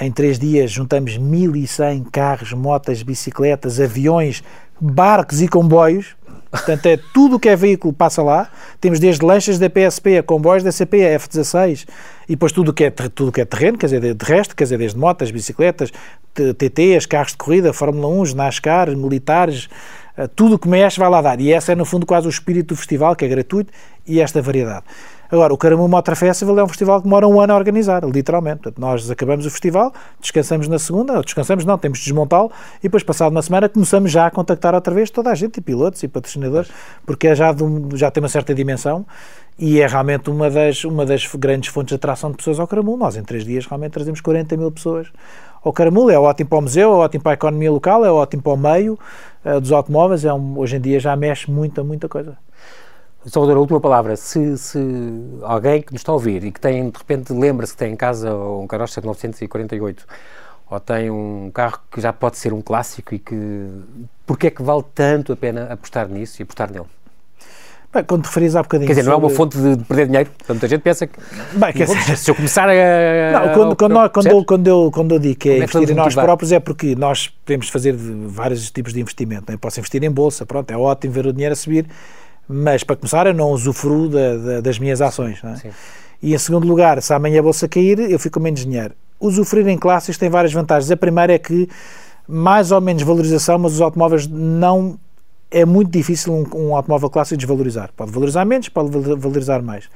em 0.00 0.10
três 0.10 0.38
dias 0.38 0.70
juntamos 0.70 1.18
1.100 1.18 2.06
carros, 2.10 2.52
motas, 2.52 3.02
bicicletas, 3.02 3.80
aviões, 3.80 4.42
barcos 4.80 5.42
e 5.42 5.48
comboios. 5.48 6.16
Portanto, 6.50 6.86
é 6.86 6.96
tudo 7.12 7.36
o 7.36 7.40
que 7.40 7.50
é 7.50 7.56
veículo 7.56 7.92
passa 7.92 8.22
lá. 8.22 8.48
Temos 8.80 8.98
desde 8.98 9.24
lanchas 9.24 9.58
da 9.58 9.68
PSP 9.68 10.18
a 10.18 10.22
comboios 10.22 10.62
da 10.62 10.72
CP, 10.72 11.04
a 11.04 11.10
F-16 11.10 11.86
e 12.26 12.32
depois 12.32 12.52
tudo 12.52 12.70
o 12.70 12.72
que 12.72 12.84
é, 12.84 12.90
tudo 12.90 13.30
que 13.30 13.42
é 13.42 13.44
terreno, 13.44 13.76
quer 13.76 13.86
dizer, 13.86 14.14
de 14.14 14.24
resto, 14.24 14.56
quer 14.56 14.64
dizer, 14.64 14.78
desde 14.78 14.98
motas, 14.98 15.30
bicicletas, 15.30 15.92
TTs, 16.34 17.04
carros 17.04 17.32
de 17.32 17.38
corrida, 17.38 17.72
Fórmula 17.72 18.08
1, 18.08 18.34
NASCAR, 18.34 18.96
militares, 18.96 19.68
tudo 20.34 20.54
o 20.54 20.58
que 20.58 20.68
mexe 20.68 20.98
vai 20.98 21.08
lá 21.08 21.20
dar. 21.20 21.40
E 21.40 21.52
esse 21.52 21.72
é, 21.72 21.74
no 21.74 21.84
fundo, 21.84 22.06
quase 22.06 22.26
o 22.26 22.30
espírito 22.30 22.68
do 22.68 22.76
festival, 22.76 23.14
que 23.14 23.24
é 23.24 23.28
gratuito, 23.28 23.72
e 24.06 24.20
esta 24.20 24.40
variedade. 24.40 24.84
Agora, 25.30 25.52
o 25.52 25.58
Caramu 25.58 25.88
Motor 25.88 26.14
Festival 26.14 26.58
é 26.60 26.64
um 26.64 26.68
festival 26.68 26.98
que 26.98 27.04
demora 27.04 27.26
um 27.26 27.40
ano 27.40 27.52
a 27.52 27.56
organizar, 27.56 28.04
literalmente. 28.04 28.58
Portanto, 28.58 28.78
nós 28.78 29.10
acabamos 29.10 29.44
o 29.44 29.50
festival, 29.50 29.92
descansamos 30.20 30.68
na 30.68 30.78
segunda, 30.78 31.20
descansamos 31.20 31.64
não, 31.64 31.76
temos 31.76 31.98
de 31.98 32.04
desmontá-lo, 32.04 32.50
e 32.78 32.82
depois, 32.84 33.02
passado 33.02 33.32
uma 33.32 33.42
semana, 33.42 33.68
começamos 33.68 34.12
já 34.12 34.26
a 34.26 34.30
contactar 34.30 34.74
outra 34.74 34.94
vez 34.94 35.10
toda 35.10 35.30
a 35.30 35.34
gente, 35.34 35.58
e 35.58 35.60
pilotos 35.60 36.02
e 36.02 36.08
patrocinadores, 36.08 36.70
porque 37.04 37.26
é 37.26 37.34
já, 37.34 37.50
um, 37.52 37.88
já 37.96 38.10
tem 38.10 38.22
uma 38.22 38.28
certa 38.28 38.54
dimensão 38.54 39.04
e 39.58 39.80
é 39.80 39.86
realmente 39.86 40.28
uma 40.28 40.50
das, 40.50 40.84
uma 40.84 41.04
das 41.06 41.26
grandes 41.34 41.70
fontes 41.70 41.88
de 41.88 41.94
atração 41.94 42.30
de 42.30 42.36
pessoas 42.36 42.60
ao 42.60 42.66
Caramulo. 42.68 42.98
Nós, 42.98 43.16
em 43.16 43.22
três 43.22 43.44
dias, 43.44 43.66
realmente 43.66 43.92
trazemos 43.92 44.20
40 44.20 44.56
mil 44.56 44.70
pessoas 44.70 45.08
ao 45.66 45.72
Caramulo. 45.72 46.10
É 46.10 46.18
ótimo 46.18 46.48
para 46.48 46.58
o 46.58 46.62
museu, 46.62 46.92
é 46.92 46.96
ótimo 46.96 47.22
para 47.22 47.32
a 47.32 47.34
economia 47.34 47.70
local, 47.70 48.04
é 48.04 48.10
ótimo 48.10 48.42
para 48.42 48.52
o 48.52 48.56
meio 48.56 48.98
uh, 49.44 49.60
dos 49.60 49.72
automóveis. 49.72 50.24
É 50.24 50.32
um, 50.32 50.58
hoje 50.58 50.76
em 50.76 50.80
dia 50.80 51.00
já 51.00 51.14
mexe 51.16 51.50
muita, 51.50 51.82
muita 51.82 52.08
coisa. 52.08 52.36
Salvador, 53.26 53.56
a 53.56 53.60
última 53.60 53.80
palavra. 53.80 54.16
Se, 54.16 54.56
se, 54.56 54.78
alguém 55.42 55.82
que 55.82 55.92
nos 55.92 56.00
está 56.00 56.12
a 56.12 56.14
ouvir 56.14 56.44
e 56.44 56.52
que 56.52 56.60
tem, 56.60 56.88
de 56.88 56.96
repente, 56.96 57.32
lembra-se 57.32 57.72
que 57.72 57.78
tem 57.78 57.92
em 57.92 57.96
casa 57.96 58.32
um 58.34 58.66
Carocha 58.66 59.00
948 59.00 60.06
ou 60.70 60.80
tem 60.80 61.10
um 61.10 61.50
carro 61.52 61.80
que 61.90 62.00
já 62.00 62.12
pode 62.12 62.38
ser 62.38 62.52
um 62.52 62.60
clássico 62.60 63.14
e 63.14 63.18
que... 63.18 63.68
Porquê 64.24 64.48
é 64.48 64.50
que 64.50 64.62
vale 64.62 64.84
tanto 64.94 65.32
a 65.32 65.36
pena 65.36 65.72
apostar 65.72 66.08
nisso 66.08 66.40
e 66.40 66.44
apostar 66.44 66.70
nele? 66.70 66.95
Bem, 67.96 68.04
quando 68.04 68.24
te 68.24 68.26
referias 68.26 68.54
há 68.54 68.62
bocadinho. 68.62 68.86
Quer 68.86 68.92
dizer, 68.92 69.08
não 69.08 69.14
é 69.14 69.16
uma 69.16 69.30
fonte 69.30 69.56
de, 69.56 69.82
perder 69.84 70.06
dinheiro? 70.06 70.30
muita 70.50 70.68
gente 70.68 70.82
pensa 70.82 71.06
que. 71.06 71.18
Bem, 71.54 71.72
quer 71.72 71.86
dizer, 71.88 72.18
se 72.18 72.30
eu 72.30 72.34
começar 72.34 72.68
a. 72.68 72.72
Não, 73.32 73.54
quando, 73.54 73.76
quando, 73.76 73.92
nós, 73.92 74.10
quando, 74.12 74.26
eu, 74.26 74.44
quando, 74.44 74.66
eu, 74.66 74.90
quando 74.92 75.14
eu 75.14 75.18
digo 75.18 75.36
que 75.36 75.48
é, 75.48 75.52
é 75.52 75.56
investir 75.58 75.90
em 75.90 75.94
nós 75.94 76.14
próprios, 76.14 76.52
é 76.52 76.60
porque 76.60 76.94
nós 76.94 77.28
podemos 77.28 77.70
fazer 77.70 77.94
vários 77.96 78.70
tipos 78.70 78.92
de 78.92 79.00
investimento. 79.00 79.50
Né? 79.50 79.56
Posso 79.58 79.80
investir 79.80 80.04
em 80.04 80.10
bolsa, 80.10 80.44
pronto, 80.44 80.70
é 80.70 80.76
ótimo 80.76 81.10
ver 81.14 81.26
o 81.26 81.32
dinheiro 81.32 81.54
a 81.54 81.56
subir, 81.56 81.86
mas 82.46 82.84
para 82.84 82.96
começar, 82.96 83.26
eu 83.26 83.32
não 83.32 83.50
usufruo 83.50 84.10
da, 84.10 84.36
da, 84.36 84.60
das 84.60 84.78
minhas 84.78 85.00
ações. 85.00 85.42
É? 85.42 85.70
E 86.22 86.34
em 86.34 86.38
segundo 86.38 86.68
lugar, 86.68 87.00
se 87.00 87.14
amanhã 87.14 87.40
a 87.40 87.42
bolsa 87.42 87.66
cair, 87.66 87.98
eu 87.98 88.18
fico 88.18 88.38
com 88.38 88.44
menos 88.44 88.60
dinheiro. 88.60 88.92
Usufruir 89.18 89.66
em 89.68 89.78
classes 89.78 90.18
tem 90.18 90.28
várias 90.28 90.52
vantagens. 90.52 90.90
A 90.90 90.96
primeira 90.98 91.32
é 91.32 91.38
que 91.38 91.66
mais 92.28 92.72
ou 92.72 92.80
menos 92.80 93.02
valorização, 93.02 93.58
mas 93.58 93.72
os 93.72 93.80
automóveis 93.80 94.26
não 94.26 94.98
é 95.50 95.64
muito 95.64 95.90
difícil 95.90 96.32
um, 96.32 96.44
um, 96.54 96.76
automóvel 96.76 97.08
clássico 97.08 97.36
desvalorizar. 97.36 97.90
Pode 97.96 98.10
valorizar 98.10 98.44
menos, 98.44 98.68
pode 98.68 98.90
valorizar 98.90 99.62
mais. 99.62 99.88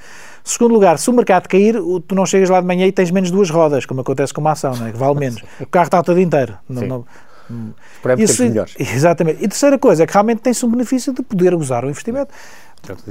Segundo 0.44 0.72
lugar, 0.72 0.98
se 0.98 1.10
o 1.10 1.12
mercado 1.12 1.48
cair, 1.48 1.74
tu 2.06 2.14
não 2.14 2.24
chegas 2.24 2.48
lá 2.48 2.60
de 2.60 2.66
manhã 2.66 2.86
e 2.86 2.92
tens 2.92 3.10
menos 3.10 3.30
duas 3.30 3.50
rodas, 3.50 3.84
como 3.84 4.00
acontece 4.00 4.32
com 4.32 4.40
uma 4.40 4.52
ação, 4.52 4.74
não 4.76 4.86
é? 4.86 4.92
que 4.92 4.98
vale 4.98 5.18
menos. 5.18 5.42
o 5.60 5.66
carro 5.66 5.86
está 5.86 6.02
todo 6.02 6.20
inteiro. 6.20 6.56
Não, 6.68 6.82
não, 6.82 7.04
Isso, 8.16 8.42
melhores. 8.44 8.74
Exatamente. 8.78 9.44
E 9.44 9.48
terceira 9.48 9.78
coisa 9.78 10.04
é 10.04 10.06
que 10.06 10.12
realmente 10.12 10.40
tem-se 10.40 10.64
um 10.64 10.70
benefício 10.70 11.12
de 11.12 11.22
poder 11.22 11.52
usar 11.54 11.84
o 11.84 11.90
investimento. 11.90 12.32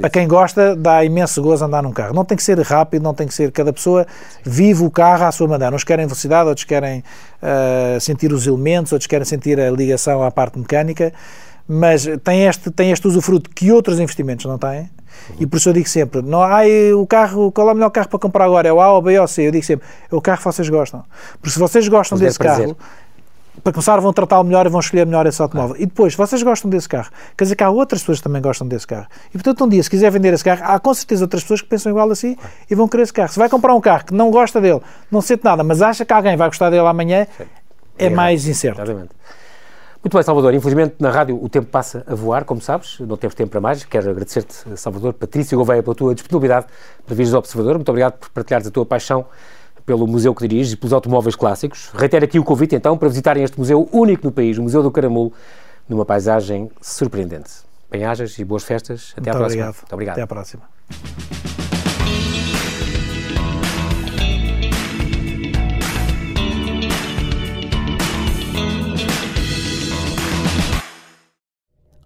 Para 0.02 0.10
quem 0.10 0.28
gosta, 0.28 0.76
dá 0.76 1.06
imenso 1.06 1.44
gozo 1.44 1.64
andar 1.64 1.84
num 1.84 1.92
carro. 1.92 2.14
Não 2.14 2.26
tem 2.26 2.36
que 2.36 2.42
ser 2.42 2.60
rápido, 2.62 3.04
não 3.04 3.14
tem 3.14 3.28
que 3.28 3.34
ser. 3.34 3.52
Cada 3.52 3.72
pessoa 3.72 4.08
vive 4.44 4.84
o 4.84 4.90
carro 4.90 5.26
à 5.26 5.32
sua 5.32 5.48
maneira. 5.48 5.76
Uns 5.76 5.84
querem 5.84 6.08
velocidade, 6.08 6.50
outros 6.50 6.64
querem 6.64 7.04
uh, 7.44 8.00
sentir 8.00 8.34
os 8.34 8.48
elementos, 8.48 8.92
outros 8.92 9.06
querem 9.06 9.26
sentir 9.26 9.60
a 9.60 9.70
ligação 9.70 10.24
à 10.24 10.32
parte 10.32 10.58
mecânica 10.58 11.14
mas 11.72 12.08
tem 12.24 12.48
este, 12.48 12.72
tem 12.72 12.92
este 12.92 13.08
usufruto 13.08 13.48
que 13.52 13.72
outros 13.72 14.00
investimentos 14.00 14.48
não 14.48 14.58
têm. 14.58 14.90
E 15.40 15.46
por 15.46 15.58
isso 15.58 15.70
eu 15.70 15.74
digo 15.74 15.88
sempre: 15.88 16.24
não, 16.24 16.42
ah, 16.42 16.62
o 16.98 17.06
carro, 17.06 17.52
qual 17.52 17.70
é 17.70 17.72
o 17.74 17.76
melhor 17.76 17.92
carro 17.92 18.10
para 18.10 18.18
comprar 18.18 18.46
agora? 18.46 18.68
É 18.68 18.74
o 18.74 18.82
A 18.82 18.92
ou 18.94 19.02
B 19.04 19.20
ou 19.20 19.28
C? 19.28 19.48
Eu 19.48 19.52
digo 19.52 19.64
sempre: 19.64 19.88
é 20.12 20.16
o 20.16 20.20
carro 20.20 20.40
que 20.40 20.46
vocês 20.46 20.68
gostam. 20.68 21.06
Porque 21.34 21.52
se 21.52 21.60
vocês 21.60 21.88
gostam 21.88 22.18
Mas 22.18 22.26
desse 22.26 22.40
carro, 22.40 22.76
para 23.64 23.72
começar, 23.72 24.00
vão 24.00 24.12
tratá-lo 24.12 24.44
melhor 24.44 24.66
e 24.66 24.70
vão 24.70 24.80
escolher 24.80 25.06
melhor 25.06 25.28
esse 25.28 25.40
automóvel. 25.40 25.76
E 25.78 25.86
depois, 25.86 26.14
se 26.14 26.18
vocês 26.18 26.42
gostam 26.42 26.72
desse 26.72 26.90
carro, 26.90 27.10
quer 27.38 27.44
dizer 27.44 27.56
que 27.56 27.64
há 27.64 27.70
outras 27.70 28.02
pessoas 28.02 28.18
que 28.18 28.24
também 28.24 28.42
gostam 28.42 28.68
desse 28.68 28.88
carro. 28.88 29.06
E 29.30 29.34
portanto, 29.34 29.64
um 29.64 29.70
dia, 29.70 29.84
se 29.84 29.90
quiser 29.92 30.10
vender 30.10 30.34
esse 30.34 30.44
carro, 30.44 30.64
há 30.64 30.80
com 30.80 30.94
certeza 30.94 31.24
outras 31.24 31.44
pessoas 31.44 31.62
que 31.62 31.68
pensam 31.68 31.92
igual 31.92 32.10
a 32.10 32.16
si 32.16 32.36
e 32.68 32.74
vão 32.74 32.88
querer 32.88 33.04
esse 33.04 33.14
carro. 33.14 33.32
Se 33.32 33.38
vai 33.38 33.50
comprar 33.50 33.76
um 33.76 33.82
carro 33.82 34.06
que 34.06 34.14
não 34.14 34.32
gosta 34.32 34.60
dele, 34.60 34.82
não 35.12 35.22
sente 35.22 35.44
nada, 35.44 35.64
mas 35.64 35.82
acha 35.82 36.04
que 36.04 36.14
alguém 36.14 36.36
vai 36.36 36.48
gostar 36.48 36.72
dele 36.72 36.88
amanhã, 36.88 37.28
Sim. 37.38 37.44
é, 38.00 38.06
é 38.06 38.10
mais 38.10 38.48
incerto. 38.48 38.82
Exatamente. 38.82 39.12
Muito 40.04 40.14
bem, 40.14 40.24
Salvador. 40.24 40.54
Infelizmente, 40.54 40.96
na 41.00 41.12
rádio 41.12 41.42
o 41.42 41.50
tempo 41.50 41.68
passa 41.68 42.04
a 42.08 42.16
voar, 42.16 42.46
como 42.46 42.62
sabes, 42.62 43.00
não 43.00 43.18
temos 43.18 43.36
tempo 43.36 43.52
para 43.52 43.60
mais. 43.60 43.84
Quero 43.84 44.10
agradecer-te, 44.10 44.56
Salvador, 44.78 45.14
Patrícia 45.14 45.58
Gouveia, 45.58 45.84
pela 45.84 45.96
tua 45.96 46.16
disponibilidade 46.16 46.68
para 47.06 47.16
vires 47.16 47.34
ao 47.34 47.40
Observador. 47.40 47.76
Muito 47.76 47.90
obrigado 47.90 48.18
por 48.18 48.30
partilhares 48.30 48.66
a 48.66 48.72
tua 48.72 48.86
paixão 48.86 49.26
pelo 49.86 50.06
museu 50.06 50.36
que 50.36 50.48
diriges 50.48 50.74
e 50.74 50.78
pelos 50.78 50.94
automóveis 50.94 51.36
clássicos. 51.36 51.90
Reitero 51.96 52.24
aqui 52.24 52.38
o 52.38 52.44
convite, 52.44 52.76
então, 52.76 52.96
para 52.96 53.10
visitarem 53.10 53.44
este 53.44 53.58
museu 53.58 53.90
único 53.92 54.24
no 54.26 54.32
país, 54.32 54.58
o 54.58 54.62
Museu 54.62 54.84
do 54.84 54.92
Caramulo, 54.92 55.34
numa 55.88 56.06
paisagem 56.06 56.70
surpreendente. 56.80 57.50
Bem-ajas 57.90 58.38
e 58.38 58.46
boas 58.46 58.64
festas. 58.64 59.14
Até 59.18 59.32
Muito 59.32 59.36
à 59.36 59.40
próxima. 59.40 59.64
Obrigado. 59.64 59.76
Muito 59.76 59.94
obrigado. 59.94 60.14
Até 60.14 60.22
à 60.22 60.28
próxima. 60.28 61.59